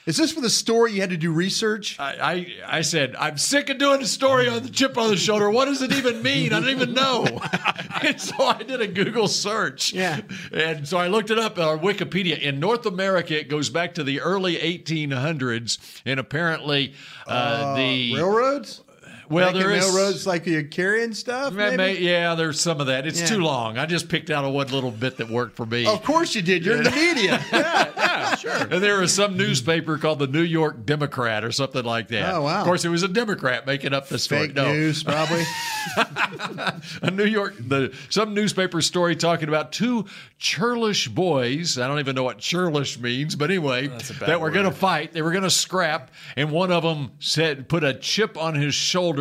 Is 0.08 0.16
this 0.16 0.32
for 0.32 0.40
the 0.40 0.48
story 0.48 0.92
you 0.92 1.02
had 1.02 1.10
to 1.10 1.18
do 1.18 1.30
research? 1.30 2.00
I, 2.00 2.14
I 2.66 2.78
I 2.78 2.80
said 2.80 3.14
I'm 3.16 3.36
sick 3.36 3.68
of 3.68 3.76
doing 3.76 4.00
a 4.00 4.06
story 4.06 4.48
on 4.48 4.62
the 4.62 4.70
chip 4.70 4.96
on 4.96 5.10
the 5.10 5.18
shoulder. 5.18 5.50
What 5.50 5.66
does 5.66 5.82
it 5.82 5.92
even 5.92 6.22
mean? 6.22 6.54
I 6.54 6.60
don't 6.60 6.70
even 6.70 6.94
know. 6.94 7.26
and 8.02 8.18
so 8.18 8.42
I 8.42 8.62
did 8.62 8.80
a 8.80 8.86
Google 8.86 9.28
search. 9.28 9.92
Yeah. 9.92 10.22
And 10.50 10.88
so 10.88 10.96
I 10.96 11.08
looked 11.08 11.30
it 11.30 11.38
up 11.38 11.58
on 11.58 11.80
Wikipedia. 11.80 12.40
In 12.40 12.58
North 12.58 12.86
America, 12.86 13.38
it 13.38 13.50
goes 13.50 13.68
back 13.68 13.92
to 13.96 14.02
the 14.02 14.22
early 14.22 14.56
1800s, 14.56 16.00
and 16.06 16.18
apparently 16.18 16.94
uh, 17.26 17.76
the 17.76 18.14
Railroads? 18.14 18.80
Well, 19.30 19.52
there 19.52 19.72
is 19.72 19.84
railroads 19.86 20.26
like 20.26 20.46
you're 20.46 20.62
carrying 20.62 21.12
stuff. 21.12 21.52
May- 21.52 21.76
Maybe? 21.76 21.76
may- 21.76 21.96
yeah, 21.98 22.34
there's 22.34 22.60
some 22.60 22.80
of 22.80 22.86
that. 22.86 23.06
It's 23.06 23.20
Yeah. 23.20 23.26
too 23.26 23.40
long. 23.40 23.78
I 23.78 23.86
just 23.86 24.08
picked 24.08 24.30
out 24.30 24.44
a 24.44 24.48
one 24.48 24.68
little 24.68 24.90
bit 24.90 25.18
that 25.18 25.28
worked 25.28 25.56
for 25.56 25.66
me. 25.66 25.86
Of 25.86 26.02
course 26.02 26.34
you 26.34 26.42
did. 26.42 26.64
You're 26.64 26.76
in 26.76 26.84
the 26.84 26.90
media. 26.90 27.42
yeah, 27.52 27.90
yeah, 27.96 28.34
sure. 28.36 28.52
And 28.52 28.82
there 28.82 29.00
was 29.00 29.12
some 29.12 29.36
newspaper 29.36 29.98
called 29.98 30.18
the 30.18 30.26
New 30.26 30.42
York 30.42 30.86
Democrat 30.86 31.44
or 31.44 31.52
something 31.52 31.84
like 31.84 32.08
that. 32.08 32.34
Oh, 32.34 32.42
wow. 32.42 32.60
Of 32.60 32.64
course, 32.66 32.84
it 32.84 32.88
was 32.88 33.02
a 33.02 33.08
Democrat 33.08 33.66
making 33.66 33.92
up 33.92 34.08
the 34.08 34.18
story. 34.18 34.46
Fake 34.48 34.56
no, 34.56 34.72
news, 34.72 35.02
probably. 35.02 35.44
a 37.02 37.10
New 37.10 37.24
York, 37.24 37.54
the 37.58 37.94
some 38.08 38.34
newspaper 38.34 38.80
story 38.80 39.16
talking 39.16 39.48
about 39.48 39.72
two 39.72 40.06
churlish 40.38 41.08
boys. 41.08 41.78
I 41.78 41.86
don't 41.88 41.98
even 41.98 42.14
know 42.14 42.22
what 42.24 42.38
churlish 42.38 42.98
means, 42.98 43.34
but 43.36 43.50
anyway, 43.50 43.88
that 44.20 44.40
were 44.40 44.50
going 44.50 44.64
to 44.66 44.70
fight. 44.72 45.12
They 45.12 45.22
were 45.22 45.32
going 45.32 45.44
to 45.44 45.50
scrap, 45.50 46.10
and 46.36 46.50
one 46.50 46.70
of 46.72 46.82
them 46.82 47.12
said, 47.18 47.68
put 47.68 47.84
a 47.84 47.94
chip 47.94 48.36
on 48.36 48.54
his 48.54 48.74
shoulder 48.74 49.17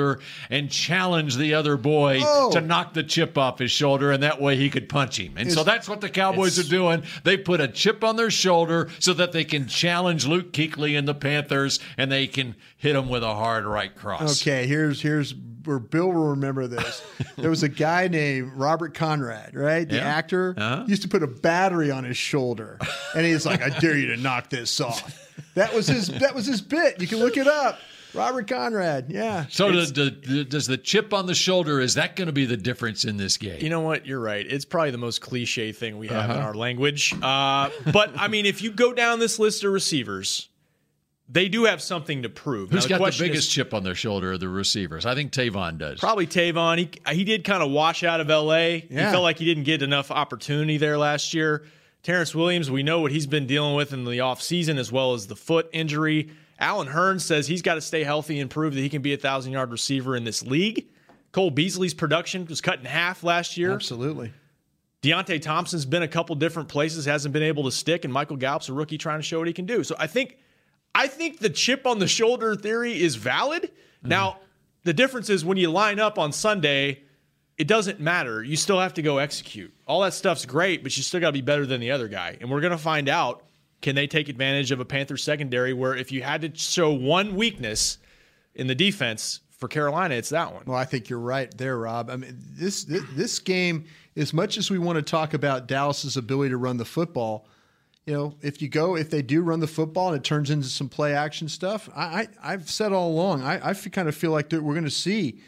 and 0.50 0.70
challenged 0.70 1.38
the 1.38 1.54
other 1.54 1.78
boy 1.78 2.20
Oh. 2.22 2.52
to 2.52 2.62
knock 2.62 2.94
the 2.94 3.04
chip 3.04 3.38
off 3.38 3.60
his 3.60 3.72
shoulder, 3.72 4.12
and 4.12 4.24
that 4.24 4.42
way 4.42 4.56
he 4.56 4.70
could 4.70 4.88
punch 4.90 5.20
him. 5.20 5.34
And 5.38 5.52
so 5.52 5.64
that's 5.64 5.88
what 5.90 6.02
the 6.02 6.10
Cowboys 6.10 6.58
are 6.60 6.70
doing. 6.70 7.04
They 7.24 7.38
put 7.38 7.60
a 7.62 7.68
chip 7.68 8.04
on 8.04 8.16
their 8.16 8.32
shoulder 8.32 8.90
so 9.00 9.14
that 9.14 9.32
they 9.32 9.44
can 9.44 9.68
challenge 9.68 10.26
Luke 10.26 10.52
Kuechly 10.54 10.98
and 10.98 11.08
the 11.08 11.14
Panthers, 11.16 11.80
and 11.98 12.12
they 12.12 12.28
can 12.28 12.56
hit 12.78 12.96
him 12.96 13.10
with 13.10 13.24
a 13.24 13.34
hard 13.36 13.66
right 13.66 13.94
cross. 13.96 14.42
Okay, 14.42 14.68
here's 14.68 15.02
here's 15.02 15.34
where 15.66 15.80
Bill 15.80 16.08
will 16.14 16.28
remember 16.30 16.66
this. 16.68 17.04
there 17.38 17.50
was 17.50 17.62
a 17.64 17.68
guy 17.70 18.08
named 18.08 18.54
Robert 18.56 18.94
Conrad, 18.94 19.54
right? 19.54 19.88
The 19.90 19.98
Yeah. 19.98 20.02
actor 20.08 20.56
Uh-huh. 20.58 20.86
used 20.88 21.02
to 21.02 21.10
put 21.10 21.24
a 21.24 21.28
battery 21.28 21.92
on 21.92 22.04
his 22.06 22.16
shoulder, 22.18 22.80
and 23.16 23.26
he's 23.26 23.46
like, 23.46 23.62
"I 23.62 23.78
dare 23.80 23.98
you 23.98 24.08
to 24.16 24.18
knock 24.18 24.50
this 24.50 24.80
off." 24.80 25.24
That 25.54 25.74
was 25.74 25.88
his. 25.88 26.08
That 26.08 26.34
was 26.36 26.46
his 26.46 26.62
bit. 26.62 27.00
You 27.02 27.08
can 27.08 27.18
look 27.20 27.36
it 27.38 27.48
up. 27.48 27.80
Robert 28.18 28.48
Conrad. 28.48 29.06
Yeah. 29.10 29.46
So 29.50 29.72
the, 29.72 29.86
the, 29.86 30.34
the- 30.34 30.44
does 30.44 30.68
the 30.68 30.78
chip 30.78 31.14
on 31.14 31.26
the 31.26 31.36
shoulder 31.36 31.80
is 31.80 31.94
that 31.96 32.16
going 32.16 32.26
to 32.28 32.34
be 32.34 32.46
the 32.46 32.58
difference 32.58 33.06
in 33.06 33.18
this 33.18 33.38
game? 33.38 33.62
You 33.62 33.70
know 33.70 33.82
what? 33.82 34.06
You're 34.06 34.20
right. 34.20 34.46
It's 34.46 34.66
probably 34.66 34.92
the 34.92 34.98
most 34.98 35.22
cliche 35.22 35.72
thing 35.72 35.98
we 35.98 36.08
have 36.08 36.30
in 36.30 36.38
Uh-huh. 36.38 36.48
our 36.48 36.54
language. 36.54 37.14
Uh, 37.22 37.70
but 37.94 38.12
I 38.18 38.28
mean, 38.28 38.46
if 38.46 38.62
you 38.62 38.72
go 38.72 38.94
down 38.94 39.20
this 39.20 39.40
list 39.40 39.64
of 39.64 39.72
receivers, 39.72 40.50
they 41.30 41.50
do 41.50 41.66
have 41.66 41.82
something 41.82 42.24
to 42.24 42.30
prove. 42.30 42.72
Who's 42.72 42.90
Now, 42.90 42.98
got 43.00 43.12
the 43.14 43.20
biggest 43.24 43.50
is 43.50 43.54
chip 43.54 43.74
on 43.74 43.84
their 43.84 43.96
shoulder 43.96 44.32
of 44.34 44.40
the 44.40 44.48
receivers? 44.48 45.06
I 45.06 45.14
think 45.14 45.32
Tavon 45.34 45.78
does. 45.78 46.00
Probably 46.00 46.26
Tavon. 46.26 46.78
He 46.78 47.14
he 47.14 47.24
did 47.26 47.44
kind 47.44 47.62
of 47.62 47.70
wash 47.70 48.04
out 48.04 48.22
of 48.22 48.30
L.A. 48.30 48.80
He 48.80 48.96
felt 48.96 49.24
like 49.24 49.38
he 49.38 49.46
didn't 49.46 49.64
get 49.66 49.82
enough 49.82 50.10
opportunity 50.10 50.78
there 50.78 50.98
last 50.98 51.34
year. 51.34 51.66
Terrance 52.04 52.34
Williams, 52.34 52.72
we 52.72 52.84
know 52.84 53.02
what 53.02 53.12
he's 53.12 53.28
been 53.28 53.46
dealing 53.48 53.76
with 53.76 53.92
in 53.92 54.06
the 54.06 54.12
offseason 54.20 54.78
as 54.78 54.90
well 54.90 55.14
as 55.14 55.28
the 55.28 55.36
foot 55.36 55.68
injury. 55.74 56.30
Allen 56.60 56.88
Hurns 56.88 57.22
says 57.22 57.48
he's 57.48 57.62
got 57.62 57.76
to 57.76 57.82
stay 57.82 58.04
healthy 58.04 58.40
and 58.40 58.50
prove 58.50 58.74
that 58.74 58.82
he 58.82 58.90
can 58.90 59.02
be 59.02 59.14
a 59.14 59.18
thousand 59.18 59.52
yard 59.52 59.72
receiver 59.72 60.16
in 60.16 60.24
this 60.24 60.44
league. 60.44 60.88
Cole 61.32 61.52
Beasley's 61.52 61.94
production 61.94 62.46
was 62.46 62.62
cut 62.62 62.80
in 62.80 62.86
half 62.86 63.24
last 63.24 63.58
year. 63.58 63.72
Absolutely. 63.72 64.34
Deonte 65.04 65.42
Thompson's 65.42 65.86
been 65.86 66.04
a 66.04 66.08
couple 66.08 66.36
different 66.36 66.70
places, 66.70 67.06
hasn't 67.06 67.34
been 67.34 67.44
able 67.44 67.66
to 67.66 67.72
stick, 67.72 68.04
and 68.04 68.14
Michael 68.14 68.38
Gallup's 68.38 68.70
a 68.70 68.74
rookie 68.74 68.98
trying 68.98 69.20
to 69.20 69.24
show 69.24 69.38
what 69.40 69.48
he 69.48 69.54
can 69.54 69.66
do. 69.66 69.84
So 69.84 69.96
I 70.00 70.08
think 70.08 70.38
I 70.96 71.08
think 71.08 71.40
the 71.40 71.50
chip 71.50 71.86
on 71.86 72.00
the 72.00 72.08
shoulder 72.08 72.56
theory 72.56 73.00
is 73.00 73.16
valid. 73.16 73.64
Mm-hmm. 73.64 74.10
Now, 74.10 74.40
the 74.84 74.94
difference 74.94 75.30
is 75.30 75.46
when 75.46 75.58
you 75.58 75.70
line 75.70 76.00
up 76.00 76.18
on 76.18 76.32
Sunday, 76.32 77.04
it 77.58 77.68
doesn't 77.68 78.00
matter. 78.00 78.44
You 78.44 78.56
still 78.56 78.80
have 78.80 78.96
to 78.96 79.02
go 79.02 79.20
execute. 79.20 79.74
All 79.86 80.02
that 80.02 80.14
stuff's 80.14 80.46
great, 80.46 80.82
but 80.82 80.96
you 80.98 81.04
still 81.04 81.20
got 81.20 81.28
to 81.28 81.34
be 81.34 81.42
better 81.42 81.66
than 81.66 81.82
the 81.82 81.92
other 81.92 82.08
guy. 82.08 82.38
And 82.42 82.50
we're 82.50 82.62
going 82.62 82.72
to 82.72 82.78
find 82.78 83.10
out 83.10 83.47
can 83.82 83.96
they 83.96 84.08
take 84.08 84.30
advantage 84.30 84.72
of 84.72 84.80
a 84.80 84.86
Panthers 84.86 85.24
secondary 85.24 85.74
where 85.74 85.96
if 85.96 86.12
you 86.12 86.24
had 86.24 86.42
to 86.42 86.52
show 86.56 86.92
one 86.92 87.36
weakness 87.36 87.98
in 88.56 88.68
the 88.68 88.76
defense 88.76 89.42
for 89.58 89.68
Carolina, 89.68 90.16
it's 90.16 90.30
that 90.30 90.54
one. 90.54 90.64
Well, 90.66 90.78
I 90.78 90.86
think 90.86 91.10
you're 91.10 91.20
right 91.20 91.56
there, 91.58 91.78
Rob. 91.78 92.10
I 92.10 92.16
mean, 92.16 92.38
this 92.38 92.86
this, 92.86 93.40
game, 93.40 93.86
as 94.16 94.34
much 94.34 94.58
as 94.58 94.70
we 94.70 94.78
want 94.78 94.98
to 94.98 95.02
talk 95.02 95.34
about 95.34 95.68
Dallas's 95.68 96.18
ability 96.18 96.50
to 96.50 96.58
run 96.58 96.78
the 96.78 96.86
football, 96.86 97.48
you 98.06 98.14
know, 98.14 98.36
if 98.42 98.62
you 98.62 98.70
go, 98.70 98.96
if 98.96 99.10
they 99.10 99.22
do 99.22 99.42
run 99.42 99.60
the 99.60 99.68
football 99.68 100.10
and 100.10 100.18
it 100.18 100.24
turns 100.24 100.50
into 100.50 100.68
some 100.68 100.90
play 100.90 101.14
action 101.14 101.50
stuff, 101.50 101.90
I, 101.96 102.04
I 102.04 102.54
I've 102.54 102.70
said 102.70 102.94
all 102.94 103.10
along, 103.10 103.44
I 103.44 103.74
kind 103.74 104.08
of 104.08 104.16
feel 104.16 104.32
like 104.32 104.52
we're 104.52 104.62
going 104.62 104.84
to 104.84 104.90
see 104.92 105.40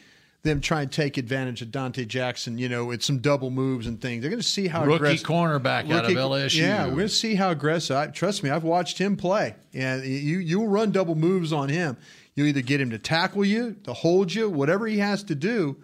them 0.43 0.62
try 0.62 0.82
and 0.84 0.91
take 0.91 1.17
advantage 1.17 1.62
of 1.62 1.69
Donte 1.69 2.08
Jackson. 2.08 2.58
You 2.58 2.69
know, 2.69 2.86
with 2.86 3.04
some 3.04 3.19
double 3.19 3.49
moves 3.49 3.88
and 3.88 4.02
things. 4.02 4.21
They're 4.21 4.30
going 4.32 4.41
to 4.41 4.47
see 4.47 4.67
how 4.67 4.84
Rookie 4.86 4.95
aggressive, 4.95 5.28
cornerback 5.28 5.91
out 5.91 6.06
of 6.06 6.12
LSU. 6.12 6.56
Yeah, 6.58 6.86
we're 6.86 6.91
going 6.91 7.08
to 7.08 7.10
see 7.10 7.36
how 7.36 7.52
aggressive. 7.52 7.95
I, 7.95 8.08
trust 8.08 8.43
me, 8.43 8.49
I've 8.49 8.63
watched 8.63 8.97
him 8.97 9.17
play. 9.17 9.56
and 9.73 10.04
you 10.06 10.39
you 10.39 10.60
will 10.60 10.67
run 10.67 10.91
double 10.91 11.15
moves 11.15 11.52
on 11.54 11.69
him. 11.69 11.97
You 12.36 12.45
either 12.45 12.62
get 12.62 12.80
him 12.80 12.91
to 12.91 12.97
tackle 12.99 13.43
you, 13.43 13.75
to 13.84 13.91
hold 13.93 14.34
you, 14.34 14.49
whatever 14.49 14.88
he 14.88 14.99
has 14.99 15.23
to 15.25 15.36
do. 15.36 15.78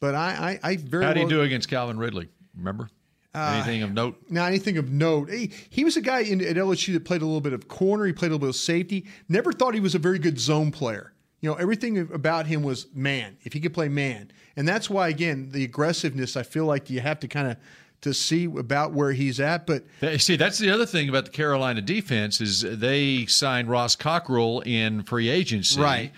But 0.00 0.14
I, 0.14 0.58
I, 0.62 0.70
I 0.72 0.76
very 0.76 1.04
How 1.04 1.14
do 1.14 1.20
you 1.20 1.26
well- 1.26 1.36
do 1.36 1.40
against 1.42 1.68
Calvin 1.70 1.98
Ridley? 1.98 2.28
Remember 2.54 2.90
uh, 3.34 3.54
anything 3.56 3.82
of 3.82 3.92
note? 3.92 4.16
Now, 4.28 4.44
anything 4.44 4.76
of 4.76 4.90
note? 4.90 5.30
He, 5.30 5.50
he 5.70 5.82
was 5.82 5.96
a 5.96 6.02
guy 6.02 6.20
in, 6.20 6.40
at 6.44 6.56
LSU 6.56 6.92
that 6.92 7.04
played 7.06 7.22
a 7.22 7.24
little 7.24 7.40
bit 7.40 7.54
of 7.54 7.68
corner. 7.68 8.04
He 8.04 8.12
played 8.12 8.28
a 8.28 8.34
little 8.34 8.46
bit 8.46 8.50
of 8.50 8.56
safety. 8.56 9.06
Never 9.30 9.50
thought 9.50 9.72
he 9.72 9.80
was 9.80 9.94
a 9.94 9.98
very 9.98 10.18
good 10.18 10.38
zone 10.38 10.70
player. 10.70 11.13
You 11.44 11.50
know, 11.50 11.56
everything 11.56 11.98
about 11.98 12.46
him 12.46 12.62
was 12.62 12.86
man. 12.94 13.36
If 13.42 13.52
he 13.52 13.60
could 13.60 13.74
play 13.74 13.90
man, 13.90 14.30
and 14.56 14.66
that's 14.66 14.88
why 14.88 15.10
again 15.10 15.50
the 15.52 15.62
aggressiveness. 15.62 16.38
I 16.38 16.42
feel 16.42 16.64
like 16.64 16.88
you 16.88 17.00
have 17.00 17.20
to 17.20 17.28
kind 17.28 17.48
of 17.48 17.58
to 18.00 18.14
see 18.14 18.46
about 18.46 18.92
where 18.92 19.12
he's 19.12 19.38
at. 19.40 19.66
But 19.66 19.84
See, 20.22 20.36
that's 20.36 20.56
the 20.56 20.70
other 20.70 20.86
thing 20.86 21.10
about 21.10 21.26
the 21.26 21.30
Carolina 21.30 21.82
defense 21.82 22.40
is 22.40 22.62
they 22.62 23.26
signed 23.26 23.68
Ross 23.68 23.94
Cockrell 23.94 24.60
in 24.60 25.02
free 25.02 25.28
agency. 25.28 25.78
Right. 25.78 26.12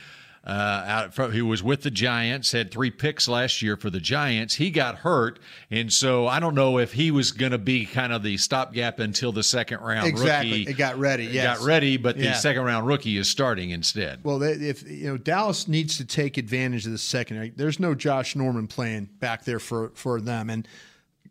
Uh, 0.46 1.10
out 1.12 1.32
who 1.32 1.44
was 1.44 1.60
with 1.60 1.82
the 1.82 1.90
Giants, 1.90 2.52
had 2.52 2.70
three 2.70 2.92
picks 2.92 3.26
last 3.26 3.62
year 3.62 3.76
for 3.76 3.90
the 3.90 3.98
Giants. 3.98 4.54
He 4.54 4.70
got 4.70 4.98
hurt, 4.98 5.40
and 5.72 5.92
so 5.92 6.28
I 6.28 6.38
don't 6.38 6.54
know 6.54 6.78
if 6.78 6.92
he 6.92 7.10
was 7.10 7.32
going 7.32 7.50
to 7.50 7.58
be 7.58 7.84
kind 7.84 8.12
of 8.12 8.22
the 8.22 8.36
stopgap 8.36 9.00
until 9.00 9.32
the 9.32 9.42
second 9.42 9.80
round 9.80 10.06
exactly, 10.06 10.60
rookie 10.60 10.70
it 10.70 10.76
got 10.76 10.98
ready. 10.98 11.24
Yes. 11.24 11.58
got 11.58 11.66
ready. 11.66 11.96
But 11.96 12.16
the 12.16 12.32
second 12.34 12.62
round 12.62 12.86
rookie 12.86 13.16
is 13.16 13.28
starting 13.28 13.70
instead. 13.70 14.20
Well, 14.22 14.40
if 14.40 14.88
you 14.88 15.08
know 15.08 15.16
Dallas 15.16 15.66
needs 15.66 15.96
to 15.96 16.04
take 16.04 16.36
advantage 16.36 16.86
of 16.86 16.92
the 16.92 16.98
secondary. 16.98 17.50
There's 17.50 17.80
no 17.80 17.96
Josh 17.96 18.36
Norman 18.36 18.68
playing 18.68 19.08
back 19.18 19.44
there 19.44 19.58
for 19.58 19.90
for 19.94 20.20
them, 20.20 20.48
and 20.48 20.68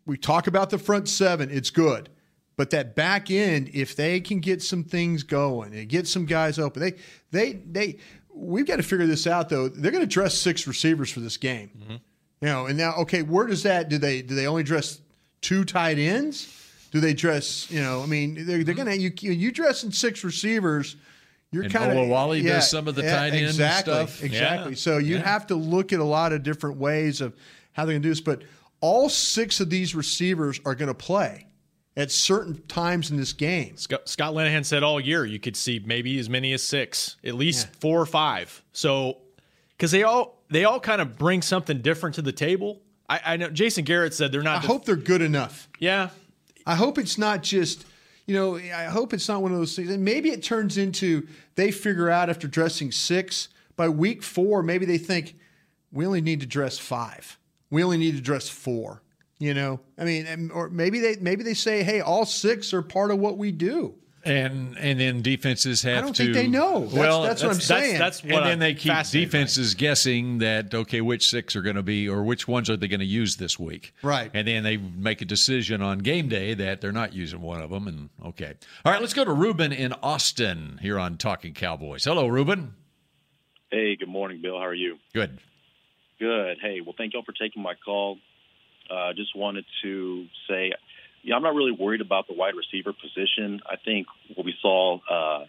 we 0.05 0.17
talk 0.17 0.47
about 0.47 0.71
the 0.71 0.77
front 0.77 1.07
seven. 1.07 1.49
It's 1.49 1.69
good, 1.69 2.09
but 2.57 2.69
that 2.71 2.95
back 2.95 3.31
end, 3.31 3.69
if 3.73 3.95
they 3.95 4.19
can 4.19 4.41
get 4.41 4.61
some 4.61 4.83
things 4.83 5.23
going 5.23 5.73
and 5.73 5.87
get 5.87 6.05
some 6.05 6.25
guys 6.25 6.59
open, 6.59 6.81
they 6.81 6.93
they 7.31 7.53
they 7.53 7.97
we've 8.35 8.67
got 8.67 8.77
to 8.77 8.83
figure 8.83 9.07
this 9.07 9.25
out 9.27 9.49
though. 9.49 9.69
They're 9.69 9.91
going 9.91 10.03
to 10.03 10.09
dress 10.09 10.37
six 10.37 10.67
receivers 10.67 11.09
for 11.09 11.19
this 11.21 11.37
game, 11.37 11.71
mm-hmm. 11.77 11.91
you 12.41 12.47
know. 12.47 12.65
And 12.67 12.77
now, 12.77 12.95
okay, 12.97 13.21
where 13.21 13.47
does 13.47 13.63
that? 13.63 13.89
Do 13.89 13.97
they 13.97 14.21
do 14.21 14.35
they 14.35 14.47
only 14.47 14.63
dress 14.63 14.99
two 15.41 15.63
tight 15.63 15.97
ends? 15.97 16.51
Do 16.91 16.99
they 16.99 17.13
dress? 17.13 17.69
You 17.71 17.81
know, 17.81 18.01
I 18.01 18.05
mean, 18.05 18.35
they're, 18.35 18.63
they're 18.63 18.75
mm-hmm. 18.75 18.85
going 18.85 19.11
to 19.13 19.25
you 19.25 19.31
you 19.31 19.51
dress 19.51 19.83
in 19.83 19.91
six 19.91 20.23
receivers. 20.23 20.95
You're 21.51 21.69
kind 21.69 21.91
of 21.91 21.97
Olawale 21.97 22.43
does 22.43 22.69
some 22.69 22.87
of 22.87 22.95
the 22.95 23.03
tight 23.03 23.33
end 23.33 23.45
exactly, 23.45 23.93
stuff. 23.93 24.23
Exactly. 24.23 24.71
Yeah. 24.71 24.77
So 24.77 24.97
you 24.97 25.15
Yeah. 25.15 25.21
have 25.21 25.47
to 25.47 25.55
look 25.55 25.93
at 25.93 25.99
a 25.99 26.03
lot 26.03 26.33
of 26.33 26.43
different 26.43 26.77
ways 26.77 27.21
of 27.21 27.33
how 27.71 27.85
they're 27.85 27.93
going 27.93 28.01
to 28.01 28.07
do 28.07 28.11
this. 28.11 28.19
But 28.19 28.41
all 28.81 29.07
six 29.07 29.61
of 29.61 29.69
these 29.69 29.95
receivers 29.95 30.59
are 30.65 30.75
going 30.75 30.89
to 30.89 30.93
play 30.93 31.44
at 31.97 32.11
certain 32.11 32.61
times 32.67 33.09
in 33.09 33.17
this 33.17 33.33
game. 33.33 33.77
Scott, 33.77 34.07
Scott 34.09 34.33
Linehan 34.33 34.65
said 34.65 34.83
all 34.83 34.99
year 34.99 35.25
you 35.25 35.39
could 35.39 35.55
see 35.55 35.81
maybe 35.85 36.19
as 36.19 36.29
many 36.29 36.53
as 36.53 36.61
six, 36.61 37.15
at 37.23 37.35
least 37.35 37.67
four 37.79 38.01
or 38.01 38.05
five. 38.05 38.63
So 38.73 39.17
because 39.69 39.91
they 39.91 40.03
all 40.03 40.41
they 40.49 40.65
all 40.65 40.79
kind 40.79 41.01
of 41.01 41.17
bring 41.17 41.41
something 41.41 41.81
different 41.81 42.15
to 42.15 42.21
the 42.21 42.31
table. 42.31 42.81
I, 43.07 43.19
I 43.25 43.37
know 43.37 43.49
Jason 43.49 43.83
Garrett 43.83 44.13
said 44.13 44.31
they're 44.31 44.41
not. 44.43 44.63
I 44.63 44.67
hope 44.67 44.85
they're 44.85 44.95
good 44.95 45.21
enough. 45.21 45.69
Yeah. 45.79 46.09
I 46.65 46.75
hope 46.75 46.97
it's 46.97 47.17
not 47.17 47.43
just, 47.43 47.85
you 48.25 48.35
know, 48.35 48.55
I 48.55 48.85
hope 48.85 49.13
it's 49.13 49.27
not 49.27 49.41
one 49.41 49.51
of 49.51 49.57
those 49.57 49.75
things. 49.75 49.89
And 49.89 50.03
maybe 50.03 50.31
it 50.31 50.43
turns 50.43 50.77
into 50.77 51.27
they 51.55 51.71
figure 51.71 52.09
out 52.09 52.29
after 52.29 52.47
dressing 52.47 52.91
six, 52.91 53.49
by 53.75 53.89
week 53.89 54.23
four, 54.23 54.63
maybe 54.63 54.85
they 54.85 54.97
think 54.97 55.35
we 55.91 56.05
only 56.05 56.21
need 56.21 56.39
to 56.41 56.47
dress 56.47 56.79
five. 56.79 57.37
We 57.69 57.83
only 57.83 57.97
need 57.97 58.15
to 58.15 58.21
dress 58.21 58.49
four. 58.49 59.01
You 59.37 59.53
know, 59.53 59.81
I 59.97 60.05
mean, 60.05 60.49
or 60.53 60.69
maybe 60.69 60.99
they 60.99 61.17
maybe 61.19 61.43
they 61.43 61.53
say, 61.55 61.83
hey, 61.83 61.99
all 61.99 62.25
six 62.25 62.73
are 62.73 62.81
part 62.81 63.11
of 63.11 63.19
what 63.19 63.37
we 63.37 63.51
do. 63.51 63.95
And 64.23 64.75
and 64.79 64.99
then 64.99 65.21
defenses 65.21 65.83
have 65.83 65.97
I 65.99 66.01
don't 66.01 66.15
to. 66.15 66.23
think 66.23 66.35
they 66.35 66.47
know. 66.47 66.79
That's- 66.85 66.93
well, 66.93 67.21
that's 67.21 67.43
what 67.43 67.51
I'm 67.53 67.59
saying. 67.61 67.99
That's 67.99 68.23
what 68.23 68.31
and 68.33 68.43
then 68.45 68.51
I'm 68.53 68.59
they 68.59 68.73
keep 68.73 68.91
fascinated 68.91 69.29
by. 69.29 69.37
defenses 69.37 69.73
guessing 69.75 70.37
that 70.39 70.73
okay, 70.73 71.01
which 71.01 71.27
six 71.29 71.55
are 71.55 71.61
going 71.61 71.75
to 71.75 71.83
be 71.83 72.09
or 72.09 72.23
which 72.23 72.47
ones 72.47 72.69
are 72.69 72.77
they 72.77 72.87
going 72.87 73.01
to 73.01 73.05
use 73.05 73.35
this 73.35 73.59
week? 73.59 73.93
Right. 74.01 74.31
And 74.33 74.47
then 74.47 74.63
they 74.63 74.77
make 74.77 75.21
a 75.21 75.25
decision 75.25 75.81
on 75.83 75.99
game 75.99 76.27
day 76.29 76.53
that 76.55 76.81
they're 76.81 76.91
not 76.91 77.13
using 77.13 77.41
one 77.41 77.61
of 77.61 77.69
them. 77.69 77.87
And 77.87 78.09
okay, 78.25 78.53
all 78.83 78.91
right, 78.93 79.01
let's 79.01 79.13
go 79.13 79.25
to 79.25 79.33
Ruben 79.33 79.71
in 79.73 79.93
Austin 80.01 80.79
here 80.81 80.97
on 80.97 81.17
Talking 81.17 81.53
Cowboys. 81.53 82.05
Hello, 82.05 82.25
Ruben. 82.25 82.73
Hey, 83.69 83.95
good 83.95 84.09
morning, 84.09 84.41
Bill. 84.41 84.57
How 84.57 84.65
are 84.65 84.73
you? 84.73 84.97
Good. 85.13 85.37
Good. 86.19 86.57
Hey, 86.61 86.79
well, 86.81 86.95
thank 86.97 87.13
y'all 87.13 87.23
for 87.23 87.33
taking 87.33 87.61
my 87.61 87.73
call. 87.83 88.17
Uh, 88.89 89.13
just 89.13 89.35
wanted 89.35 89.65
to 89.83 90.25
say, 90.47 90.71
I'm 91.33 91.41
not 91.41 91.55
really 91.55 91.71
worried 91.71 92.01
about 92.01 92.27
the 92.27 92.33
wide 92.33 92.53
receiver 92.55 92.93
position. 92.93 93.61
I 93.65 93.77
think 93.77 94.07
what 94.35 94.45
we 94.45 94.53
saw 94.61 94.99
uh, 95.09 95.45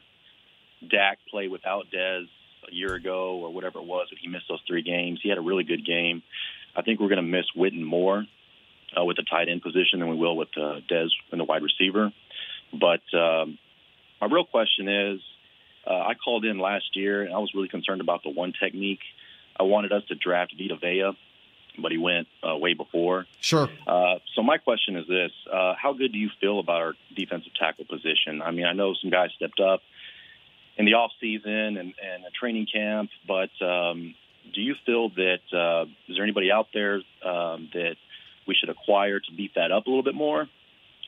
Dak 0.89 1.19
play 1.31 1.49
without 1.49 1.87
Dez 1.95 2.27
a 2.69 2.75
year 2.75 2.95
ago 2.95 3.41
or 3.43 3.53
whatever 3.53 3.79
it 3.79 3.85
was 3.85 4.09
that 4.11 4.19
he 4.19 4.29
missed 4.29 4.47
those 4.49 4.61
three 4.67 4.83
games. 4.83 5.21
He 5.23 5.29
had 5.29 5.39
a 5.39 5.43
really 5.43 5.65
good 5.65 5.85
game. 5.85 6.23
I 6.75 6.83
think 6.83 7.01
we're 7.01 7.09
going 7.09 7.17
to 7.17 7.23
miss 7.23 7.47
Witten 7.57 7.85
more 7.85 8.25
uh, 8.99 9.05
with 9.05 9.17
the 9.17 9.23
tight 9.23 9.49
end 9.49 9.63
position 9.63 10.01
than 10.01 10.09
we 10.09 10.17
will 10.17 10.37
with 10.37 10.49
uh, 10.57 10.81
Dez 10.91 11.09
and 11.31 11.41
the 11.41 11.45
wide 11.45 11.63
receiver. 11.63 12.13
But 12.73 13.03
um, 13.17 13.59
my 14.21 14.29
real 14.31 14.45
question 14.45 14.89
is, 14.89 15.21
uh, 15.87 15.95
I 15.95 16.15
called 16.15 16.45
in 16.45 16.59
last 16.59 16.97
year 16.97 17.23
and 17.23 17.35
I 17.35 17.39
was 17.39 17.53
really 17.55 17.69
concerned 17.69 18.01
about 18.01 18.23
the 18.23 18.31
one 18.31 18.53
technique. 18.61 19.01
I 19.59 19.63
wanted 19.63 19.93
us 19.93 20.03
to 20.09 20.15
draft 20.15 20.55
Vita 20.59 20.77
Vea, 20.77 21.13
but 21.83 21.93
he 21.93 21.99
went 21.99 22.27
uh, 22.43 22.57
way 22.57 22.75
before. 22.75 23.27
Sure. 23.41 23.69
Uh, 23.87 24.17
so 24.35 24.43
my 24.43 24.59
question 24.59 24.97
is 24.97 25.07
this: 25.07 25.31
uh, 25.53 25.75
How 25.81 25.93
good 25.93 26.13
do 26.13 26.19
you 26.19 26.31
feel 26.41 26.59
about 26.61 26.81
our 26.81 26.95
defensive 27.15 27.53
tackle 27.59 27.85
position? 27.85 28.43
I 28.43 28.51
mean, 28.51 28.67
I 28.67 28.73
know 28.73 28.95
some 29.01 29.11
guys 29.11 29.31
stepped 29.37 29.61
up 29.61 29.81
in 30.77 30.85
the 30.85 30.95
off 30.95 31.13
season 31.21 31.51
and, 31.53 31.79
and 31.79 32.25
a 32.27 32.31
training 32.39 32.67
camp, 32.73 33.11
but 33.27 33.51
um, 33.65 34.15
do 34.55 34.61
you 34.61 34.75
feel 34.85 35.09
that 35.11 35.41
uh, 35.53 35.85
is 36.09 36.17
there 36.17 36.23
anybody 36.25 36.51
out 36.53 36.69
there 36.75 36.97
um, 37.25 37.69
that 37.73 37.97
we 38.47 38.55
should 38.55 38.69
acquire 38.69 39.19
to 39.19 39.33
beef 39.37 39.53
that 39.57 39.73
up 39.73 39.87
a 39.87 39.91
little 39.91 40.05
bit 40.05 40.15
more, 40.15 40.49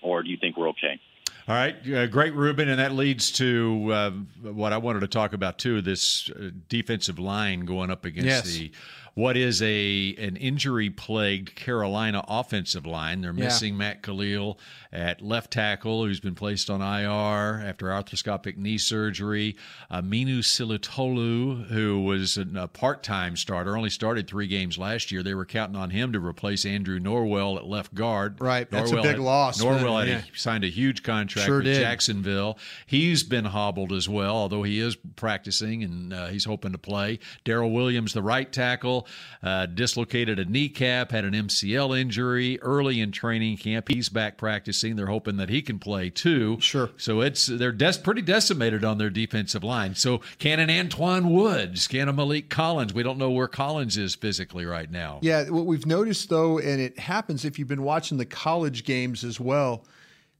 or 0.02 0.22
do 0.22 0.30
you 0.30 0.36
think 0.36 0.56
we're 0.56 0.70
okay? 0.70 0.98
All 1.46 1.54
right, 1.54 1.76
uh, 1.94 2.06
great, 2.08 2.34
Ruben, 2.34 2.68
and 2.68 2.78
that 2.78 2.92
leads 2.92 3.30
to 3.32 3.90
uh, 3.90 4.10
what 4.52 4.74
I 4.74 4.76
wanted 4.76 5.00
to 5.00 5.08
talk 5.08 5.32
about 5.32 5.56
too: 5.58 5.80
this 5.80 6.28
uh, 6.30 6.50
defensive 6.68 7.18
line 7.18 7.60
going 7.60 7.90
up 7.90 8.04
against 8.04 8.26
Yes. 8.26 8.44
the 8.44 8.70
what 9.18 9.36
is 9.36 9.60
a 9.62 10.14
an 10.16 10.36
injury 10.36 10.88
plagued 10.90 11.56
Carolina 11.56 12.24
offensive 12.28 12.86
line. 12.86 13.20
They're 13.20 13.32
Yeah. 13.32 13.44
missing 13.46 13.76
Matt 13.76 14.00
Kalil 14.00 14.60
at 14.92 15.20
left 15.20 15.50
tackle, 15.50 16.04
who's 16.04 16.20
been 16.20 16.36
placed 16.36 16.70
on 16.70 16.80
IR 16.80 17.60
after 17.66 17.86
arthroscopic 17.86 18.56
knee 18.56 18.78
surgery. 18.78 19.56
Uh, 19.90 20.00
Minu 20.02 20.38
Silatolu, 20.38 21.66
who 21.66 22.00
was 22.02 22.38
a, 22.38 22.68
part 22.68 23.02
time 23.02 23.36
starter, 23.36 23.76
only 23.76 23.90
started 23.90 24.28
three 24.28 24.46
games 24.46 24.78
last 24.78 25.10
year. 25.10 25.22
They 25.24 25.34
were 25.34 25.44
counting 25.44 25.76
on 25.76 25.90
him 25.90 26.12
to 26.12 26.20
replace 26.24 26.64
Andrew 26.64 27.00
Norwell 27.00 27.56
at 27.56 27.66
left 27.66 27.94
guard. 27.94 28.40
Right, 28.40 28.70
that's 28.70 28.92
a 28.92 28.96
big 28.96 29.04
had- 29.04 29.18
loss, 29.18 29.60
Norwell 29.60 29.98
had 29.98 30.08
yeah. 30.08 30.18
a, 30.32 30.38
signed 30.38 30.62
a 30.64 30.68
huge 30.68 31.02
contract 31.02 31.46
Sure 31.46 31.56
with 31.56 31.64
did. 31.66 31.80
Jacksonville. 31.80 32.56
He's 32.86 33.24
been 33.24 33.46
hobbled 33.46 33.92
as 33.92 34.08
well, 34.08 34.36
although 34.36 34.62
he 34.62 34.78
is 34.78 34.96
practicing 35.16 35.82
and 35.82 36.12
uh, 36.12 36.26
he's 36.28 36.44
hoping 36.44 36.72
to 36.72 36.78
play. 36.78 37.18
Daryl 37.44 37.72
Williams, 37.72 38.12
the 38.12 38.22
right 38.22 38.50
tackle, 38.52 39.06
uh, 39.42 39.66
dislocated 39.66 40.38
a 40.38 40.44
kneecap, 40.44 41.12
had 41.12 41.24
an 41.24 41.32
MCL 41.34 41.98
injury 41.98 42.61
early 42.61 43.00
in 43.00 43.12
training 43.12 43.56
camp. 43.56 43.88
He's 43.88 44.09
back 44.09 44.36
practicing. 44.36 44.96
They're 44.96 45.06
hoping 45.06 45.36
that 45.36 45.48
he 45.48 45.62
can 45.62 45.78
play 45.78 46.11
too. 46.11 46.59
Sure. 46.61 46.90
So 46.96 47.20
it's 47.20 47.46
they're 47.46 47.72
des- 47.72 48.00
pretty 48.02 48.22
decimated 48.22 48.84
on 48.84 48.98
their 48.98 49.11
defensive 49.11 49.64
line. 49.64 49.94
So 49.94 50.20
can 50.38 50.61
an 50.61 50.70
Antoine 50.70 51.30
Woods, 51.30 51.86
can 51.86 52.09
a 52.09 52.12
Maliek 52.12 52.48
Collins? 52.48 52.92
We 52.92 53.02
don't 53.02 53.18
know 53.18 53.30
where 53.30 53.48
Collins 53.48 53.96
is 53.96 54.14
physically 54.14 54.64
right 54.64 54.90
now. 54.90 55.18
Yeah, 55.22 55.48
what 55.50 55.66
we've 55.66 55.86
noticed 55.86 56.28
though, 56.28 56.59
and 56.59 56.80
it 56.80 56.98
happens 56.98 57.44
if 57.44 57.59
you've 57.59 57.68
been 57.68 57.82
watching 57.82 58.18
the 58.18 58.26
college 58.26 58.84
games 58.84 59.24
as 59.24 59.38
well, 59.38 59.84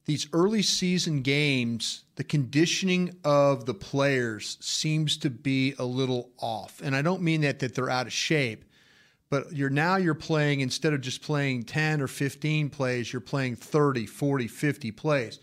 these 0.05 0.27
early 0.33 0.61
season 0.61 1.21
games, 1.21 2.03
the 2.15 2.23
conditioning 2.23 3.15
of 3.23 3.65
the 3.65 3.73
players 3.73 4.57
seems 4.59 5.17
to 5.17 5.29
be 5.29 5.75
a 5.77 5.85
little 5.85 6.31
off. 6.39 6.81
And 6.83 6.95
I 6.95 7.01
don't 7.01 7.21
mean 7.21 7.41
that 7.41 7.59
that 7.59 7.75
they're 7.75 7.89
out 7.89 8.07
of 8.07 8.13
shape, 8.13 8.65
but 9.29 9.53
you're 9.53 9.69
now 9.69 9.97
you're 9.97 10.15
playing 10.15 10.61
instead 10.61 10.93
of 10.93 11.01
just 11.01 11.21
playing 11.21 11.63
10 11.63 12.01
or 12.01 12.07
15 12.07 12.69
plays, 12.69 13.13
you're 13.13 13.19
playing 13.19 13.55
30, 13.55 14.05
40, 14.05 14.47
50 14.47 14.91
plays. 14.91 15.39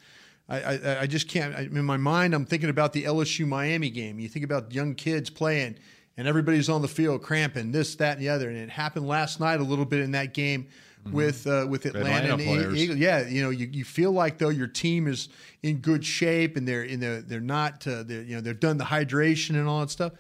I, 0.49 0.61
I, 0.61 1.01
I 1.03 1.07
just 1.07 1.29
can't. 1.29 1.55
I, 1.55 1.63
in 1.63 1.85
my 1.85 1.97
mind, 1.97 2.35
I'm 2.35 2.47
thinking 2.47 2.71
about 2.71 2.93
the 2.93 3.05
LSU 3.05 3.47
Miami 3.47 3.91
game. 3.91 4.19
You 4.19 4.29
think 4.29 4.45
about 4.45 4.73
young 4.73 4.95
kids 4.95 5.29
playing, 5.31 5.77
and 6.17 6.29
everybody's 6.29 6.69
on 6.69 6.83
the 6.83 6.89
field 6.89 7.23
cramping 7.23 7.73
this, 7.73 7.97
that, 7.97 8.15
and 8.15 8.21
the 8.21 8.29
other. 8.29 8.49
And 8.49 8.59
it 8.59 8.71
happened 8.71 9.09
last 9.09 9.41
night 9.41 9.61
a 9.61 9.65
little 9.65 9.85
bit 9.85 10.01
in 10.01 10.13
that 10.13 10.35
game 10.35 10.69
with 11.13 11.47
uh, 11.47 11.67
with 11.69 11.87
Atlanta, 11.87 12.35
Atlanta 12.35 12.69
and 12.69 12.77
Eagles. 12.77 12.99
Yeah, 12.99 13.27
you 13.27 13.43
know, 13.43 13.51
you, 13.51 13.69
you 13.71 13.85
feel 13.85 14.13
like 14.13 14.39
though 14.39 14.49
your 14.49 14.67
team 14.67 15.07
is 15.07 15.29
in 15.63 15.79
good 15.79 16.05
shape 16.05 16.57
and 16.57 16.67
they're 16.67 16.85
in 16.85 17.01
the, 17.01 17.25
they're 17.27 17.41
not 17.41 17.87
uh, 17.87 18.03
they're, 18.03 18.23
you 18.23 18.35
know 18.35 18.41
they've 18.41 18.59
done 18.59 18.79
the 18.79 18.85
hydration 18.85 19.51
and 19.51 19.69
all 19.69 19.81
that 19.81 19.91
stuff, 19.91 20.13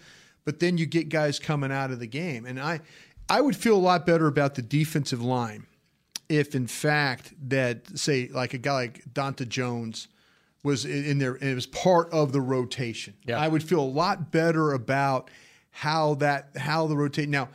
but 0.45 0.61
then 0.61 0.79
you 0.79 0.87
get 0.87 1.09
guys 1.09 1.39
coming 1.39 1.73
out 1.73 1.91
of 1.91 2.01
the 2.01 2.07
game, 2.07 2.47
and 2.47 2.61
I 2.61 2.81
I 3.29 3.41
would 3.41 3.57
feel 3.57 3.77
a 3.77 3.79
lot 3.79 4.07
better 4.07 4.27
about 4.27 4.55
the 4.55 4.63
defensive 4.63 5.23
line 5.23 5.67
if 6.29 6.55
in 6.55 6.67
fact 6.67 7.33
that 7.49 7.99
say 7.99 8.29
like 8.33 8.55
a 8.55 8.59
guy 8.59 8.75
like 8.75 9.05
Datone 9.13 9.49
Jones 9.49 10.09
was 10.63 10.85
in 10.85 11.05
in 11.05 11.19
there 11.19 11.35
and 11.35 11.51
it 11.51 11.55
was 11.55 11.67
part 11.67 12.13
of 12.13 12.33
the 12.33 12.41
rotation. 12.41 13.15
Yeah. 13.25 13.39
I 13.39 13.49
would 13.49 13.63
feel 13.63 13.81
a 13.81 13.83
lot 13.83 14.31
better 14.31 14.73
about 14.73 15.31
how 15.71 16.15
that 16.17 16.51
how 16.57 16.87
the 16.87 16.97
rotate 16.97 17.29
now 17.29 17.49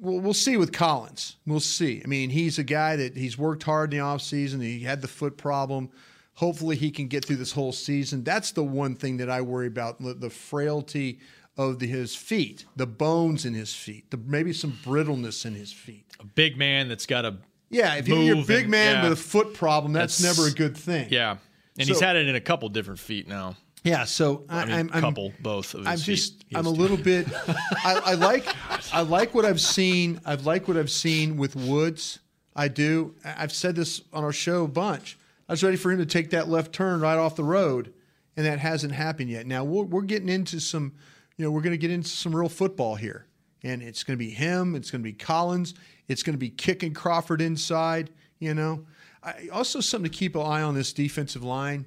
we'll, 0.00 0.20
we'll 0.20 0.34
see 0.34 0.56
with 0.56 0.72
Collins. 0.72 1.36
We'll 1.46 1.60
see. 1.60 2.00
I 2.04 2.08
mean, 2.08 2.30
he's 2.30 2.58
a 2.58 2.64
guy 2.64 2.96
that 2.96 3.16
he's 3.16 3.38
worked 3.38 3.62
hard 3.62 3.92
in 3.92 3.98
the 4.00 4.04
offseason. 4.04 4.62
He 4.62 4.80
had 4.80 5.02
the 5.02 5.08
foot 5.08 5.36
problem. 5.36 5.90
Hopefully, 6.34 6.76
he 6.76 6.90
can 6.90 7.06
get 7.08 7.24
through 7.24 7.36
this 7.36 7.52
whole 7.52 7.72
season. 7.72 8.24
That's 8.24 8.52
the 8.52 8.64
one 8.64 8.94
thing 8.94 9.18
that 9.18 9.28
I 9.28 9.42
worry 9.42 9.66
about 9.66 10.00
the, 10.00 10.14
the 10.14 10.30
frailty 10.30 11.20
of 11.58 11.78
the, 11.78 11.86
his 11.86 12.14
feet, 12.16 12.64
the 12.76 12.86
bones 12.86 13.44
in 13.44 13.52
his 13.52 13.74
feet, 13.74 14.10
the, 14.10 14.16
maybe 14.16 14.52
some 14.52 14.78
brittleness 14.82 15.44
in 15.44 15.54
his 15.54 15.72
feet. 15.72 16.06
A 16.18 16.24
big 16.24 16.56
man 16.56 16.88
that's 16.88 17.04
got 17.04 17.24
a 17.26 17.36
Yeah, 17.68 17.96
if 17.96 18.08
you're 18.08 18.38
a 18.38 18.42
big 18.42 18.62
and- 18.62 18.70
man 18.70 18.96
yeah. 18.96 19.02
with 19.10 19.12
a 19.18 19.22
foot 19.22 19.52
problem, 19.52 19.92
that's, 19.92 20.16
That's- 20.16 20.38
never 20.38 20.48
a 20.48 20.52
good 20.52 20.76
thing. 20.76 21.08
Yeah, 21.10 21.36
and 21.78 21.88
he's 21.88 22.00
had 22.00 22.16
it 22.16 22.26
in 22.28 22.34
a 22.36 22.40
couple 22.40 22.68
different 22.70 23.00
feet 23.00 23.28
now. 23.28 23.56
Yeah, 23.82 24.04
so 24.04 24.44
I, 24.48 24.60
I 24.60 24.64
mean, 24.66 24.74
I'm, 24.74 24.90
I'm 24.92 25.00
couple, 25.00 25.32
both 25.40 25.72
of 25.74 25.80
his 25.80 25.88
I'm 25.88 25.98
just 25.98 26.44
I'm 26.54 26.66
a 26.66 26.70
little 26.70 26.98
bit 26.98 27.26
I, 27.48 28.00
I 28.06 28.14
like 28.14 28.46
I 28.92 29.00
like 29.00 29.34
what 29.34 29.44
I've 29.44 29.60
seen. 29.60 30.20
I've 30.26 30.44
like 30.46 30.68
what 30.68 30.76
I've 30.76 30.90
seen 30.90 31.36
with 31.36 31.56
Woods. 31.56 32.18
I 32.54 32.68
do. 32.68 33.14
I- 33.24 33.36
I've 33.38 33.52
said 33.52 33.76
this 33.76 34.02
on 34.12 34.22
our 34.24 34.32
show 34.32 34.64
a 34.64 34.68
bunch. 34.68 35.18
I 35.48 35.52
was 35.52 35.64
ready 35.64 35.76
for 35.76 35.90
him 35.90 35.98
to 35.98 36.06
take 36.06 36.30
that 36.30 36.48
left 36.48 36.72
turn 36.72 37.00
right 37.00 37.16
off 37.18 37.36
the 37.36 37.44
road, 37.44 37.92
and 38.36 38.44
that 38.46 38.58
hasn't 38.58 38.92
happened 38.92 39.30
yet. 39.30 39.46
Now 39.46 39.64
we're, 39.64 39.84
we're 39.84 40.02
getting 40.02 40.28
into 40.28 40.60
some, 40.60 40.92
you 41.36 41.44
know, 41.44 41.50
we're 41.50 41.62
going 41.62 41.72
to 41.72 41.78
get 41.78 41.90
into 41.90 42.08
some 42.08 42.36
real 42.36 42.48
football 42.50 42.94
here, 42.96 43.26
and 43.64 43.82
it's 43.82 44.04
going 44.04 44.16
to 44.18 44.22
be 44.24 44.30
him. 44.30 44.74
It's 44.76 44.90
going 44.90 45.00
to 45.02 45.08
be 45.08 45.12
Collins. 45.14 45.74
It's 46.06 46.22
going 46.22 46.34
to 46.34 46.38
be 46.38 46.50
kicking 46.50 46.92
Crawford 46.92 47.40
inside. 47.40 48.10
You 48.38 48.54
know, 48.54 48.84
I, 49.24 49.48
also 49.52 49.80
something 49.80 50.10
to 50.10 50.16
keep 50.16 50.36
an 50.36 50.42
eye 50.42 50.62
on 50.62 50.74
this 50.74 50.92
defensive 50.92 51.42
line. 51.42 51.86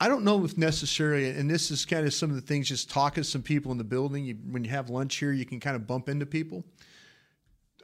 I 0.00 0.08
don't 0.08 0.24
know 0.24 0.44
if 0.44 0.58
necessarily, 0.58 1.30
and 1.30 1.48
this 1.48 1.70
is 1.70 1.84
kind 1.84 2.06
of 2.06 2.12
some 2.12 2.30
of 2.30 2.36
the 2.36 2.42
things. 2.42 2.68
Just 2.68 2.90
talking 2.90 3.22
to 3.22 3.28
some 3.28 3.42
people 3.42 3.72
in 3.72 3.78
the 3.78 3.84
building. 3.84 4.24
You, 4.24 4.34
when 4.50 4.64
you 4.64 4.70
have 4.70 4.90
lunch 4.90 5.16
here, 5.16 5.32
you 5.32 5.44
can 5.46 5.60
kind 5.60 5.76
of 5.76 5.86
bump 5.86 6.08
into 6.08 6.26
people. 6.26 6.64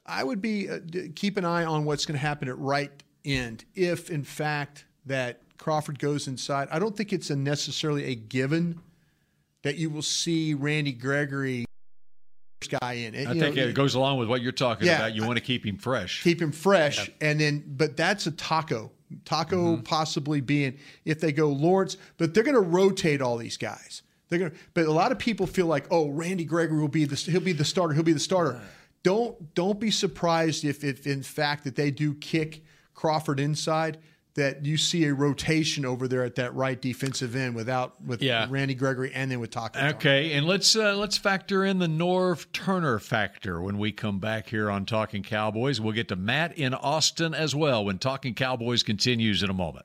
I 0.04 0.24
would 0.24 0.42
be 0.42 0.68
uh, 0.68 0.80
keep 1.14 1.36
an 1.36 1.44
eye 1.44 1.64
on 1.64 1.84
what's 1.84 2.04
going 2.04 2.18
to 2.18 2.26
happen 2.26 2.48
at 2.48 2.58
right 2.58 2.90
end 3.24 3.64
if, 3.74 4.10
in 4.10 4.24
fact, 4.24 4.86
that 5.06 5.42
Crawford 5.56 5.98
goes 5.98 6.26
inside. 6.26 6.68
I 6.70 6.78
don't 6.78 6.96
think 6.96 7.12
it's 7.12 7.30
a 7.30 7.36
necessarily 7.36 8.04
a 8.06 8.14
given 8.14 8.80
that 9.62 9.76
you 9.76 9.90
will 9.90 10.02
see 10.02 10.54
Randy 10.54 10.92
Gregory 10.92 11.64
guy 12.68 12.92
in. 12.94 13.14
I 13.14 13.32
think 13.34 13.56
know, 13.56 13.62
it 13.62 13.74
goes 13.74 13.94
along 13.94 14.18
with 14.18 14.28
what 14.28 14.42
you're 14.42 14.52
talking 14.52 14.86
Yeah. 14.86 14.96
about. 14.96 15.14
You 15.14 15.24
want 15.24 15.36
to 15.36 15.44
keep 15.44 15.64
him 15.64 15.76
fresh. 15.76 16.22
keep 16.22 16.40
him 16.42 16.52
fresh, 16.52 17.10
and 17.20 17.40
then 17.40 17.64
but 17.66 17.96
that's 17.96 18.26
a 18.26 18.32
taco. 18.32 18.90
Taco 19.24 19.76
Mm-hmm. 19.76 19.82
possibly 19.82 20.40
being 20.40 20.78
if 21.04 21.20
they 21.20 21.32
go 21.32 21.48
Lawrence, 21.48 21.96
but 22.16 22.34
they're 22.34 22.44
going 22.44 22.54
to 22.54 22.60
rotate 22.60 23.20
all 23.20 23.36
these 23.36 23.56
guys. 23.56 24.02
They're 24.28 24.38
going 24.38 24.52
but 24.74 24.86
a 24.86 24.92
lot 24.92 25.12
of 25.12 25.18
people 25.18 25.46
feel 25.46 25.66
like, 25.66 25.86
oh, 25.90 26.08
Randy 26.08 26.44
Gregory 26.44 26.80
will 26.80 26.88
be 26.88 27.04
the 27.04 27.16
he'll 27.16 27.40
be 27.40 27.52
the 27.52 27.64
starter. 27.64 27.94
He'll 27.94 28.02
be 28.04 28.12
the 28.12 28.20
starter. 28.20 28.60
Don't 29.02 29.54
don't 29.54 29.80
be 29.80 29.90
surprised 29.90 30.64
if 30.64 30.84
if 30.84 31.06
in 31.06 31.22
fact 31.22 31.64
that 31.64 31.76
they 31.76 31.90
do 31.90 32.14
kick 32.14 32.62
Crawford 32.94 33.40
inside. 33.40 33.98
That 34.40 34.64
you 34.64 34.78
see 34.78 35.04
a 35.04 35.12
rotation 35.12 35.84
over 35.84 36.08
there 36.08 36.24
at 36.24 36.36
that 36.36 36.54
right 36.54 36.80
defensive 36.80 37.36
end 37.36 37.54
without 37.54 38.02
with 38.02 38.22
Yeah. 38.22 38.46
Randy 38.48 38.74
Gregory 38.74 39.12
and 39.12 39.30
then 39.30 39.38
with 39.38 39.50
Taco. 39.50 39.78
Okay, 39.90 40.32
and 40.32 40.46
let's 40.46 40.74
uh, 40.74 40.96
let's 40.96 41.18
factor 41.18 41.62
in 41.62 41.78
the 41.78 41.86
Norv 41.86 42.50
Turner 42.52 42.98
factor 42.98 43.60
when 43.60 43.76
we 43.76 43.92
come 43.92 44.18
back 44.18 44.48
here 44.48 44.70
on 44.70 44.86
Talking 44.86 45.22
Cowboys. 45.22 45.78
We'll 45.78 45.92
get 45.92 46.08
to 46.08 46.16
Matt 46.16 46.56
in 46.56 46.72
Austin 46.72 47.34
as 47.34 47.54
well 47.54 47.84
when 47.84 47.98
Talking 47.98 48.34
Cowboys 48.34 48.82
continues 48.82 49.42
in 49.42 49.50
a 49.50 49.54
moment. 49.54 49.84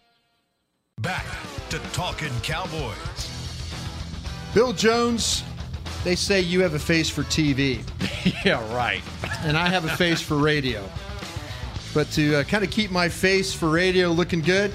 Back 1.01 1.25
to 1.69 1.79
Talking 1.93 2.31
Cowboys. 2.43 3.31
Bill 4.53 4.71
Jones, 4.71 5.43
they 6.03 6.13
say 6.13 6.41
you 6.41 6.61
have 6.61 6.75
a 6.75 6.79
face 6.79 7.09
for 7.09 7.23
TV. 7.23 7.81
yeah, 8.45 8.63
right. 8.75 9.01
And 9.39 9.57
I 9.57 9.67
have 9.67 9.85
a 9.85 9.97
face 9.97 10.21
for 10.21 10.37
radio. 10.37 10.87
But 11.95 12.11
to 12.11 12.35
uh, 12.35 12.43
kind 12.43 12.63
of 12.63 12.69
keep 12.69 12.91
my 12.91 13.09
face 13.09 13.51
for 13.51 13.69
radio 13.69 14.09
looking 14.09 14.41
good, 14.41 14.71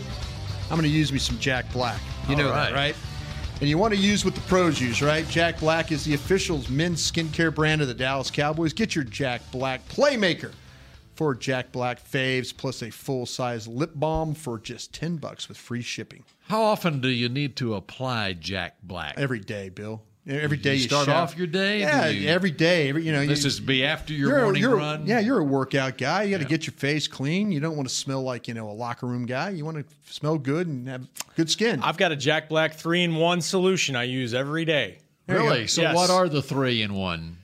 I'm 0.65 0.71
going 0.71 0.83
to 0.83 0.89
use 0.89 1.13
me 1.13 1.21
some 1.21 1.39
Jack 1.39 1.73
Black. 1.73 2.01
You 2.29 2.35
All 2.35 2.43
know 2.43 2.51
right. 2.51 2.71
that, 2.71 2.75
right? 2.75 2.97
And 3.61 3.71
you 3.71 3.79
want 3.79 3.95
to 3.95 4.01
use 4.01 4.25
what 4.25 4.35
the 4.35 4.41
pros 4.43 4.81
use, 4.81 5.01
right? 5.03 5.29
Jack 5.29 5.61
Black 5.61 5.93
is 5.93 6.05
the 6.05 6.15
official 6.15 6.61
men's 6.69 7.09
skincare 7.09 7.55
brand 7.55 7.83
of 7.83 7.89
the 7.89 7.95
Dallas 7.95 8.33
Cowboys. 8.33 8.73
Get 8.73 8.97
your 8.97 9.05
Jack 9.05 9.43
Black 9.53 9.87
Playmaker 9.89 10.51
for 11.17 11.35
Jack 11.35 11.73
Black 11.73 11.99
faves 12.07 12.57
plus 12.57 12.83
a 12.83 12.91
full-size 12.91 13.67
lip 13.67 13.93
balm 13.95 14.35
for 14.35 14.59
just 14.59 14.93
10 14.95 15.17
bucks 15.17 15.49
with 15.49 15.57
free 15.57 15.83
shipping. 15.83 16.25
How 16.49 16.63
often 16.63 17.01
do 17.01 17.09
you 17.09 17.29
need 17.29 17.57
to 17.57 17.75
apply 17.75 18.35
Jack 18.35 18.77
Black? 18.83 19.15
Every 19.17 19.41
day, 19.41 19.69
Bill. 19.71 20.03
Every 20.29 20.59
You 20.59 20.71
you, 20.73 20.79
start 20.81 21.07
shower. 21.07 21.23
off 21.23 21.37
your 21.39 21.47
day? 21.47 21.79
Yeah, 21.81 22.09
you- 22.09 22.29
every 22.29 22.51
day. 22.51 22.89
Every, 22.89 23.05
you 23.05 23.13
know, 23.13 23.25
This 23.25 23.43
you, 23.45 23.47
is 23.47 23.61
be 23.61 23.85
after 23.85 24.13
your 24.13 24.31
you're 24.31 24.39
a- 24.39 24.43
morning 24.43 24.61
you're 24.63 24.75
a- 24.75 24.77
run? 24.77 25.07
Yeah, 25.07 25.21
you're 25.21 25.39
a 25.39 25.45
workout 25.45 25.97
guy. 25.99 26.25
You 26.25 26.33
got 26.37 26.43
to 26.43 26.49
get 26.49 26.67
your 26.67 26.73
face 26.75 27.07
clean. 27.07 27.53
You 27.53 27.61
don't 27.61 27.77
want 27.77 27.89
to 27.89 27.95
smell 27.95 28.23
like 28.23 28.49
you 28.49 28.55
know 28.55 28.69
a 28.69 28.73
locker 28.73 29.07
room 29.07 29.25
guy. 29.25 29.51
You 29.51 29.65
want 29.65 29.77
to 29.79 29.85
smell 30.13 30.37
good 30.37 30.67
and 30.67 30.89
have 30.89 31.07
good 31.37 31.49
skin. 31.49 31.81
I've 31.81 31.97
got 31.97 32.11
a 32.11 32.17
Jack 32.17 32.49
Black 32.49 32.75
three 32.75 33.05
in 33.05 33.15
one 33.15 33.41
solution 33.41 33.95
I 33.95 34.03
use 34.05 34.35
every 34.35 34.65
day. 34.65 34.99
Really? 35.29 35.69
So 35.69 35.83
Yes. 35.83 35.95
what 35.95 36.11
are 36.11 36.29
the 36.29 36.43
three 36.43 36.83
in 36.83 36.95
one? 36.95 37.37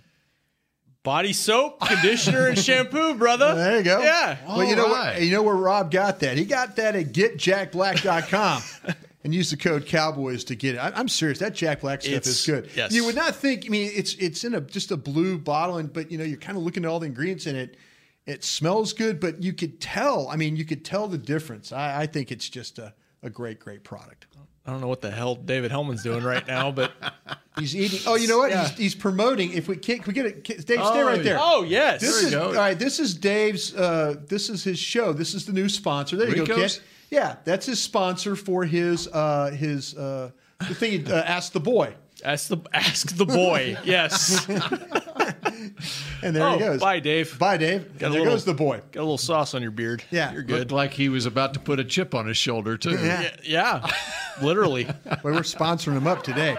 Body 1.03 1.33
soap, 1.33 1.81
conditioner, 1.81 2.47
and 2.47 2.59
shampoo, 2.67 3.15
brother. 3.15 3.55
There 3.57 3.79
you 3.79 3.83
go. 3.83 4.01
Yeah. 4.01 4.37
Well, 4.47 4.65
you 4.65 4.77
know 4.77 4.87
what? 4.87 5.21
You 5.21 5.33
know 5.33 5.43
where 5.43 5.57
Rob 5.57 5.91
got 5.91 6.21
that? 6.21 6.39
He 6.39 6.45
got 6.45 6.77
that 6.77 6.95
at 6.95 7.07
getjackblack.com 7.13 8.63
and 9.25 9.35
use 9.35 9.51
the 9.51 9.57
code 9.57 9.87
Cowboys 9.87 10.45
to 10.45 10.55
get 10.55 10.77
it. 10.77 10.79
I, 10.79 10.93
I'm 10.95 11.09
serious. 11.09 11.41
That 11.41 11.55
Jack 11.55 11.81
Black 11.81 12.03
stuff 12.03 12.13
It's- 12.15 12.29
is 12.29 12.47
good. 12.47 12.71
yes. 12.77 12.93
You 12.93 13.05
would 13.05 13.17
not 13.17 13.35
think. 13.35 13.65
I 13.67 13.69
mean, 13.69 13.91
it's 13.95 14.15
it's 14.15 14.45
in 14.45 14.55
a 14.55 14.61
just 14.61 14.91
a 14.93 14.97
blue 14.97 15.39
bottle, 15.39 15.79
and 15.79 15.93
but 15.93 16.11
you 16.13 16.19
know 16.19 16.25
you're 16.25 16.39
kind 16.39 16.57
of 16.57 16.63
looking 16.65 16.85
at 16.85 16.89
all 16.89 17.01
the 17.01 17.07
ingredients 17.07 17.47
in 17.47 17.57
it. 17.57 17.77
It 18.25 18.45
smells 18.45 18.93
good, 18.93 19.19
but 19.19 19.43
you 19.43 19.53
could 19.53 19.81
tell. 19.81 20.29
I 20.29 20.37
mean, 20.37 20.55
you 20.55 20.65
could 20.65 20.85
tell 20.85 21.09
the 21.09 21.19
difference. 21.19 21.73
I, 21.73 22.03
I 22.03 22.07
think 22.07 22.31
it's 22.31 22.49
just 22.49 22.79
a, 22.79 22.95
a 23.25 23.29
great, 23.29 23.59
great 23.59 23.83
product. 23.83 24.27
I 24.67 24.71
don't 24.71 24.81
know 24.81 24.87
what 24.89 25.01
the 25.01 25.11
hell 25.11 25.35
David 25.35 25.73
Helman's 25.73 26.03
doing 26.05 26.23
right 26.23 26.47
now, 26.47 26.71
but 26.71 26.93
He's 27.59 27.75
eating. 27.77 27.99
Oh, 28.07 28.15
you 28.15 28.29
know 28.29 28.39
what? 28.39 28.51
Yeah. 28.51 28.69
He's, 28.69 28.79
he's 28.79 28.95
promoting. 28.95 29.53
If 29.53 29.69
we 29.69 29.77
can't, 29.77 30.03
can 30.03 30.11
we 30.11 30.15
get 30.15 30.25
it? 30.27 30.45
Can- 30.45 30.57
Dave, 30.57 30.65
stay 30.65 30.77
Oh, 30.79 31.05
right 31.05 31.23
there. 31.23 31.37
oh, 31.41 31.65
yes. 31.65 32.01
This 32.01 32.13
There 32.13 32.21
you 32.23 32.27
is 32.29 32.35
go. 32.35 32.47
all 32.49 32.55
right. 32.55 32.79
This 32.79 32.99
is 33.01 33.15
Dave's. 33.15 33.75
Uh, 33.75 34.15
this 34.29 34.49
is 34.49 34.65
his 34.65 34.79
show. 34.79 35.13
This 35.13 35.35
is 35.35 35.45
the 35.47 35.53
new 35.53 35.69
sponsor. 35.69 36.17
There 36.17 36.29
you 36.29 36.37
go, 36.37 36.41
Rico's? 36.43 36.77
Kent. 36.77 36.83
Yeah, 37.11 37.37
that's 37.45 37.67
his 37.67 37.79
sponsor 37.83 38.37
for 38.37 38.65
his 38.65 39.07
uh, 39.09 39.51
his 39.51 39.95
uh, 39.97 40.31
the 40.67 40.75
thing. 40.75 41.11
Uh, 41.11 41.17
ask 41.27 41.53
the 41.53 41.61
boy. 41.61 41.95
ask 42.25 42.49
the 42.49 42.57
ask 42.73 43.15
the 43.17 43.27
boy. 43.27 43.77
Yes. 43.85 44.47
And 46.23 46.37
there 46.37 46.47
oh, 46.47 46.53
he 46.53 46.59
goes. 46.61 46.81
Bye, 46.81 47.01
Dave. 47.01 47.37
Bye, 47.39 47.57
Dave. 47.57 47.83
Got 47.99 48.07
And 48.07 48.15
there 48.15 48.21
little- 48.21 48.35
goes 48.35 48.45
the 48.45 48.55
boy. 48.55 48.81
Got 48.93 49.01
a 49.01 49.03
little 49.03 49.19
sauce 49.19 49.55
on 49.55 49.63
your 49.63 49.71
beard. 49.73 50.05
Yeah. 50.11 50.33
You're 50.33 50.43
good. 50.43 50.59
Looked 50.61 50.71
like 50.73 50.93
he 50.93 51.09
was 51.09 51.27
about 51.27 51.55
to 51.55 51.61
put 51.61 51.81
a 51.81 51.85
chip 51.85 52.15
on 52.15 52.27
his 52.29 52.37
shoulder 52.37 52.77
too. 52.77 52.93
Yeah. 52.93 53.31
Yeah. 53.43 53.87
Literally. 54.43 54.85
Well, 55.05 55.19
we're 55.35 55.41
sponsoring 55.41 55.97
him 55.97 56.07
up 56.07 56.23
today. 56.23 56.57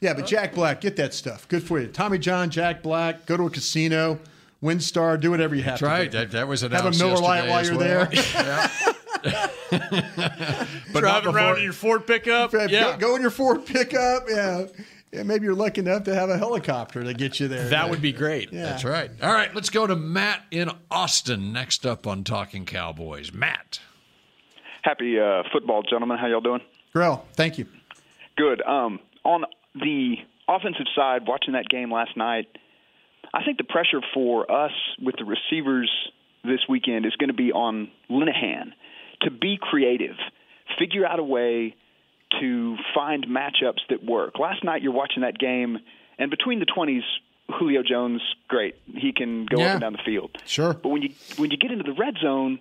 Yeah, 0.00 0.14
but 0.14 0.26
Jack 0.26 0.54
Black, 0.54 0.80
get 0.80 0.96
that 0.96 1.12
stuff. 1.14 1.46
Good 1.48 1.62
for 1.62 1.78
you. 1.78 1.86
Tommy 1.88 2.18
John, 2.18 2.48
Jack 2.50 2.82
Black. 2.82 3.24
Go 3.26 3.36
to 3.36 3.44
a 3.44 3.50
casino, 3.50 4.18
WinStar, 4.62 5.20
do 5.20 5.30
whatever 5.30 5.54
you 5.54 5.62
have 5.62 5.72
That's 5.78 5.80
to 5.80 5.86
right. 5.86 6.10
do. 6.10 6.18
That, 6.18 6.30
that 6.32 6.48
was 6.48 6.62
Have 6.62 6.72
a 6.72 6.90
Miller 6.90 7.16
Lite 7.18 7.48
while 7.48 7.64
you're 7.64 7.76
well. 7.78 8.08
there. 8.08 8.70
but 10.92 11.00
Driving 11.00 11.34
around 11.34 11.58
in 11.58 11.64
your 11.64 11.72
Ford 11.72 12.06
pickup. 12.06 12.52
Go- 12.52 12.66
Yeah. 12.68 12.96
Go 12.98 13.14
in 13.16 13.22
your 13.22 13.30
Ford 13.30 13.64
pickup. 13.66 14.24
Yeah. 14.28 14.66
Yeah. 15.12 15.22
Maybe 15.22 15.44
you're 15.44 15.54
lucky 15.54 15.80
enough 15.80 16.04
to 16.04 16.14
have 16.14 16.30
a 16.30 16.38
helicopter 16.38 17.02
to 17.02 17.14
get 17.14 17.40
you 17.40 17.48
there. 17.48 17.68
That 17.68 17.90
would 17.90 18.02
be 18.02 18.12
great. 18.12 18.52
Yeah. 18.52 18.62
That's 18.62 18.84
right. 18.84 19.10
All 19.22 19.32
right, 19.32 19.54
let's 19.54 19.70
go 19.70 19.86
to 19.86 19.96
Matt 19.96 20.42
in 20.50 20.70
Austin 20.90 21.52
next 21.52 21.86
up 21.86 22.06
on 22.06 22.24
Talking 22.24 22.64
Cowboys. 22.64 23.32
Matt. 23.32 23.80
Happy 24.82 25.18
uh, 25.18 25.42
football, 25.52 25.82
gentlemen. 25.82 26.18
How 26.18 26.26
y'all 26.26 26.40
doing? 26.40 26.60
Grell, 26.92 27.26
thank 27.34 27.58
you. 27.58 27.66
Good. 28.36 28.62
Um, 28.62 28.98
on 29.24 29.44
the 29.74 30.16
offensive 30.48 30.86
side, 30.94 31.22
watching 31.26 31.54
that 31.54 31.68
game 31.68 31.92
last 31.92 32.16
night, 32.16 32.48
I 33.32 33.44
think 33.44 33.58
the 33.58 33.64
pressure 33.64 34.00
for 34.12 34.50
us 34.50 34.72
with 35.00 35.14
the 35.16 35.24
receivers 35.24 35.90
this 36.44 36.60
weekend 36.68 37.06
is 37.06 37.14
going 37.16 37.28
to 37.28 37.34
be 37.34 37.52
on 37.52 37.90
Linehan 38.10 38.72
to 39.22 39.30
be 39.30 39.58
creative, 39.60 40.16
figure 40.78 41.06
out 41.06 41.18
a 41.18 41.22
way 41.22 41.76
to 42.40 42.76
find 42.94 43.26
matchups 43.26 43.80
that 43.90 44.04
work. 44.04 44.38
Last 44.38 44.64
night, 44.64 44.82
you're 44.82 44.92
watching 44.92 45.22
that 45.22 45.38
game, 45.38 45.78
and 46.18 46.30
between 46.30 46.58
the 46.60 46.66
20s, 46.66 47.02
Julio 47.58 47.82
Jones, 47.82 48.22
great. 48.48 48.76
He 48.94 49.12
can 49.12 49.46
go 49.46 49.58
Yeah. 49.58 49.66
up 49.66 49.72
and 49.72 49.80
down 49.80 49.92
the 49.92 49.98
field. 50.04 50.30
Sure. 50.46 50.72
But 50.74 50.88
when 50.88 51.02
you 51.02 51.10
when 51.36 51.50
you 51.50 51.56
get 51.56 51.70
into 51.70 51.84
the 51.84 51.92
red 51.92 52.16
zone, 52.22 52.60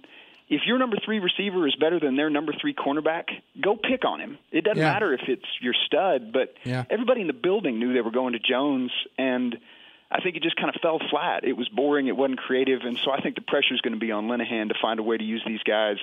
if 0.50 0.66
your 0.66 0.78
number 0.80 0.98
three 0.98 1.20
receiver 1.20 1.66
is 1.68 1.76
better 1.76 2.00
than 2.00 2.16
their 2.18 2.30
number 2.30 2.52
three 2.60 2.74
cornerback, 2.74 3.26
go 3.62 3.76
pick 3.78 4.04
on 4.04 4.20
him. 4.20 4.38
It 4.52 4.64
doesn't 4.66 4.78
Yeah. 4.82 4.92
matter 4.92 5.14
if 5.14 5.22
it's 5.30 5.46
your 5.62 5.74
stud, 5.86 6.34
but 6.34 6.56
Yeah. 6.66 6.84
everybody 6.90 7.22
in 7.22 7.28
the 7.28 7.34
building 7.34 7.80
knew 7.80 7.94
they 7.94 8.02
were 8.02 8.12
going 8.12 8.34
to 8.34 8.40
Jones, 8.40 8.92
and 9.18 9.58
I 10.10 10.20
think 10.20 10.36
it 10.36 10.44
just 10.44 10.58
kind 10.58 10.74
of 10.76 10.82
fell 10.82 11.00
flat. 11.10 11.46
It 11.46 11.56
was 11.56 11.70
boring. 11.70 12.08
It 12.08 12.18
wasn't 12.18 12.40
creative, 12.40 12.82
and 12.84 12.98
so 12.98 13.12
I 13.12 13.22
think 13.22 13.36
the 13.36 13.42
pressure 13.42 13.74
is 13.74 13.80
going 13.80 13.94
to 13.94 14.00
be 14.00 14.12
on 14.12 14.28
Linehan 14.28 14.68
to 14.70 14.76
find 14.82 15.00
a 15.00 15.04
way 15.04 15.18
to 15.18 15.24
use 15.24 15.42
these 15.46 15.64
guys 15.64 15.98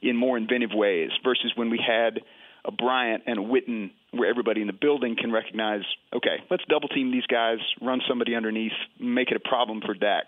in 0.00 0.16
more 0.16 0.38
inventive 0.38 0.72
ways 0.72 1.10
versus 1.22 1.52
when 1.56 1.68
we 1.68 1.76
had 1.76 2.22
a 2.64 2.72
Bryant 2.72 3.24
and 3.26 3.38
a 3.38 3.42
Witten 3.42 3.90
where 4.12 4.28
everybody 4.28 4.60
in 4.60 4.66
the 4.66 4.72
building 4.72 5.16
can 5.18 5.32
recognize, 5.32 5.82
okay, 6.14 6.42
let's 6.50 6.64
double 6.68 6.88
team 6.88 7.12
these 7.12 7.26
guys, 7.26 7.58
run 7.80 8.00
somebody 8.08 8.34
underneath, 8.34 8.72
make 8.98 9.30
it 9.30 9.36
a 9.36 9.48
problem 9.48 9.80
for 9.84 9.94
Dak. 9.94 10.26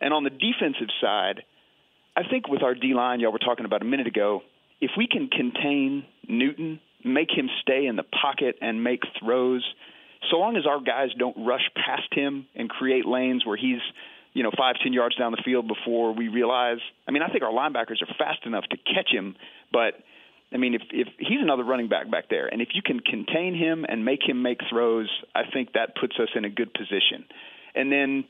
And 0.00 0.12
on 0.12 0.24
the 0.24 0.30
defensive 0.30 0.88
side, 1.00 1.42
I 2.16 2.22
think 2.28 2.48
with 2.48 2.62
our 2.62 2.74
D 2.74 2.94
line, 2.94 3.20
y'all 3.20 3.32
were 3.32 3.38
talking 3.38 3.64
about 3.64 3.82
a 3.82 3.86
minute 3.86 4.06
ago, 4.06 4.42
if 4.80 4.90
we 4.96 5.06
can 5.06 5.28
contain 5.28 6.04
Newton, 6.28 6.80
make 7.04 7.28
him 7.30 7.48
stay 7.62 7.86
in 7.86 7.96
the 7.96 8.04
pocket 8.04 8.56
and 8.60 8.84
make 8.84 9.00
throws, 9.18 9.64
so 10.30 10.38
long 10.38 10.56
as 10.56 10.66
our 10.66 10.80
guys 10.80 11.10
don't 11.18 11.46
rush 11.46 11.70
past 11.74 12.12
him 12.12 12.46
and 12.54 12.68
create 12.68 13.06
lanes 13.06 13.46
where 13.46 13.56
he's, 13.56 13.80
you 14.32 14.42
know, 14.42 14.50
five, 14.56 14.76
ten 14.82 14.92
yards 14.92 15.14
down 15.16 15.32
the 15.32 15.42
field 15.44 15.68
before 15.68 16.12
we 16.12 16.28
realize. 16.28 16.78
I 17.06 17.12
mean, 17.12 17.22
I 17.22 17.28
think 17.28 17.42
our 17.42 17.52
linebackers 17.52 18.02
are 18.02 18.14
fast 18.18 18.44
enough 18.44 18.64
to 18.70 18.76
catch 18.76 19.10
him, 19.10 19.36
but 19.72 19.94
I 20.52 20.58
mean, 20.58 20.74
if 20.74 20.82
if 20.90 21.08
he's 21.18 21.40
another 21.42 21.64
running 21.64 21.88
back 21.88 22.10
back 22.10 22.28
there, 22.30 22.46
and 22.46 22.62
if 22.62 22.68
you 22.74 22.82
can 22.82 23.00
contain 23.00 23.54
him 23.54 23.84
and 23.88 24.04
make 24.04 24.20
him 24.26 24.42
make 24.42 24.60
throws, 24.70 25.08
I 25.34 25.42
think 25.52 25.72
that 25.74 25.96
puts 26.00 26.14
us 26.20 26.28
in 26.34 26.44
a 26.44 26.50
good 26.50 26.72
position. 26.72 27.24
And 27.74 27.90
then 27.90 28.24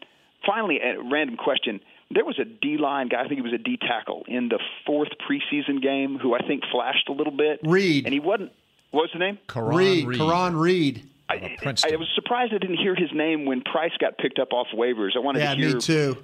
finally, 0.45 0.79
a 0.81 1.01
random 1.03 1.37
question. 1.37 1.81
There 2.11 2.25
was 2.25 2.39
a 2.39 2.45
D 2.45 2.79
line 2.79 3.09
guy, 3.09 3.21
I 3.23 3.29
think 3.29 3.39
he 3.39 3.43
was 3.43 3.53
a 3.53 3.59
D 3.59 3.77
tackle 3.77 4.25
in 4.29 4.49
the 4.49 4.61
fourth 4.87 5.09
preseason 5.29 5.83
game, 5.83 6.19
who 6.19 6.35
I 6.35 6.39
think 6.47 6.63
flashed 6.73 7.09
a 7.09 7.13
little 7.13 7.37
bit. 7.37 7.61
Reed. 7.65 8.05
and 8.07 8.15
he 8.15 8.21
wasn't. 8.21 8.53
What 8.93 9.03
was 9.03 9.11
the 9.13 9.19
name? 9.19 9.39
Reed. 9.55 10.17
Caraun 10.17 10.57
Reed. 10.57 11.03
I, 11.29 11.57
I 11.65 11.97
was 11.97 12.09
surprised 12.15 12.55
I 12.55 12.59
didn't 12.59 12.77
hear 12.79 12.95
his 12.95 13.11
name 13.13 13.45
when 13.47 13.61
Price 13.63 13.91
got 13.99 14.17
picked 14.17 14.39
up 14.39 14.53
off 14.53 14.69
waivers. 14.73 15.17
I 15.17 15.19
wanted 15.19 15.41
Yeah, 15.41 15.55
to 15.55 15.61
hear 15.61 15.75
me 15.75 15.81
too. 15.81 16.17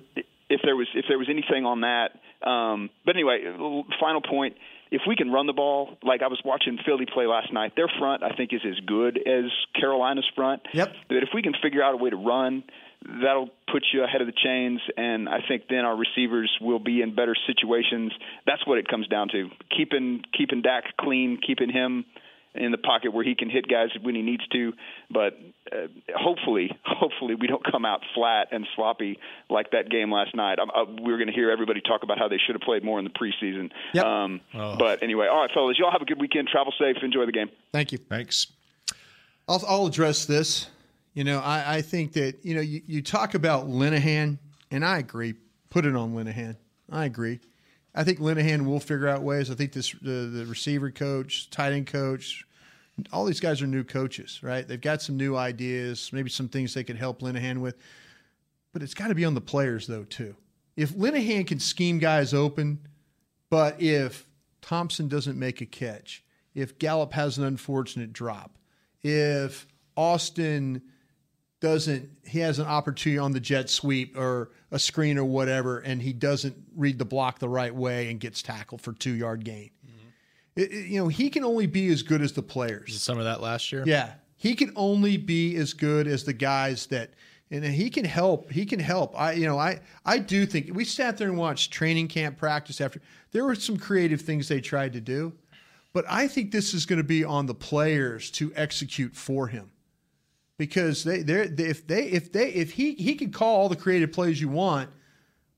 if 0.48 0.60
there 0.64 0.76
was 0.76 0.86
if 0.94 1.06
there 1.08 1.18
was 1.18 1.28
anything 1.28 1.66
on 1.66 1.80
that. 1.80 2.20
Um, 2.48 2.88
but 3.04 3.16
anyway, 3.16 3.42
final 4.00 4.20
point: 4.22 4.56
if 4.92 5.02
we 5.08 5.16
can 5.16 5.32
run 5.32 5.46
the 5.46 5.54
ball, 5.54 5.96
like 6.02 6.22
I 6.22 6.28
was 6.28 6.40
watching 6.44 6.78
Philly 6.84 7.06
play 7.06 7.26
last 7.26 7.52
night, 7.52 7.72
their 7.74 7.90
front 7.98 8.22
I 8.22 8.36
think 8.36 8.52
is 8.52 8.60
as 8.64 8.78
good 8.86 9.16
as 9.16 9.50
Carolina's 9.74 10.28
front. 10.36 10.62
Yep. 10.72 10.92
That 11.08 11.22
if 11.22 11.30
we 11.34 11.42
can 11.42 11.54
figure 11.62 11.82
out 11.82 11.94
a 11.94 11.96
way 11.96 12.10
to 12.10 12.16
run, 12.16 12.62
that'll 13.02 13.48
put 13.72 13.84
you 13.92 14.04
ahead 14.04 14.20
of 14.20 14.26
the 14.26 14.34
chains, 14.36 14.80
and 14.96 15.28
I 15.28 15.38
think 15.48 15.64
then 15.68 15.80
our 15.86 15.96
receivers 15.96 16.50
will 16.60 16.78
be 16.78 17.00
in 17.00 17.14
better 17.14 17.34
situations. 17.46 18.12
That's 18.46 18.64
what 18.66 18.78
it 18.78 18.86
comes 18.86 19.08
down 19.08 19.28
to: 19.30 19.48
keeping 19.74 20.22
keeping 20.36 20.60
Dak 20.60 20.84
clean, 21.00 21.38
keeping 21.44 21.70
him 21.70 22.04
in 22.54 22.70
the 22.70 22.78
pocket 22.78 23.12
where 23.14 23.24
he 23.24 23.34
can 23.34 23.48
hit 23.48 23.66
guys 23.66 23.88
when 24.02 24.14
he 24.14 24.22
needs 24.22 24.46
to. 24.48 24.72
But 25.10 25.38
uh, 25.72 25.86
hopefully, 26.14 26.70
hopefully 26.84 27.34
we 27.34 27.46
don't 27.46 27.64
come 27.64 27.84
out 27.84 28.00
flat 28.14 28.48
and 28.52 28.66
sloppy 28.76 29.18
like 29.48 29.70
that 29.70 29.88
game 29.90 30.12
last 30.12 30.34
night. 30.34 30.58
I'm, 30.60 30.70
uh, 30.70 30.84
we're 31.00 31.16
going 31.16 31.28
to 31.28 31.32
hear 31.34 31.50
everybody 31.50 31.80
talk 31.80 32.02
about 32.02 32.18
how 32.18 32.28
they 32.28 32.38
should 32.44 32.54
have 32.54 32.62
played 32.62 32.84
more 32.84 32.98
in 32.98 33.04
the 33.04 33.10
preseason. 33.10 33.70
Yep. 33.94 34.04
Um, 34.04 34.40
Oh. 34.54 34.76
But 34.76 35.02
anyway, 35.02 35.28
all 35.28 35.40
right, 35.40 35.50
fellas, 35.52 35.78
y'all 35.78 35.90
have 35.90 36.02
a 36.02 36.04
good 36.04 36.20
weekend. 36.20 36.48
Travel 36.48 36.72
safe. 36.78 36.96
Enjoy 37.02 37.24
the 37.26 37.32
game. 37.32 37.48
Thank 37.72 37.92
you. 37.92 37.98
Thanks. 37.98 38.48
I'll, 39.48 39.62
I'll 39.66 39.86
address 39.86 40.24
this. 40.26 40.68
You 41.14 41.24
know, 41.24 41.40
I, 41.40 41.76
I 41.76 41.82
think 41.82 42.12
that, 42.14 42.44
you 42.44 42.54
know, 42.54 42.60
you, 42.60 42.82
you 42.86 43.02
talk 43.02 43.34
about 43.34 43.68
Linehan, 43.68 44.38
and 44.70 44.84
I 44.84 44.98
agree. 44.98 45.34
Put 45.70 45.84
it 45.84 45.96
on 45.96 46.14
Linehan. 46.14 46.56
I 46.90 47.04
agree. 47.06 47.40
I 47.94 48.04
think 48.04 48.18
Linehan 48.20 48.66
will 48.66 48.80
figure 48.80 49.08
out 49.08 49.22
ways. 49.22 49.50
I 49.50 49.54
think 49.54 49.72
this 49.72 49.92
the, 50.00 50.30
the 50.32 50.46
receiver 50.46 50.90
coach, 50.90 51.50
tight 51.50 51.72
end 51.72 51.86
coach, 51.86 52.46
all 53.12 53.24
these 53.24 53.40
guys 53.40 53.62
are 53.62 53.66
new 53.66 53.84
coaches, 53.84 54.40
right? 54.42 54.66
They've 54.66 54.80
got 54.80 55.02
some 55.02 55.16
new 55.16 55.36
ideas, 55.36 56.10
maybe 56.12 56.30
some 56.30 56.48
things 56.48 56.74
they 56.74 56.84
could 56.84 56.96
help 56.96 57.20
Linehan 57.20 57.60
with. 57.60 57.76
But 58.72 58.82
it's 58.82 58.94
got 58.94 59.08
to 59.08 59.14
be 59.14 59.24
on 59.24 59.34
the 59.34 59.40
players, 59.40 59.86
though, 59.86 60.04
too. 60.04 60.34
If 60.76 60.90
Linehan 60.94 61.46
can 61.46 61.60
scheme 61.60 61.98
guys 61.98 62.32
open, 62.32 62.86
but 63.50 63.80
if 63.80 64.26
Thompson 64.62 65.08
doesn't 65.08 65.38
make 65.38 65.60
a 65.60 65.66
catch, 65.66 66.24
if 66.54 66.78
Gallup 66.78 67.12
has 67.12 67.36
an 67.36 67.44
unfortunate 67.44 68.12
drop, 68.12 68.56
if 69.02 69.66
Austin 69.96 70.82
doesn't 71.62 72.10
he 72.26 72.40
has 72.40 72.58
an 72.58 72.66
opportunity 72.66 73.18
on 73.18 73.32
the 73.32 73.40
jet 73.40 73.70
sweep 73.70 74.16
or 74.18 74.50
a 74.70 74.78
screen 74.78 75.16
or 75.16 75.24
whatever 75.24 75.78
and 75.78 76.02
he 76.02 76.12
doesn't 76.12 76.56
read 76.76 76.98
the 76.98 77.04
block 77.04 77.38
the 77.38 77.48
right 77.48 77.74
way 77.74 78.10
and 78.10 78.20
gets 78.20 78.42
tackled 78.42 78.80
for 78.82 78.92
two 78.92 79.12
yard 79.12 79.44
gain. 79.44 79.70
Mm-hmm. 79.86 80.08
It- 80.60 80.72
it- 80.72 80.86
you 80.88 80.98
know 81.00 81.08
he 81.08 81.30
can 81.30 81.44
only 81.44 81.66
be 81.66 81.86
as 81.88 82.02
good 82.02 82.20
as 82.20 82.32
the 82.32 82.42
players. 82.42 83.00
Some 83.00 83.16
of 83.18 83.24
that 83.24 83.40
last 83.40 83.72
year. 83.72 83.84
yeah. 83.86 84.12
He 84.36 84.56
can 84.56 84.72
only 84.74 85.16
be 85.18 85.54
as 85.56 85.72
good 85.72 86.08
as 86.08 86.24
the 86.24 86.32
guys 86.32 86.86
that 86.88 87.10
and 87.52 87.64
he 87.64 87.90
can 87.90 88.04
help 88.04 88.50
he 88.50 88.66
can 88.66 88.80
help. 88.80 89.18
I 89.18 89.32
you 89.32 89.46
know 89.46 89.58
i 89.58 89.78
i 90.04 90.18
do 90.18 90.44
think 90.46 90.70
we 90.74 90.84
sat 90.84 91.16
there 91.16 91.28
and 91.28 91.38
watched 91.38 91.70
training 91.72 92.08
camp 92.08 92.38
practice 92.38 92.80
after 92.80 93.00
there 93.30 93.44
were 93.44 93.54
some 93.54 93.76
creative 93.76 94.20
things 94.20 94.48
they 94.48 94.60
tried 94.60 94.94
to 94.94 95.00
do 95.00 95.32
but 95.92 96.04
i 96.08 96.26
think 96.26 96.50
this 96.50 96.72
is 96.74 96.86
going 96.86 96.96
to 96.96 97.04
be 97.04 97.22
on 97.24 97.46
the 97.46 97.54
players 97.54 98.30
to 98.32 98.50
execute 98.56 99.14
for 99.14 99.46
him 99.48 99.70
because 100.62 101.02
they 101.02 101.22
they 101.22 101.40
if 101.40 101.88
they 101.88 102.04
if 102.04 102.30
they 102.30 102.50
if 102.50 102.70
he 102.70 102.94
he 102.94 103.16
can 103.16 103.32
call 103.32 103.56
all 103.56 103.68
the 103.68 103.74
creative 103.74 104.12
plays 104.12 104.40
you 104.40 104.48
want 104.48 104.88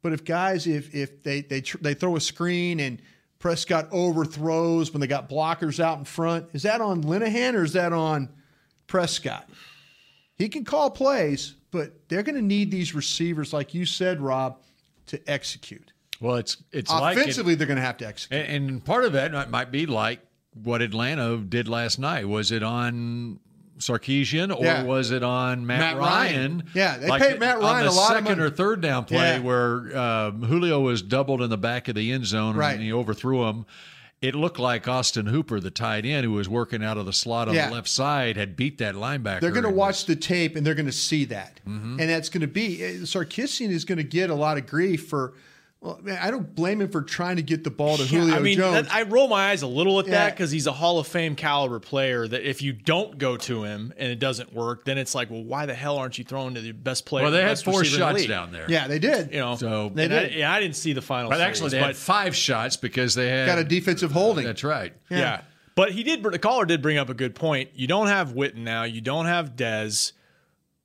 but 0.01 0.15
if 0.15 0.25
guys 0.25 0.67
if 0.67 0.95
if 0.95 1.23
they 1.23 1.43
they 1.43 1.61
tr- 1.61 1.77
they 1.83 1.93
throw 1.93 2.17
a 2.17 2.21
screen 2.21 2.81
and 2.81 3.03
Prescott 3.39 3.87
overthrows 3.93 4.95
when 4.95 5.03
they 5.03 5.07
got 5.07 5.29
blockers 5.29 5.79
out 5.79 5.99
in 5.99 6.07
front 6.07 6.47
is 6.55 6.63
that 6.63 6.81
on 6.81 7.05
Linehan 7.05 7.53
or 7.53 7.65
is 7.65 7.75
that 7.75 7.93
on 7.93 8.31
Prescott? 8.87 9.47
He 10.37 10.49
can 10.49 10.65
call 10.65 10.91
plays 10.91 11.55
but 11.71 12.09
they're 12.09 12.23
going 12.23 12.37
to 12.37 12.43
need 12.43 12.71
these 12.71 12.95
receivers 12.95 13.53
like 13.53 13.75
you 13.75 13.85
said 13.85 14.23
Rob 14.23 14.57
to 15.09 15.21
execute. 15.31 15.93
Well, 16.19 16.37
it's 16.37 16.57
it's 16.73 16.91
like 16.91 17.19
offensively 17.19 17.57
they're 17.57 17.67
going 17.67 17.77
to 17.77 17.83
have 17.83 17.99
to 17.99 18.07
execute. 18.07 18.41
And, 18.41 18.71
and 18.71 18.83
part 18.83 19.05
of 19.05 19.13
that 19.13 19.51
might 19.51 19.71
be 19.71 19.85
like 19.85 20.21
what 20.55 20.81
Atlanta 20.81 21.37
did 21.37 21.69
last 21.69 21.99
night. 21.99 22.27
Was 22.27 22.51
it 22.53 22.63
on 22.63 23.41
Sarkisian 23.79 24.55
or 24.57 24.65
Yeah. 24.65 24.83
was 24.85 25.11
it 25.11 25.23
on 25.23 25.67
Matt, 25.67 25.81
Matt 25.81 25.97
Ryan? 25.99 26.53
Ryan. 26.59 26.63
Yeah, 26.75 26.97
they 26.99 27.09
Like 27.09 27.23
paid 27.23 27.41
Matt 27.41 27.59
Ryan 27.61 27.87
a 27.87 27.91
lot 27.91 28.13
of 28.13 28.25
second 28.25 28.39
money. 28.39 28.43
or 28.43 28.51
third 28.51 28.81
down 28.81 29.05
play 29.05 29.37
Yeah. 29.37 29.39
where 29.41 29.97
um, 29.99 30.43
Julio 30.43 30.81
was 30.81 31.03
doubled 31.03 31.43
in 31.43 31.51
the 31.51 31.59
back 31.59 31.89
of 31.89 31.95
the 31.95 32.13
end 32.13 32.27
zone 32.27 32.57
Right. 32.57 32.75
and 32.75 32.83
he 32.83 32.93
overthrew 32.93 33.45
him. 33.49 33.67
It 34.23 34.35
looked 34.35 34.59
like 34.59 34.89
Austin 34.89 35.27
Hooper, 35.27 35.61
the 35.61 35.71
tight 35.71 36.07
end 36.07 36.25
who 36.25 36.33
was 36.33 36.49
working 36.49 36.83
out 36.83 36.97
of 36.97 37.05
the 37.05 37.13
slot 37.13 37.49
on 37.49 37.55
Yeah. 37.55 37.69
the 37.69 37.75
left 37.75 37.89
side, 37.89 38.37
had 38.39 38.57
beat 38.57 38.79
that 38.79 38.95
linebacker. 38.95 39.41
They're 39.41 39.51
going 39.51 39.65
to 39.65 39.71
watch 39.71 40.07
the 40.07 40.17
tape 40.17 40.57
and 40.57 40.67
they're 40.67 40.75
going 40.75 40.87
to 40.87 40.93
see 40.93 41.25
that, 41.27 41.61
Mm-hmm. 41.69 42.01
and 42.01 42.09
that's 42.09 42.31
going 42.31 42.41
to 42.41 42.47
be 42.47 42.83
eh, 42.83 42.93
Sarkisian 43.03 43.69
is 43.71 43.85
going 43.85 43.99
to 43.99 44.05
get 44.05 44.31
a 44.31 44.35
lot 44.35 44.57
of 44.57 44.67
grief 44.67 45.07
for. 45.09 45.35
Well, 45.85 46.01
man, 46.03 46.19
I 46.23 46.31
don't 46.31 46.55
blame 46.55 46.81
him 46.81 46.89
for 46.89 47.03
trying 47.03 47.37
to 47.37 47.43
get 47.43 47.63
the 47.63 47.71
ball 47.71 47.99
to 47.99 48.05
Yeah, 48.05 48.21
Julio 48.21 48.35
I 48.37 48.39
mean, 48.39 48.57
Jones. 48.57 48.87
that, 48.89 48.95
I 48.95 49.03
roll 49.03 49.29
my 49.29 49.51
eyes 49.51 49.61
a 49.61 49.67
little 49.67 50.01
at 50.01 50.07
that 50.07 50.31
because 50.35 50.51
he's 50.51 50.67
a 50.67 50.73
Hall 50.73 50.99
of 50.99 51.07
Fame 51.07 51.37
caliber 51.37 51.79
player. 51.79 52.27
That 52.27 52.49
if 52.49 52.63
you 52.63 52.73
don't 52.73 53.19
go 53.19 53.37
to 53.37 53.65
him 53.65 53.93
and 53.99 54.11
it 54.11 54.19
doesn't 54.19 54.55
work, 54.55 54.87
then 54.87 54.97
it's 54.97 55.15
like, 55.15 55.29
well, 55.31 55.45
why 55.45 55.67
the 55.67 55.75
hell 55.75 55.99
aren't 55.99 56.17
you 56.17 56.25
throwing 56.25 56.55
to 56.55 56.63
the 56.63 56.73
best 56.73 57.05
player? 57.05 57.25
Well, 57.25 57.33
they 57.33 57.43
had 57.43 57.59
four 57.59 57.81
receiver 57.81 58.03
in 58.09 58.15
the 58.15 58.19
shots 58.21 58.29
down 58.29 58.51
there. 58.51 58.65
yeah, 58.67 58.89
they 58.89 58.99
did. 58.99 59.31
You 59.31 59.41
know, 59.41 59.57
So- 59.57 59.91
They 59.95 60.07
and 60.07 60.15
I, 60.15 60.21
did. 60.23 60.33
yeah, 60.37 60.51
I 60.51 60.59
didn't 60.59 60.77
see 60.77 60.95
the 60.95 61.03
final. 61.03 61.29
But 61.29 61.43
actually, 61.43 61.69
they 61.69 61.81
but- 61.81 61.89
had 61.89 61.97
five 61.97 62.35
shots 62.35 62.79
because 62.79 63.15
they 63.15 63.29
had 63.29 63.45
got 63.47 63.59
a 63.59 63.65
defensive 63.65 64.11
holding. 64.11 64.47
That's 64.47 64.65
right. 64.65 64.95
Yeah. 65.11 65.43
But 65.75 65.93
he 65.93 66.03
did. 66.03 66.23
The 66.23 66.39
caller 66.39 66.65
did 66.65 66.81
bring 66.81 66.97
up 66.97 67.11
a 67.11 67.15
good 67.15 67.35
point. 67.35 67.69
You 67.75 67.89
don't 67.89 68.07
have 68.07 68.31
Witten 68.33 68.59
now. 68.59 68.85
You 68.85 69.03
don't 69.03 69.27
have 69.27 69.55
Dez. 69.55 70.13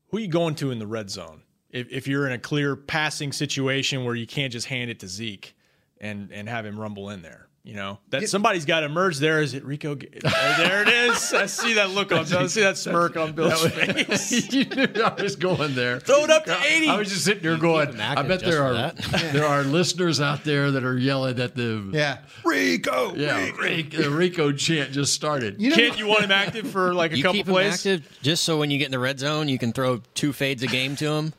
Who 0.10 0.18
are 0.18 0.20
you 0.20 0.28
going 0.28 0.56
to 0.56 0.72
in 0.72 0.80
the 0.80 0.88
red 0.88 1.10
zone? 1.10 1.44
If, 1.72 1.92
if 1.92 2.08
you're 2.08 2.26
in 2.26 2.34
a 2.34 2.40
clear 2.40 2.76
passing 2.76 3.32
situation 3.32 4.04
where 4.04 4.16
you 4.16 4.26
can't 4.28 4.52
just 4.52 4.68
hand 4.68 4.90
it 4.90 5.00
to 5.02 5.08
Zeke 5.08 5.56
and 6.02 6.32
and 6.32 6.50
have 6.50 6.66
him 6.66 6.80
rumble 6.80 7.10
in 7.12 7.22
there, 7.22 7.48
you 7.64 7.76
know 7.76 8.00
that 8.10 8.28
somebody's 8.30 8.66
got 8.66 8.80
to 8.80 8.88
emerge 8.88 9.18
there. 9.20 9.40
Is 9.42 9.54
it 9.54 9.64
Rico? 9.64 9.92
Oh, 9.96 10.54
there 10.58 10.82
it 10.82 10.88
is. 10.88 11.32
I 11.34 11.46
see 11.46 11.74
that 11.76 11.92
look 11.92 12.12
on. 12.12 12.20
I 12.34 12.48
see 12.48 12.62
that 12.62 12.78
smirk 12.78 13.18
on 13.18 13.34
Bill's 13.34 13.68
face. 13.68 14.52
you 14.54 14.66
knew 14.66 15.04
I 15.04 15.22
was 15.22 15.36
going 15.36 15.76
there. 15.76 16.00
Throw 16.00 16.24
it 16.24 16.32
up 16.32 16.46
to 16.46 16.58
eighty. 16.64 16.88
I 16.88 16.98
was 16.98 17.10
just 17.10 17.24
sitting 17.26 17.44
there 17.44 17.58
going, 17.58 18.00
I 18.02 18.24
bet 18.24 18.40
there 18.40 18.64
are 18.64 18.74
that. 18.74 18.98
there 19.34 19.46
are 19.46 19.62
listeners 19.64 20.20
out 20.20 20.44
there 20.46 20.72
that 20.72 20.84
are 20.84 20.98
yelling 20.98 21.40
at 21.40 21.54
the 21.56 21.88
Yeah, 21.94 22.20
Rico. 22.44 23.14
yeah 23.14 23.52
Rico, 23.60 23.98
the 24.02 24.10
Rico 24.10 24.52
chant 24.54 24.92
just 24.92 25.14
started. 25.14 25.62
You 25.62 25.70
know, 25.70 25.76
Kid, 25.76 26.00
you 26.00 26.08
want 26.08 26.22
him 26.24 26.32
active 26.32 26.72
for 26.72 26.94
like 26.96 27.12
a 27.12 27.18
You 27.18 27.24
couple 27.24 27.36
keep 27.36 27.46
him 27.48 27.54
plays? 27.54 27.74
active 27.76 28.18
just 28.24 28.44
so 28.44 28.58
when 28.58 28.72
you 28.72 28.80
get 28.80 28.86
in 28.86 28.92
the 28.92 29.00
red 29.00 29.20
zone, 29.20 29.48
you 29.50 29.60
can 29.60 29.72
throw 29.74 30.02
two 30.16 30.34
fades 30.34 30.64
a 30.64 30.68
game 30.68 30.96
to 30.96 31.06
him. 31.12 31.34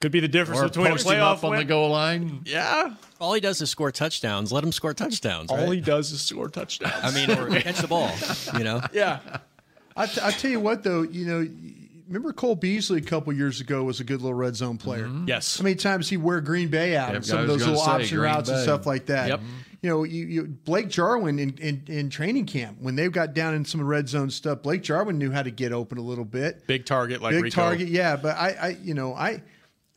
Could 0.00 0.12
be 0.12 0.20
the 0.20 0.28
difference 0.28 0.60
or 0.60 0.68
between 0.68 0.86
a 0.86 0.90
post 0.90 1.06
him 1.06 1.12
playoff 1.12 1.38
up 1.38 1.44
on 1.44 1.50
win. 1.50 1.58
the 1.58 1.64
goal 1.66 1.90
line. 1.90 2.40
Yeah. 2.46 2.94
All 3.20 3.34
he 3.34 3.40
does 3.40 3.60
is 3.60 3.68
score 3.68 3.92
touchdowns. 3.92 4.50
Let 4.50 4.64
him 4.64 4.72
score 4.72 4.94
touchdowns. 4.94 5.50
All 5.50 5.58
right? 5.58 5.72
he 5.72 5.80
does 5.80 6.10
is 6.10 6.22
score 6.22 6.48
touchdowns. 6.48 6.94
I 7.02 7.10
mean, 7.10 7.30
or 7.38 7.50
catch 7.60 7.80
the 7.80 7.86
ball. 7.86 8.10
You 8.56 8.64
know. 8.64 8.80
yeah. 8.94 9.20
I, 9.94 10.06
t- 10.06 10.20
I 10.22 10.30
tell 10.30 10.50
you 10.50 10.60
what, 10.60 10.82
though, 10.82 11.02
you 11.02 11.26
know, 11.26 11.46
remember 12.06 12.32
Cole 12.32 12.56
Beasley 12.56 12.98
a 12.98 13.02
couple 13.02 13.32
years 13.34 13.60
ago 13.60 13.84
was 13.84 14.00
a 14.00 14.04
good 14.04 14.22
little 14.22 14.34
red 14.36 14.56
zone 14.56 14.78
player. 14.78 15.04
Mm-hmm. 15.04 15.28
Yes. 15.28 15.58
How 15.58 15.64
many 15.64 15.76
times 15.76 16.08
he 16.08 16.16
wear 16.16 16.40
Green 16.40 16.68
Bay 16.68 16.96
out 16.96 17.12
Yep, 17.12 17.24
some 17.24 17.40
of 17.40 17.46
those 17.46 17.66
little 17.66 17.82
say, 17.82 17.90
option 17.90 18.18
Green 18.18 18.30
routes 18.32 18.48
and 18.48 18.58
stuff 18.60 18.86
like 18.86 19.06
that. 19.06 19.28
Yep. 19.28 19.40
You 19.82 19.88
know, 19.90 20.04
you, 20.04 20.26
you 20.26 20.42
Blake 20.44 20.88
Jarwin 20.88 21.38
in, 21.38 21.56
in, 21.58 21.82
in 21.86 22.10
training 22.10 22.46
camp 22.46 22.78
when 22.80 22.96
they 22.96 23.08
got 23.08 23.32
down 23.32 23.54
in 23.54 23.64
some 23.64 23.82
red 23.82 24.08
zone 24.08 24.30
stuff. 24.30 24.62
Blake 24.62 24.82
Jarwin 24.82 25.18
knew 25.18 25.30
how 25.30 25.42
to 25.42 25.50
get 25.50 25.72
open 25.72 25.98
a 25.98 26.02
little 26.02 26.24
bit. 26.24 26.66
Big 26.66 26.84
target 26.84 27.22
like 27.22 27.32
Big 27.32 27.44
Rico. 27.44 27.62
target, 27.62 27.88
yeah. 27.88 28.16
But 28.16 28.36
I, 28.36 28.48
I, 28.50 28.68
you 28.82 28.94
know, 28.94 29.14
I, 29.14 29.42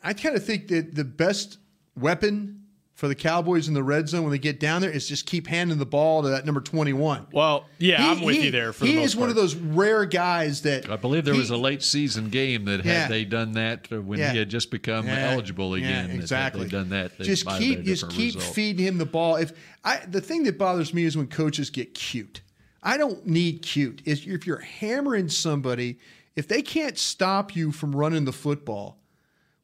I 0.04 0.14
kind 0.14 0.36
of 0.36 0.45
think 0.45 0.68
that 0.68 0.95
the 0.95 1.04
best 1.06 1.58
weapon 1.97 2.60
for 2.93 3.08
the 3.08 3.16
Cowboys 3.16 3.68
in 3.68 3.74
the 3.74 3.82
red 3.84 4.08
zone 4.08 4.22
when 4.24 4.32
they 4.32 4.38
get 4.38 4.60
down 4.60 4.82
there 4.82 4.91
is 4.91 5.08
just 5.08 5.26
keep 5.26 5.47
handing 5.47 5.80
the 5.80 5.86
ball 5.86 6.22
to 6.22 6.30
that 6.30 6.45
number 6.45 6.62
twenty-one. 6.62 7.26
Well, 7.34 7.66
yeah, 7.80 8.01
He- 8.01 8.08
I'm 8.10 8.22
with 8.22 8.36
he- 8.36 8.45
you 8.45 8.51
there. 8.51 8.72
For 8.72 8.86
he 8.86 8.91
the 8.93 8.99
most 8.99 9.06
is 9.12 9.16
one 9.16 9.30
of 9.30 9.36
those 9.36 9.56
rare 9.56 10.06
guys 10.06 10.62
that 10.62 10.89
I 10.89 10.95
believe 10.95 11.26
there 11.26 11.34
he- 11.34 11.39
was 11.39 11.49
a 11.49 11.58
late 11.58 11.82
season 11.82 12.30
game 12.30 12.66
that 12.66 12.82
had 12.82 12.86
Yeah. 12.86 13.08
they 13.08 13.26
done 13.26 13.54
that 13.54 13.88
uh, 13.91 13.99
when 14.01 14.20
Yeah. 14.20 14.32
he 14.32 14.38
had 14.38 14.49
just 14.49 14.70
become 14.70 15.08
Yeah. 15.08 15.32
eligible 15.32 15.74
again. 15.74 16.10
that 16.10 16.16
exactly. 16.16 16.66
they 16.66 16.70
done 16.70 16.89
that. 16.89 17.18
they 17.18 17.26
just 17.26 17.45
might 17.45 17.54
have 17.54 17.62
had 17.64 17.70
keep 17.70 17.80
a 17.80 17.84
just 17.84 18.10
keep 18.10 18.36
result. 18.36 18.54
feeding 18.56 18.86
him 18.86 18.97
the 18.99 19.06
ball. 19.06 19.38
If 19.38 19.54
I 19.84 20.01
the 20.08 20.22
thing 20.22 20.43
that 20.43 20.58
bothers 20.60 20.93
me 20.93 21.04
is 21.06 21.18
when 21.18 21.28
coaches 21.28 21.70
get 21.72 21.93
cute. 21.95 22.41
I 22.84 22.97
don't 22.97 23.26
need 23.26 23.64
cute. 23.64 24.01
Is 24.06 24.28
if 24.28 24.45
you're 24.45 24.60
hammering 24.60 25.30
somebody, 25.30 25.97
if 26.36 26.47
they 26.47 26.62
can't 26.62 26.97
stop 26.97 27.56
you 27.56 27.72
from 27.72 27.95
running 27.95 28.26
the 28.26 28.34
football, 28.34 28.99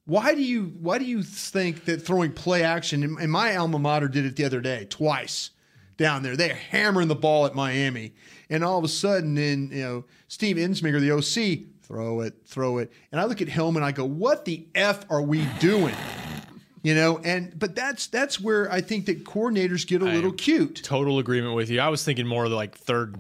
why 0.10 0.36
do 0.36 0.42
you 0.42 0.74
why 0.82 0.98
do 0.98 1.06
you 1.06 1.24
think 1.24 1.86
that 1.86 2.02
throwing 2.02 2.34
play 2.34 2.64
action? 2.64 3.04
And 3.04 3.32
my 3.32 3.56
alma 3.56 3.80
mater 3.80 4.08
did 4.08 4.26
it 4.26 4.36
the 4.36 4.44
other 4.44 4.60
day 4.60 4.86
twice. 4.90 5.52
down 6.00 6.24
there. 6.24 6.36
They're 6.36 6.56
hammering 6.56 7.10
the 7.10 7.16
ball 7.16 7.46
at 7.46 7.54
Miami. 7.54 8.14
And 8.50 8.64
all 8.64 8.80
of 8.80 8.84
a 8.84 8.88
sudden, 8.88 9.36
then, 9.36 9.70
you 9.72 9.84
know, 9.84 10.06
Steve 10.28 10.56
Ensminger, 10.56 11.00
the 11.00 11.12
OC, 11.12 11.68
throw 11.84 12.22
it, 12.22 12.34
throw 12.46 12.80
it. 12.80 12.92
And 13.12 13.22
I 13.22 13.26
look 13.26 13.42
at 13.42 13.50
Hillman, 13.50 13.84
I 13.84 13.92
go, 13.92 14.06
what 14.06 14.46
the 14.46 14.66
F 14.74 15.06
are 15.12 15.22
we 15.22 15.46
doing? 15.60 15.94
You 16.82 16.96
know, 16.96 17.20
and 17.20 17.58
but 17.60 17.76
that's 17.76 18.08
that's 18.08 18.40
where 18.40 18.72
I 18.72 18.80
think 18.80 19.06
that 19.08 19.26
coordinators 19.26 19.86
get 19.86 20.02
a 20.02 20.06
little 20.06 20.32
cute. 20.32 20.82
Total 20.84 21.20
agreement 21.20 21.56
with 21.56 21.70
you. 21.70 21.82
I 21.82 21.90
was 21.90 22.04
thinking 22.04 22.26
more 22.26 22.46
of 22.46 22.52
like 22.52 22.78
third 22.78 23.18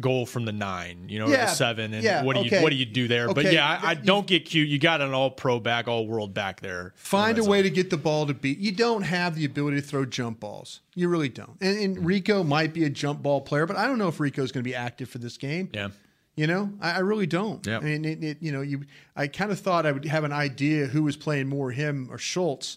goal 0.00 0.24
from 0.24 0.46
the 0.46 0.52
nine, 0.52 1.06
you 1.08 1.18
know, 1.18 1.26
or 1.26 1.30
Yeah, 1.30 1.46
the 1.46 1.52
seven, 1.52 1.92
and 1.92 2.02
yeah, 2.02 2.22
what 2.22 2.36
do 2.36 2.42
you 2.42 2.46
okay. 2.46 2.62
what 2.62 2.70
do 2.70 2.76
you 2.76 2.86
do 2.86 3.06
there? 3.06 3.32
But 3.32 3.52
yeah, 3.52 3.78
I, 3.82 3.90
I 3.90 3.94
don't 3.94 4.26
get 4.26 4.46
cute. 4.46 4.68
You 4.68 4.78
got 4.78 5.02
an 5.02 5.12
all 5.12 5.30
pro 5.30 5.60
back, 5.60 5.88
all 5.88 6.06
world 6.06 6.32
back 6.32 6.60
there. 6.60 6.94
Find 6.96 7.38
a 7.38 7.44
way 7.44 7.60
to 7.62 7.70
get 7.70 7.90
the 7.90 7.98
ball 7.98 8.26
to 8.26 8.34
beat. 8.34 8.58
You 8.58 8.72
don't 8.72 9.02
have 9.02 9.34
the 9.34 9.44
ability 9.44 9.80
to 9.80 9.86
throw 9.86 10.06
jump 10.06 10.40
balls. 10.40 10.80
You 10.94 11.08
really 11.08 11.28
don't. 11.28 11.56
And, 11.60 11.78
and 11.78 11.96
mm-hmm. 11.96 12.06
Rico 12.06 12.42
might 12.42 12.72
be 12.72 12.84
a 12.84 12.90
jump 12.90 13.22
ball 13.22 13.42
player, 13.42 13.66
but 13.66 13.76
I 13.76 13.86
don't 13.86 13.98
know 13.98 14.08
if 14.08 14.18
Rico's 14.20 14.52
going 14.52 14.64
to 14.64 14.68
be 14.68 14.74
active 14.74 15.10
for 15.10 15.18
this 15.18 15.36
game. 15.36 15.68
Yeah. 15.74 15.88
You 16.36 16.46
know, 16.46 16.70
I, 16.80 16.92
I 16.92 16.98
really 16.98 17.26
don't. 17.26 17.66
Yep. 17.66 17.82
I 17.82 17.84
mean, 17.84 18.04
it, 18.04 18.22
it, 18.22 18.38
you 18.40 18.52
know, 18.52 18.60
you. 18.60 18.84
I 19.14 19.26
kind 19.26 19.50
of 19.50 19.58
thought 19.58 19.86
I 19.86 19.92
would 19.92 20.04
have 20.04 20.24
an 20.24 20.32
idea 20.32 20.86
who 20.86 21.02
was 21.02 21.16
playing 21.16 21.48
more, 21.48 21.70
him 21.70 22.08
or 22.10 22.18
Schultz, 22.18 22.76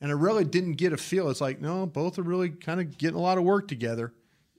and 0.00 0.10
I 0.10 0.14
really 0.14 0.44
didn't 0.44 0.74
get 0.74 0.92
a 0.92 0.96
feel. 0.96 1.28
It's 1.28 1.40
like, 1.40 1.60
no, 1.60 1.86
both 1.86 2.18
are 2.18 2.22
really 2.22 2.50
kind 2.50 2.80
of 2.80 2.96
getting 2.96 3.16
a 3.16 3.20
lot 3.20 3.38
of 3.38 3.44
work 3.44 3.68
together. 3.68 4.12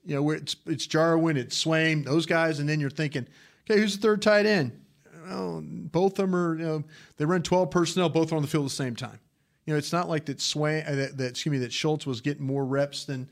You 0.04 0.16
know, 0.16 0.30
it's 0.30 0.56
it's 0.66 0.86
Jarwin, 0.86 1.36
it's 1.36 1.62
Swaim, 1.62 2.04
those 2.04 2.26
guys, 2.26 2.58
and 2.58 2.68
then 2.68 2.80
you're 2.80 2.90
thinking, 2.90 3.26
okay, 3.64 3.80
who's 3.80 3.96
the 3.96 4.02
third 4.02 4.22
tight 4.22 4.46
end? 4.46 4.80
Well, 5.26 5.62
both 5.64 6.12
of 6.18 6.30
them 6.30 6.34
are. 6.34 6.58
You 6.58 6.64
know, 6.64 6.84
they 7.16 7.24
run 7.24 7.42
12 7.42 7.70
personnel, 7.70 8.08
both 8.08 8.32
are 8.32 8.36
on 8.36 8.42
the 8.42 8.48
field 8.48 8.64
at 8.64 8.70
the 8.70 8.76
same 8.76 8.96
time. 8.96 9.20
You 9.66 9.74
know, 9.74 9.78
it's 9.78 9.92
not 9.92 10.08
like 10.08 10.26
that 10.26 10.38
Swaim, 10.38 10.88
uh, 10.88 10.94
that, 10.94 11.16
that 11.18 11.30
excuse 11.30 11.52
me, 11.52 11.58
that 11.58 11.72
Schultz 11.72 12.06
was 12.06 12.20
getting 12.20 12.44
more 12.44 12.64
reps 12.64 13.04
than. 13.04 13.28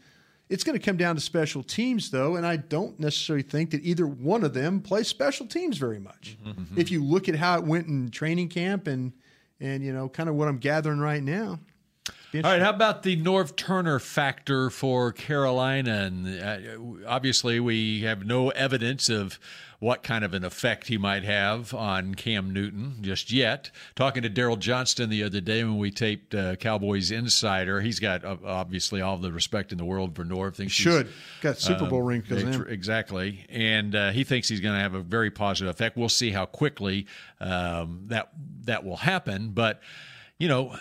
It's 0.48 0.64
going 0.64 0.76
to 0.76 0.84
come 0.84 0.96
down 0.96 1.14
to 1.14 1.20
special 1.20 1.62
teams, 1.62 2.11
though, 2.11 2.34
and 2.34 2.44
I 2.44 2.56
don't 2.56 2.98
necessarily 2.98 3.44
think 3.44 3.70
that 3.70 3.84
either 3.84 4.04
one 4.04 4.42
of 4.42 4.52
them 4.52 4.80
play 4.80 5.04
special 5.04 5.46
teams 5.46 5.78
very 5.78 6.00
much. 6.00 6.36
If 6.76 6.90
you 6.90 7.04
look 7.04 7.28
at 7.28 7.36
how 7.36 7.56
it 7.58 7.64
went 7.64 7.86
in 7.86 8.11
training 8.11 8.48
camp 8.48 8.88
and 8.88 9.12
and 9.61 9.84
you 9.84 9.92
know, 9.92 10.08
kind 10.08 10.28
of 10.28 10.34
what 10.34 10.48
I'm 10.48 10.58
gathering 10.58 10.98
right 10.98 11.22
now. 11.22 11.61
All 12.32 12.42
right, 12.42 12.60
how 12.60 12.70
about 12.70 13.02
the 13.02 13.16
Norv 13.20 13.56
Turner 13.56 13.98
factor 13.98 14.70
for 14.70 15.12
Carolina? 15.12 16.02
And 16.04 16.40
uh, 16.40 17.08
obviously, 17.08 17.58
we 17.58 18.02
have 18.02 18.24
no 18.24 18.50
evidence 18.50 19.08
of 19.08 19.40
what 19.80 20.02
kind 20.02 20.24
of 20.24 20.32
an 20.34 20.44
effect 20.44 20.86
he 20.86 20.96
might 20.98 21.24
have 21.24 21.74
on 21.74 22.14
Cam 22.14 22.52
Newton 22.52 22.98
just 23.00 23.32
yet. 23.32 23.70
Talking 23.96 24.22
to 24.22 24.30
Daryl 24.30 24.58
Johnston 24.58 25.10
the 25.10 25.24
other 25.24 25.40
day 25.40 25.64
when 25.64 25.78
we 25.78 25.90
taped 25.90 26.34
uh, 26.34 26.54
Cowboys 26.56 27.10
Insider, 27.10 27.80
he's 27.80 27.98
got 27.98 28.24
uh, 28.24 28.36
obviously 28.44 29.00
all 29.00 29.16
the 29.16 29.32
respect 29.32 29.72
in 29.72 29.78
the 29.78 29.84
world 29.84 30.14
for 30.14 30.24
Norv. 30.24 30.54
Thinks 30.54 30.72
Should. 30.72 31.08
Got 31.40 31.58
Super 31.58 31.86
Bowl 31.86 32.00
um, 32.00 32.06
ring 32.06 32.22
'cause 32.22 32.42
of 32.42 32.48
ex- 32.48 32.56
him. 32.58 32.66
Exactly, 32.68 33.44
and 33.48 33.96
uh, 33.96 34.10
he 34.12 34.22
thinks 34.22 34.48
he's 34.48 34.60
going 34.60 34.74
to 34.76 34.80
have 34.80 34.94
a 34.94 35.00
very 35.00 35.30
positive 35.30 35.70
effect. 35.70 35.96
We'll 35.96 36.08
see 36.08 36.30
how 36.30 36.46
quickly 36.46 37.06
um, 37.40 38.04
that 38.06 38.28
that 38.66 38.84
will 38.84 38.98
happen, 38.98 39.50
but 39.50 39.80
you 40.38 40.46
know 40.46 40.76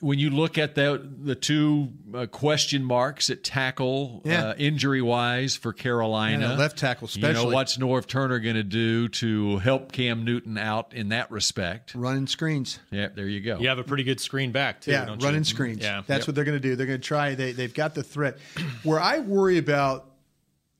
when 0.00 0.18
you 0.20 0.30
look 0.30 0.58
at 0.58 0.74
the 0.76 1.02
the 1.22 1.34
two 1.34 1.88
uh, 2.14 2.26
question 2.26 2.84
marks 2.84 3.30
at 3.30 3.42
tackle, 3.42 4.22
Yeah. 4.24 4.48
uh, 4.50 4.54
injury 4.56 5.02
wise 5.02 5.56
for 5.56 5.72
Carolina, 5.72 6.50
Yeah, 6.50 6.56
left 6.56 6.78
tackle 6.78 7.08
You 7.12 7.20
know 7.22 7.28
especially. 7.30 7.54
what's 7.54 7.76
Norv 7.78 8.06
Turner 8.06 8.38
going 8.38 8.54
to 8.54 8.62
do 8.62 9.08
to 9.08 9.58
help 9.58 9.90
Cam 9.90 10.24
Newton 10.24 10.56
out 10.56 10.94
in 10.94 11.08
that 11.08 11.30
respect? 11.32 11.94
Running 11.96 12.26
screens. 12.28 12.78
Yeah, 12.92 13.08
there 13.14 13.26
you 13.26 13.40
go. 13.40 13.58
You 13.58 13.68
have 13.68 13.78
a 13.78 13.84
pretty 13.84 14.04
good 14.04 14.20
screen 14.20 14.52
back 14.52 14.80
too. 14.82 14.92
yeah, 14.92 15.04
don't 15.04 15.22
running 15.22 15.40
you? 15.40 15.44
screens. 15.44 15.80
Yeah, 15.82 16.02
that's 16.06 16.22
Yep. 16.22 16.28
what 16.28 16.34
they're 16.36 16.44
going 16.44 16.60
to 16.62 16.68
do. 16.68 16.76
They're 16.76 16.86
going 16.86 17.00
to 17.00 17.06
try. 17.06 17.34
They 17.34 17.52
they've 17.52 17.74
got 17.74 17.94
the 17.94 18.04
threat. 18.04 18.38
Where 18.84 19.00
I 19.00 19.18
worry 19.18 19.58
about, 19.58 20.10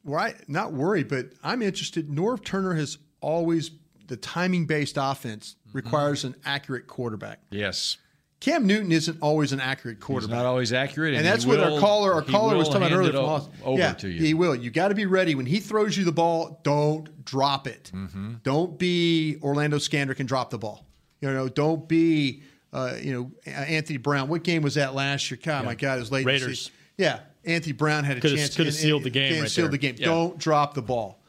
where 0.03 0.21
I 0.21 0.35
not 0.47 0.73
worry, 0.73 1.03
but 1.03 1.31
I'm 1.43 1.63
interested. 1.63 2.09
Norv 2.09 2.45
Turner 2.45 2.75
has 2.75 2.99
always 3.21 3.73
the 4.07 4.17
timing 4.17 4.67
based 4.67 4.97
offense 4.97 5.57
Mm-hmm. 5.69 5.77
requires 5.77 6.25
an 6.25 6.35
accurate 6.47 6.87
quarterback. 6.87 7.41
Yes. 7.51 7.99
Cam 8.41 8.67
Newton 8.67 8.93
isn't 8.93 9.19
always 9.21 9.53
an 9.53 9.61
accurate 9.61 9.99
quarterback. 9.99 10.37
not 10.37 10.47
always 10.47 10.73
accurate, 10.73 11.15
and, 11.15 11.19
and 11.19 11.27
that's 11.27 11.45
what 11.45 11.59
will- 11.59 11.75
our 11.75 11.81
caller, 11.81 12.15
our 12.15 12.23
caller 12.23 12.57
was 12.57 12.69
talking 12.69 12.83
about 12.83 12.93
earlier. 12.93 13.11
it 13.11 13.15
From 13.15 13.25
Austin. 13.25 13.53
over 13.65 13.79
yeah, 13.81 13.93
to 13.95 14.09
you. 14.09 14.21
he 14.21 14.35
will. 14.35 14.55
You 14.55 14.71
got 14.71 14.89
to 14.89 14.95
be 14.95 15.07
ready 15.07 15.35
when 15.35 15.47
he 15.47 15.59
throws 15.59 15.97
you 15.97 16.05
the 16.05 16.13
ball. 16.13 16.61
Don't 16.63 17.25
drop 17.25 17.67
it. 17.67 17.91
Mm-hmm. 17.93 18.35
Don't 18.45 18.79
be 18.79 19.39
Orlando 19.43 19.79
Scandrick 19.79 20.21
and 20.21 20.29
drop 20.29 20.51
the 20.51 20.59
ball. 20.59 20.87
You 21.21 21.33
know, 21.33 21.49
don't 21.49 21.89
be 21.89 22.43
uh, 22.73 22.95
you 23.03 23.13
know 23.13 23.51
Anthony 23.53 23.97
Brown. 23.97 24.29
What 24.29 24.45
game 24.45 24.63
was 24.63 24.75
that 24.75 24.95
last 24.95 25.31
year? 25.31 25.39
God, 25.43 25.65
my 25.65 25.75
God, 25.75 25.97
it 25.97 26.01
was 26.01 26.13
late. 26.13 26.25
Raiders. 26.25 26.71
Yeah, 26.97 27.21
Anthony 27.45 27.73
Brown 27.73 28.05
had 28.05 28.19
a 28.19 28.21
Could've- 28.21 28.37
chance. 28.39 28.55
could've 28.57 28.73
sealed 28.75 29.03
the 29.03 29.11
game 29.11 29.33
and 29.33 29.43
right 29.43 29.51
sealed 29.51 29.67
there. 29.67 29.71
the 29.73 29.79
game. 29.79 29.97
Yeah. 29.99 30.07
Don't 30.07 30.39
drop 30.39 30.75
the 30.75 30.83
ball. 30.83 31.21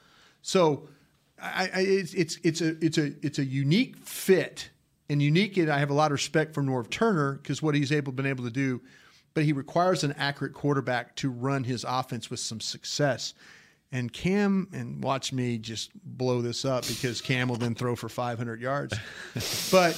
So, 0.44 0.88
I, 1.42 1.70
I, 1.74 1.80
it's 1.82 2.14
it's 2.14 2.38
it's 2.44 2.62
a 2.62 2.86
it's 2.86 2.98
a 3.00 3.14
it's 3.26 3.40
a 3.40 3.44
unique 3.46 3.98
fit 3.98 4.70
and 5.10 5.22
unique. 5.22 5.58
And 5.58 5.70
I 5.70 5.80
have 5.80 5.90
a 5.90 5.94
lot 5.94 6.08
of 6.08 6.14
respect 6.14 6.54
for 6.54 6.62
Norv 6.62 6.90
Turner 6.90 7.34
because 7.34 7.62
what 7.62 7.76
he's 7.76 7.92
able 7.92 8.12
been 8.12 8.26
able 8.26 8.44
to 8.44 8.52
do, 8.52 8.82
but 9.34 9.44
he 9.44 9.54
requires 9.54 10.04
an 10.04 10.14
accurate 10.14 10.54
quarterback 10.54 11.16
to 11.18 11.30
run 11.30 11.64
his 11.64 11.86
offense 11.88 12.30
with 12.30 12.40
some 12.40 12.60
success. 12.60 13.34
And 13.92 14.14
Cam, 14.14 14.68
and 14.72 15.04
watch 15.04 15.34
me 15.34 15.58
just 15.58 15.90
blow 16.04 16.42
this 16.42 16.64
up 16.64 16.88
because 16.88 17.22
Cam 17.22 17.48
will 17.48 17.56
then 17.56 17.74
throw 17.74 17.96
for 17.96 18.08
500 18.08 18.62
yards. 18.62 18.96
but 19.72 19.96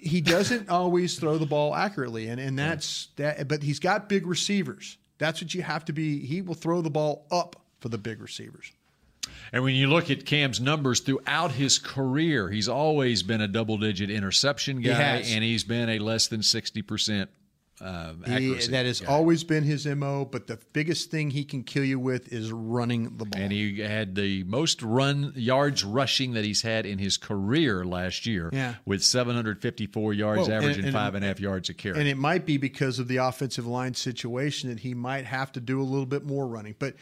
he 0.00 0.20
doesn't 0.20 0.68
always 0.68 1.18
throw 1.18 1.38
the 1.38 1.46
ball 1.46 1.74
accurately, 1.74 2.28
and 2.28 2.40
and 2.40 2.56
that's 2.56 3.08
that. 3.16 3.48
But 3.48 3.64
he's 3.64 3.80
got 3.80 4.08
big 4.08 4.28
receivers. 4.28 4.96
That's 5.18 5.42
what 5.42 5.54
you 5.54 5.62
have 5.62 5.84
to 5.86 5.92
be. 5.92 6.24
He 6.24 6.40
will 6.40 6.54
throw 6.54 6.82
the 6.82 6.90
ball 6.90 7.26
up 7.32 7.56
for 7.80 7.88
the 7.88 7.98
big 7.98 8.20
receivers. 8.20 8.72
And 9.52 9.62
when 9.62 9.74
you 9.74 9.88
look 9.88 10.10
at 10.10 10.24
Cam's 10.24 10.60
numbers 10.60 11.00
throughout 11.00 11.52
his 11.52 11.78
career, 11.78 12.48
he's 12.48 12.68
always 12.68 13.22
been 13.22 13.40
a 13.40 13.48
double 13.48 13.76
digit 13.78 14.10
interception 14.10 14.80
guy, 14.80 14.94
has. 14.94 15.30
and 15.32 15.44
he's 15.44 15.64
been 15.64 15.88
a 15.90 15.98
less 15.98 16.28
than 16.28 16.40
60% 16.40 17.28
uh, 17.80 18.12
He, 18.26 18.32
accuracy. 18.32 18.70
that 18.70 18.86
has 18.86 19.00
guy. 19.00 19.12
always 19.12 19.44
been 19.44 19.64
his 19.64 19.86
mo. 19.86 20.24
But 20.24 20.46
the 20.46 20.58
biggest 20.72 21.10
thing 21.10 21.30
he 21.30 21.44
can 21.44 21.64
kill 21.64 21.84
you 21.84 21.98
with 21.98 22.32
is 22.32 22.50
running 22.52 23.16
the 23.18 23.24
ball. 23.26 23.40
And 23.42 23.52
he 23.52 23.80
had 23.80 24.14
the 24.14 24.44
most 24.44 24.80
run 24.82 25.32
yards 25.36 25.82
rushing 25.84 26.32
that 26.34 26.44
he's 26.44 26.62
had 26.62 26.86
in 26.86 26.98
his 26.98 27.16
career 27.16 27.84
last 27.84 28.24
year, 28.24 28.50
Yeah. 28.52 28.76
with 28.86 29.02
754 29.02 30.14
yards, 30.14 30.46
and- 30.48 30.54
averaging 30.54 30.84
and- 30.84 30.92
five 30.92 31.14
and 31.14 31.24
a 31.24 31.28
half 31.28 31.40
yards 31.40 31.68
a 31.68 31.74
carry. 31.74 31.98
And 31.98 32.08
it 32.08 32.16
might 32.16 32.46
be 32.46 32.56
because 32.56 32.98
of 32.98 33.08
the 33.08 33.16
offensive 33.18 33.66
line 33.66 33.94
situation 33.94 34.68
that 34.70 34.80
he 34.80 34.94
might 34.94 35.24
have 35.26 35.52
to 35.52 35.60
do 35.60 35.80
a 35.80 35.84
little 35.84 36.06
bit 36.06 36.24
more 36.24 36.46
running. 36.46 36.74
But 36.78 36.94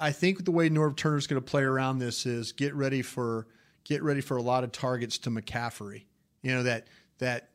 I 0.00 0.12
think 0.12 0.44
the 0.44 0.50
way 0.50 0.68
Norv 0.70 0.96
Turner's 0.96 1.26
going 1.26 1.42
to 1.42 1.50
play 1.50 1.62
around 1.62 1.98
this 1.98 2.26
is 2.26 2.52
get 2.52 2.74
ready 2.74 3.02
for 3.02 3.46
get 3.84 4.02
ready 4.02 4.20
for 4.20 4.36
a 4.36 4.42
lot 4.42 4.64
of 4.64 4.72
targets 4.72 5.18
to 5.18 5.30
McCaffrey. 5.30 6.04
You 6.42 6.54
know 6.54 6.62
that 6.64 6.86
that 7.18 7.50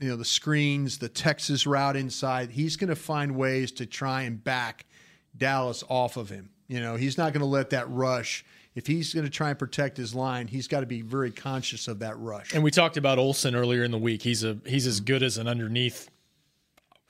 you 0.00 0.08
know 0.08 0.16
the 0.16 0.24
screens, 0.24 0.98
the 0.98 1.08
Texas 1.08 1.66
route 1.66 1.96
inside. 1.96 2.50
He's 2.50 2.76
going 2.76 2.90
to 2.90 2.96
find 2.96 3.36
ways 3.36 3.72
to 3.72 3.86
try 3.86 4.22
and 4.22 4.42
back 4.42 4.86
Dallas 5.36 5.84
off 5.88 6.16
of 6.16 6.28
him. 6.28 6.50
You 6.68 6.80
know, 6.80 6.96
he's 6.96 7.18
not 7.18 7.32
going 7.32 7.40
to 7.40 7.46
let 7.46 7.70
that 7.70 7.88
rush. 7.90 8.44
If 8.74 8.86
he's 8.86 9.12
going 9.12 9.24
to 9.24 9.30
try 9.30 9.50
and 9.50 9.58
protect 9.58 9.98
his 9.98 10.14
line, 10.14 10.46
he's 10.46 10.66
got 10.66 10.80
to 10.80 10.86
be 10.86 11.02
very 11.02 11.30
conscious 11.30 11.88
of 11.88 11.98
that 11.98 12.18
rush. 12.18 12.54
And 12.54 12.62
we 12.62 12.70
talked 12.70 12.96
about 12.96 13.18
Olsen 13.18 13.54
earlier 13.54 13.84
in 13.84 13.90
the 13.90 13.98
week. 13.98 14.22
He's 14.22 14.44
a 14.44 14.58
he's 14.64 14.86
as 14.86 15.00
good 15.00 15.22
as 15.22 15.36
an 15.36 15.46
underneath 15.46 16.08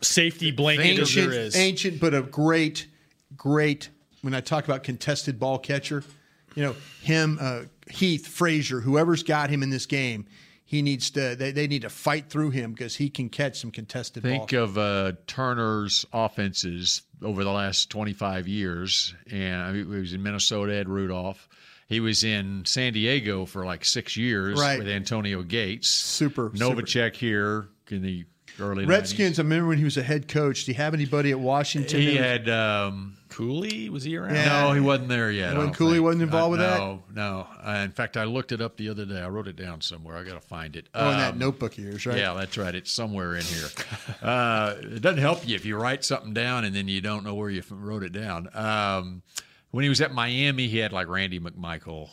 safety 0.00 0.50
blanket 0.50 0.98
as 0.98 1.14
there 1.14 1.32
is. 1.32 1.56
ancient, 1.56 2.00
but 2.00 2.14
a 2.14 2.22
great, 2.22 2.88
great. 3.36 3.90
When 4.22 4.34
I 4.34 4.40
talk 4.40 4.64
about 4.64 4.82
contested 4.84 5.38
ball 5.38 5.58
catcher, 5.58 6.02
you 6.54 6.62
know 6.62 6.76
him, 7.02 7.38
uh, 7.40 7.62
Heath, 7.90 8.26
Frazier, 8.28 8.80
whoever's 8.80 9.22
got 9.22 9.50
him 9.50 9.62
in 9.62 9.70
this 9.70 9.86
game, 9.86 10.26
he 10.64 10.80
needs 10.80 11.10
to. 11.10 11.34
They, 11.34 11.50
they 11.50 11.66
need 11.66 11.82
to 11.82 11.90
fight 11.90 12.30
through 12.30 12.50
him 12.50 12.72
because 12.72 12.94
he 12.96 13.10
can 13.10 13.28
catch 13.28 13.60
some 13.60 13.70
contested 13.72 14.22
ball. 14.22 14.30
Think 14.32 14.52
of 14.52 14.78
uh, 14.78 15.12
Turner's 15.26 16.06
offenses 16.12 17.02
over 17.20 17.44
the 17.44 17.50
last 17.50 17.90
25 17.90 18.48
years. 18.48 19.14
And 19.30 19.60
I 19.62 19.72
mean, 19.72 19.92
he 19.92 20.00
was 20.00 20.12
in 20.12 20.22
Minnesota, 20.22 20.74
Ed 20.74 20.88
Rudolph. 20.88 21.48
He 21.88 22.00
was 22.00 22.24
in 22.24 22.64
San 22.64 22.92
Diego 22.94 23.44
for 23.44 23.66
like 23.66 23.84
six 23.84 24.16
years 24.16 24.58
Right. 24.58 24.78
with 24.78 24.88
Antonio 24.88 25.42
Gates. 25.42 25.88
Super. 25.88 26.48
Novacek 26.50 27.16
here 27.16 27.68
in 27.90 28.02
the 28.02 28.24
early 28.60 28.84
90s. 28.84 28.88
Redskins. 28.88 29.38
I 29.38 29.42
remember 29.42 29.68
when 29.68 29.78
he 29.78 29.84
was 29.84 29.96
a 29.96 30.02
head 30.02 30.28
coach. 30.28 30.64
Do 30.64 30.72
you 30.72 30.76
have 30.76 30.94
anybody 30.94 31.30
at 31.30 31.40
Washington? 31.40 32.00
He 32.00 32.16
had 32.16 32.48
um, 32.48 33.16
Cooley. 33.28 33.88
Was 33.88 34.04
he 34.04 34.16
around? 34.16 34.34
Yeah. 34.34 34.62
No, 34.64 34.72
he 34.72 34.80
wasn't 34.80 35.08
there 35.08 35.30
yet. 35.30 35.56
When 35.56 35.72
Cooley 35.72 35.94
think. 35.94 36.04
wasn't 36.04 36.22
involved 36.24 36.48
Uh, 36.48 36.50
with 36.50 36.60
that? 36.60 36.78
No, 36.78 37.02
no. 37.14 37.46
Uh, 37.66 37.80
in 37.84 37.90
fact, 37.92 38.16
I 38.16 38.24
looked 38.24 38.52
it 38.52 38.60
up 38.60 38.76
the 38.76 38.88
other 38.88 39.04
day. 39.06 39.20
I 39.20 39.28
wrote 39.28 39.48
it 39.48 39.56
down 39.56 39.80
somewhere. 39.80 40.16
I 40.16 40.24
got 40.24 40.34
to 40.34 40.46
find 40.46 40.76
it. 40.76 40.88
Oh, 40.94 41.10
in 41.10 41.16
that 41.18 41.32
Um, 41.32 41.38
notebook 41.38 41.72
of 41.78 41.84
yours, 41.84 42.04
right? 42.06 42.18
Yeah, 42.18 42.34
that's 42.34 42.56
right. 42.58 42.74
It's 42.74 42.90
somewhere 42.92 43.34
in 43.36 43.42
here. 43.44 43.68
uh, 44.22 44.74
it 44.80 45.00
doesn't 45.02 45.20
help 45.20 45.46
you 45.48 45.54
if 45.56 45.64
you 45.64 45.76
write 45.76 46.04
something 46.04 46.34
down 46.34 46.64
and 46.64 46.74
then 46.74 46.88
you 46.88 47.00
don't 47.00 47.24
know 47.24 47.34
where 47.34 47.50
you 47.50 47.62
wrote 47.70 48.02
it 48.02 48.12
down. 48.12 48.48
Um, 48.54 49.22
when 49.70 49.82
he 49.82 49.88
was 49.88 50.00
at 50.00 50.12
Miami, 50.12 50.68
he 50.68 50.78
had 50.78 50.92
like 50.92 51.08
Randy 51.08 51.40
McMichael 51.40 52.10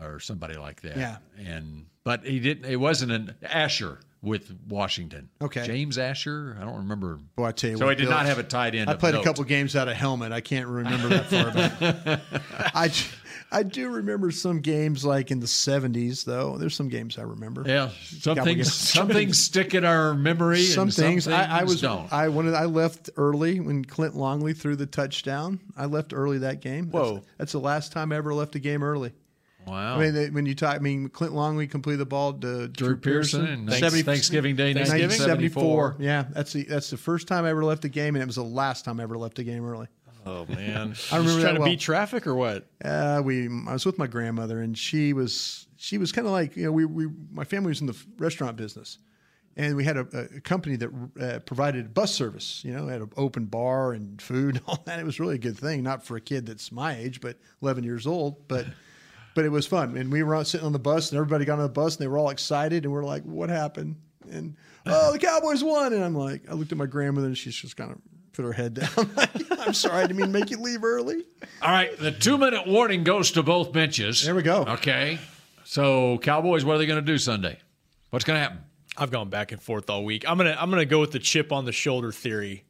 or 0.00 0.20
somebody 0.20 0.54
like 0.56 0.80
that. 0.82 0.96
Yeah. 0.96 1.16
And 1.44 1.86
but 2.04 2.24
he 2.24 2.40
didn't. 2.40 2.64
It 2.64 2.76
wasn't 2.76 3.12
an 3.12 3.34
Asher 3.42 3.98
with 4.22 4.56
Washington. 4.68 5.28
Okay. 5.40 5.66
Jamie 5.66 5.92
Asher. 5.98 6.56
I 6.60 6.64
don't 6.64 6.76
remember. 6.76 7.18
Boy, 7.34 7.46
I 7.46 7.52
tell 7.52 7.70
you 7.70 7.76
so 7.76 7.86
what, 7.86 7.98
he 7.98 8.04
did 8.04 8.08
Bill, 8.08 8.16
not 8.16 8.26
have 8.26 8.38
a 8.38 8.44
tight 8.44 8.74
end. 8.74 8.88
I 8.88 8.94
played 8.94 9.14
note. 9.14 9.22
a 9.22 9.24
couple 9.24 9.42
games 9.44 9.74
out 9.74 9.88
of 9.88 9.94
helmet. 9.94 10.30
I 10.30 10.40
can't 10.40 10.68
remember 10.68 11.08
that 11.08 11.26
far 11.26 11.50
back. 11.50 12.20
I, 12.74 12.92
I 13.50 13.64
do 13.64 13.88
remember 13.90 14.30
some 14.30 14.60
games 14.60 15.04
like 15.04 15.32
in 15.32 15.40
the 15.40 15.46
70s, 15.46 16.24
though. 16.24 16.56
There's 16.56 16.76
some 16.76 16.88
games 16.88 17.18
I 17.18 17.22
remember. 17.22 17.64
Yeah, 17.66 17.90
some 18.04 18.36
Couple 18.36 18.52
things, 18.52 18.72
some 18.72 19.08
things 19.08 19.40
stick 19.40 19.74
in 19.74 19.84
our 19.84 20.14
memory. 20.14 20.62
Some 20.62 20.84
and 20.84 20.94
things, 20.94 21.24
some 21.24 21.32
I, 21.32 21.60
I 21.60 21.64
was 21.64 21.80
don't. 21.80 22.10
I 22.12 22.28
wanted 22.28 22.54
I 22.54 22.66
left 22.66 23.10
early 23.16 23.58
when 23.58 23.84
Clint 23.84 24.14
Longley 24.14 24.54
threw 24.54 24.76
the 24.76 24.86
touchdown. 24.86 25.58
I 25.76 25.86
left 25.86 26.12
early 26.14 26.38
that 26.38 26.60
game. 26.60 26.90
Whoa. 26.90 27.14
that's, 27.14 27.26
that's 27.38 27.52
the 27.52 27.60
last 27.60 27.92
time 27.92 28.12
I 28.12 28.16
ever 28.16 28.32
left 28.32 28.54
a 28.54 28.60
game 28.60 28.84
early. 28.84 29.12
Wow. 29.66 29.96
I 29.96 30.00
mean, 30.04 30.14
they- 30.14 30.30
when 30.30 30.46
you 30.46 30.54
talk, 30.54 30.74
I 30.76 30.78
mean, 30.78 31.08
Clint 31.08 31.32
Longley 31.34 31.66
completed 31.66 31.98
the 32.00 32.06
ball 32.06 32.32
to 32.34 32.68
Drew, 32.68 32.96
Pearson 32.96 33.46
in 33.46 33.66
Thanks- 33.68 34.02
Thanksgiving 34.02 34.56
Day, 34.56 34.74
1974. 34.74 35.96
Yeah, 35.98 36.24
that's 36.30 36.52
the 36.52 36.64
that's 36.64 36.90
the 36.90 36.96
first 36.96 37.28
time 37.28 37.44
I 37.44 37.50
ever 37.50 37.64
left 37.64 37.84
a 37.84 37.88
game, 37.88 38.14
and 38.16 38.22
it 38.22 38.26
was 38.26 38.36
the 38.36 38.42
last 38.44 38.84
time 38.84 39.00
I 39.00 39.02
ever 39.04 39.16
left 39.16 39.38
a 39.38 39.44
game 39.44 39.64
early. 39.64 39.86
Oh 40.24 40.46
man, 40.46 40.94
I 41.12 41.16
remember 41.16 41.40
trying 41.40 41.54
to 41.54 41.60
well. 41.60 41.68
beat 41.70 41.80
traffic 41.80 42.26
or 42.26 42.34
what? 42.34 42.66
Uh, 42.84 43.20
we 43.24 43.46
I 43.66 43.72
was 43.72 43.84
with 43.86 43.98
my 43.98 44.06
grandmother, 44.06 44.60
and 44.60 44.76
she 44.76 45.12
was 45.12 45.66
she 45.76 45.98
was 45.98 46.12
kind 46.12 46.26
of 46.26 46.32
like 46.32 46.56
you 46.56 46.64
know 46.64 46.72
we, 46.72 46.84
we 46.84 47.08
my 47.30 47.44
family 47.44 47.68
was 47.68 47.80
in 47.80 47.86
the 47.88 47.96
restaurant 48.18 48.56
business, 48.56 48.98
and 49.56 49.74
we 49.74 49.82
had 49.84 49.96
a, 49.96 50.06
a 50.36 50.40
company 50.40 50.76
that 50.76 50.90
uh, 51.20 51.38
provided 51.40 51.92
bus 51.92 52.14
service. 52.14 52.62
You 52.64 52.72
know, 52.72 52.86
had 52.86 53.00
an 53.00 53.10
open 53.16 53.46
bar 53.46 53.92
and 53.94 54.22
food 54.22 54.56
and 54.56 54.64
all 54.68 54.80
that. 54.86 55.00
It 55.00 55.04
was 55.04 55.18
really 55.18 55.34
a 55.36 55.38
good 55.38 55.58
thing, 55.58 55.82
not 55.82 56.04
for 56.04 56.16
a 56.16 56.20
kid 56.20 56.46
that's 56.46 56.70
my 56.70 56.96
age, 56.96 57.20
but 57.20 57.36
11 57.62 57.84
years 57.84 58.06
old, 58.06 58.46
but. 58.48 58.66
But 59.34 59.44
it 59.44 59.48
was 59.48 59.66
fun, 59.66 59.96
and 59.96 60.12
we 60.12 60.22
were 60.22 60.34
out 60.34 60.46
sitting 60.46 60.66
on 60.66 60.72
the 60.72 60.78
bus, 60.78 61.10
and 61.10 61.16
everybody 61.18 61.44
got 61.44 61.58
on 61.58 61.64
the 61.64 61.68
bus, 61.68 61.96
and 61.96 62.02
they 62.04 62.08
were 62.08 62.18
all 62.18 62.30
excited, 62.30 62.84
and 62.84 62.92
we're 62.92 63.04
like, 63.04 63.22
"What 63.22 63.48
happened?" 63.48 63.96
And 64.30 64.56
oh, 64.86 65.12
the 65.12 65.18
Cowboys 65.18 65.64
won, 65.64 65.92
and 65.92 66.04
I'm 66.04 66.14
like, 66.14 66.42
I 66.50 66.54
looked 66.54 66.72
at 66.72 66.78
my 66.78 66.86
grandmother, 66.86 67.28
and 67.28 67.38
she's 67.38 67.56
just 67.56 67.76
kind 67.76 67.90
of 67.90 67.98
put 68.32 68.44
her 68.44 68.52
head 68.52 68.74
down. 68.74 69.10
I'm 69.58 69.74
sorry, 69.74 70.02
I 70.02 70.06
didn't 70.06 70.16
mean 70.16 70.32
make 70.32 70.50
you 70.50 70.58
leave 70.58 70.84
early. 70.84 71.24
All 71.62 71.70
right, 71.70 71.96
the 71.98 72.12
two 72.12 72.38
minute 72.38 72.66
warning 72.66 73.04
goes 73.04 73.30
to 73.32 73.42
both 73.42 73.72
benches. 73.72 74.22
There 74.24 74.34
we 74.34 74.42
go. 74.42 74.64
Okay. 74.64 75.18
So, 75.64 76.18
Cowboys, 76.18 76.64
what 76.64 76.74
are 76.74 76.78
they 76.78 76.86
going 76.86 77.00
to 77.00 77.06
do 77.06 77.16
Sunday? 77.16 77.58
What's 78.10 78.24
going 78.24 78.36
to 78.36 78.42
happen? 78.42 78.58
I've 78.96 79.10
gone 79.10 79.30
back 79.30 79.52
and 79.52 79.62
forth 79.62 79.88
all 79.88 80.04
week. 80.04 80.28
I'm 80.28 80.36
gonna 80.36 80.54
I'm 80.58 80.68
gonna 80.68 80.84
go 80.84 81.00
with 81.00 81.12
the 81.12 81.18
chip 81.18 81.50
on 81.50 81.64
the 81.64 81.72
shoulder 81.72 82.12
theory. 82.12 82.64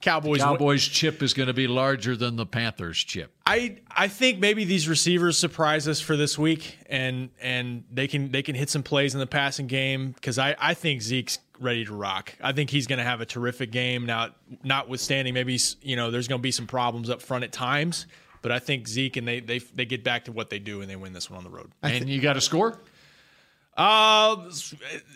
Cowboys. 0.00 0.38
Cowboys 0.38 0.86
chip 0.86 1.22
is 1.22 1.34
going 1.34 1.48
to 1.48 1.52
be 1.52 1.66
larger 1.66 2.16
than 2.16 2.36
the 2.36 2.46
Panthers 2.46 2.98
chip. 2.98 3.32
I 3.44 3.78
I 3.90 4.08
think 4.08 4.38
maybe 4.38 4.64
these 4.64 4.88
receivers 4.88 5.36
surprise 5.36 5.88
us 5.88 6.00
for 6.00 6.16
this 6.16 6.38
week, 6.38 6.78
and 6.86 7.30
and 7.40 7.84
they 7.92 8.06
can 8.06 8.30
they 8.30 8.42
can 8.42 8.54
hit 8.54 8.70
some 8.70 8.82
plays 8.84 9.14
in 9.14 9.20
the 9.20 9.26
passing 9.26 9.66
game 9.66 10.12
because 10.12 10.38
I 10.38 10.54
I 10.58 10.74
think 10.74 11.02
Zeke's 11.02 11.38
ready 11.58 11.84
to 11.84 11.94
rock. 11.94 12.34
I 12.40 12.52
think 12.52 12.70
he's 12.70 12.86
going 12.86 12.98
to 12.98 13.04
have 13.04 13.20
a 13.20 13.26
terrific 13.26 13.72
game. 13.72 14.06
Now, 14.06 14.28
notwithstanding, 14.62 15.34
maybe 15.34 15.58
you 15.82 15.96
know 15.96 16.12
there's 16.12 16.28
going 16.28 16.40
to 16.40 16.44
be 16.44 16.52
some 16.52 16.68
problems 16.68 17.10
up 17.10 17.20
front 17.20 17.42
at 17.42 17.50
times, 17.52 18.06
but 18.40 18.52
I 18.52 18.60
think 18.60 18.86
Zeke 18.86 19.16
and 19.16 19.26
they 19.26 19.40
they 19.40 19.58
they 19.58 19.84
get 19.84 20.04
back 20.04 20.26
to 20.26 20.32
what 20.32 20.48
they 20.48 20.60
do 20.60 20.80
and 20.80 20.88
they 20.88 20.96
win 20.96 21.12
this 21.12 21.28
one 21.28 21.38
on 21.38 21.44
the 21.44 21.50
road. 21.50 21.72
And 21.82 22.08
you 22.08 22.20
got 22.20 22.36
a 22.36 22.40
score? 22.40 22.78
Uh, 23.76 24.50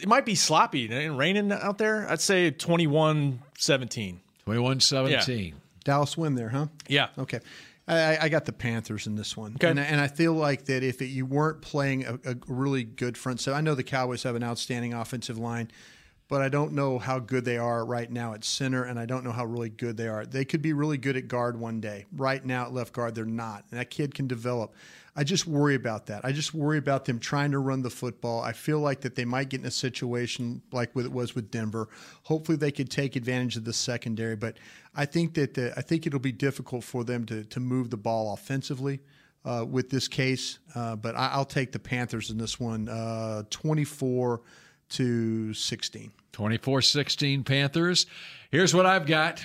it 0.00 0.06
might 0.06 0.24
be 0.24 0.36
sloppy 0.36 0.92
and 0.92 1.18
raining 1.18 1.50
out 1.50 1.78
there. 1.78 2.08
I'd 2.08 2.20
say 2.20 2.50
21-17. 4.46 5.24
21-17. 5.26 5.54
Dallas 5.84 6.16
win 6.16 6.34
there, 6.34 6.48
huh? 6.48 6.66
Yeah. 6.88 7.08
Okay. 7.18 7.40
I, 7.88 8.16
I 8.22 8.28
got 8.28 8.44
the 8.44 8.52
Panthers 8.52 9.06
in 9.06 9.16
this 9.16 9.36
one. 9.36 9.54
Okay. 9.54 9.68
And, 9.68 9.78
and 9.78 10.00
I 10.00 10.06
feel 10.06 10.32
like 10.32 10.66
that 10.66 10.82
if 10.82 11.02
it, 11.02 11.06
you 11.06 11.26
weren't 11.26 11.60
playing 11.62 12.04
a, 12.04 12.14
a 12.24 12.36
really 12.46 12.84
good 12.84 13.18
front 13.18 13.40
seven, 13.40 13.58
I 13.58 13.60
know 13.60 13.74
the 13.74 13.82
Cowboys 13.82 14.22
have 14.22 14.36
an 14.36 14.44
outstanding 14.44 14.94
offensive 14.94 15.38
line, 15.38 15.70
but 16.32 16.40
I 16.40 16.48
don't 16.48 16.72
know 16.72 16.98
how 16.98 17.18
good 17.18 17.44
they 17.44 17.58
are 17.58 17.84
right 17.84 18.10
now 18.10 18.32
at 18.32 18.42
center, 18.42 18.84
and 18.84 18.98
I 18.98 19.04
don't 19.04 19.22
know 19.22 19.32
how 19.32 19.44
really 19.44 19.68
good 19.68 19.98
they 19.98 20.08
are. 20.08 20.24
They 20.24 20.46
could 20.46 20.62
be 20.62 20.72
really 20.72 20.96
good 20.96 21.14
at 21.14 21.28
guard 21.28 21.60
one 21.60 21.78
day. 21.78 22.06
Right 22.10 22.42
now 22.42 22.62
at 22.62 22.72
left 22.72 22.94
guard, 22.94 23.14
they're 23.14 23.26
not. 23.26 23.66
And 23.70 23.78
that 23.78 23.90
kid 23.90 24.14
can 24.14 24.28
develop. 24.28 24.74
I 25.14 25.24
just 25.24 25.46
worry 25.46 25.74
about 25.74 26.06
that. 26.06 26.24
I 26.24 26.32
just 26.32 26.54
worry 26.54 26.78
about 26.78 27.04
them 27.04 27.18
trying 27.18 27.50
to 27.50 27.58
run 27.58 27.82
the 27.82 27.90
football. 27.90 28.40
I 28.40 28.52
feel 28.52 28.80
like 28.80 29.02
that 29.02 29.14
they 29.14 29.26
might 29.26 29.50
get 29.50 29.60
in 29.60 29.66
a 29.66 29.70
situation 29.70 30.62
like 30.72 30.96
what 30.96 31.04
it 31.04 31.12
was 31.12 31.34
with 31.34 31.50
Denver. 31.50 31.90
Hopefully, 32.22 32.56
they 32.56 32.72
could 32.72 32.90
take 32.90 33.14
advantage 33.14 33.58
of 33.58 33.64
the 33.66 33.74
secondary, 33.74 34.34
but 34.34 34.56
I 34.94 35.04
think 35.04 35.34
that 35.34 35.58
uh, 35.58 35.72
I 35.76 35.82
think 35.82 36.06
it'll 36.06 36.18
be 36.18 36.32
difficult 36.32 36.82
for 36.82 37.04
them 37.04 37.26
to 37.26 37.44
to 37.44 37.60
move 37.60 37.90
the 37.90 37.98
ball 37.98 38.32
offensively. 38.32 39.00
Uh, 39.44 39.66
with 39.68 39.90
this 39.90 40.06
case, 40.06 40.60
uh, 40.76 40.94
but 40.94 41.16
I, 41.16 41.30
I'll 41.32 41.44
take 41.44 41.72
the 41.72 41.80
Panthers 41.80 42.30
in 42.30 42.38
this 42.38 42.60
one, 42.60 42.88
uh, 42.88 43.42
twenty-four 43.50 44.40
to 44.94 45.54
sixteen. 45.54 46.12
24 46.32 46.80
16 46.80 47.44
Panthers. 47.44 48.06
Here's 48.50 48.74
what 48.74 48.86
I've 48.86 49.06
got. 49.06 49.42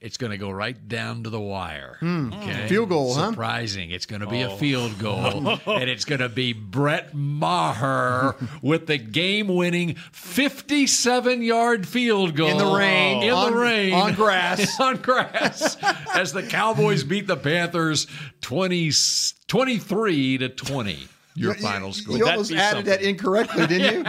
It's 0.00 0.16
going 0.16 0.30
to 0.30 0.38
go 0.38 0.48
right 0.50 0.88
down 0.88 1.24
to 1.24 1.30
the 1.30 1.40
wire. 1.40 1.96
Hmm. 2.00 2.30
Field 2.68 2.88
goal, 2.88 3.12
huh? 3.14 3.30
Surprising. 3.32 3.90
It's 3.90 4.06
going 4.06 4.20
to 4.22 4.26
be 4.28 4.40
a 4.40 4.48
Oh. 4.48 4.56
field 4.56 4.96
goal. 4.98 5.58
and 5.66 5.90
it's 5.90 6.04
going 6.06 6.20
to 6.20 6.28
be 6.30 6.52
Brett 6.54 7.12
Maher 7.14 8.34
with 8.62 8.86
the 8.86 8.96
game 8.96 9.48
winning 9.48 9.96
57 10.12 11.42
yard 11.42 11.86
field 11.86 12.34
goal. 12.36 12.48
In 12.48 12.58
the 12.58 12.66
rain. 12.78 13.22
In 13.24 13.30
On- 13.34 13.50
the 13.52 13.58
rain. 13.58 13.92
on 13.92 14.14
grass. 14.14 14.78
on 14.80 14.96
grass. 14.98 15.76
as 16.14 16.32
the 16.32 16.44
Cowboys 16.44 17.02
beat 17.04 17.26
the 17.26 17.36
Panthers 17.36 18.06
20, 18.40 18.90
23 19.48 20.38
to 20.38 20.48
20. 20.48 21.08
Your 21.34 21.54
You- 21.54 21.60
final 21.62 21.92
score. 21.92 22.16
You 22.16 22.26
almost 22.28 22.52
added 22.52 22.86
that 22.86 23.02
incorrectly, 23.02 23.66
didn't 23.66 23.98
you? 23.98 24.04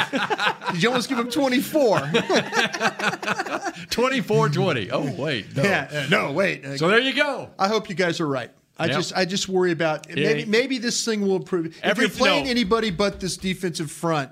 Did 0.74 0.82
you 0.84 0.90
almost 0.90 1.08
give 1.10 1.20
him 1.20 1.30
24? 1.30 2.00
24 3.90 4.50
20. 4.50 4.92
Oh, 4.92 5.12
wait. 5.16 5.56
No. 5.56 5.64
Yeah, 5.64 5.90
uh, 5.92 6.08
no, 6.10 6.32
wait. 6.32 6.80
So 6.80 6.88
there 6.88 7.00
you 7.00 7.14
go. 7.14 7.50
I 7.60 7.68
hope 7.68 7.90
you 7.90 7.96
guys 7.96 8.20
are 8.20 8.28
right. 8.28 8.52
I 8.78 8.86
Yep. 8.88 8.96
just 8.96 9.14
I 9.16 9.26
just 9.26 9.48
worry 9.50 9.72
about 9.72 10.08
maybe 10.10 10.40
Yeah. 10.42 10.46
maybe 10.48 10.78
this 10.80 11.06
thing 11.06 11.22
will 11.22 11.36
improve. 11.36 11.68
If 11.68 11.84
Every- 11.84 12.06
you're 12.06 12.10
playing 12.16 12.46
no. 12.46 12.50
anybody 12.52 12.90
but 12.90 13.20
this 13.20 13.38
defensive 13.38 13.92
front, 13.92 14.32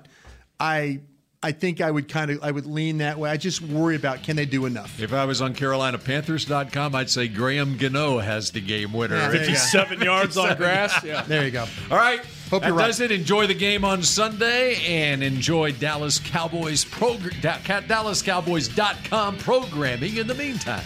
I 0.58 1.00
I 1.42 1.52
think 1.52 1.80
I 1.80 1.90
would 1.90 2.08
kind 2.08 2.30
of 2.32 2.42
I 2.42 2.50
would 2.50 2.66
lean 2.66 2.98
that 2.98 3.18
way. 3.18 3.30
I 3.30 3.36
just 3.36 3.62
worry 3.62 3.94
about 3.96 4.24
can 4.24 4.34
they 4.36 4.46
do 4.46 4.66
enough. 4.66 4.98
If 5.00 5.12
I 5.12 5.24
was 5.24 5.40
on 5.40 5.54
CarolinaPanthers.com, 5.54 6.94
I'd 6.96 7.10
say 7.10 7.28
Graham 7.28 7.76
Gano 7.76 8.18
has 8.18 8.50
the 8.50 8.60
game 8.60 8.92
winner. 8.92 9.16
Yeah, 9.16 9.28
there 9.28 9.40
you 9.42 9.46
go. 9.46 9.52
57 9.52 10.00
yards 10.00 10.36
on 10.36 10.56
grass. 10.56 11.04
Yeah. 11.04 11.22
There 11.22 11.44
you 11.44 11.50
go. 11.52 11.66
All 11.90 11.96
right. 11.96 12.20
Hope 12.50 12.62
that 12.62 12.68
you're 12.68 12.76
right. 12.76 12.86
does 12.88 13.00
it. 13.00 13.10
Enjoy 13.12 13.46
the 13.46 13.54
game 13.54 13.84
on 13.84 14.02
Sunday 14.02 14.76
and 14.86 15.22
enjoy 15.22 15.72
Dallas 15.72 16.18
Cowboys 16.18 16.84
progr- 16.84 17.40
Da- 17.40 17.58
Ca- 17.64 17.82
DallasCowboys.com 17.82 19.38
programming 19.38 20.16
in 20.16 20.26
the 20.26 20.34
meantime. 20.34 20.84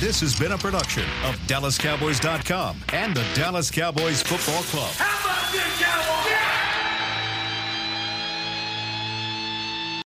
This 0.00 0.20
has 0.20 0.38
been 0.38 0.52
a 0.52 0.58
production 0.58 1.04
of 1.24 1.36
DallasCowboys.com 1.46 2.76
and 2.92 3.16
the 3.16 3.24
Dallas 3.34 3.70
Cowboys 3.70 4.22
Football 4.22 4.62
Club. 4.64 4.90
How 4.96 5.24
about 5.24 5.52
this, 5.52 5.80
Cowboys? 5.80 6.35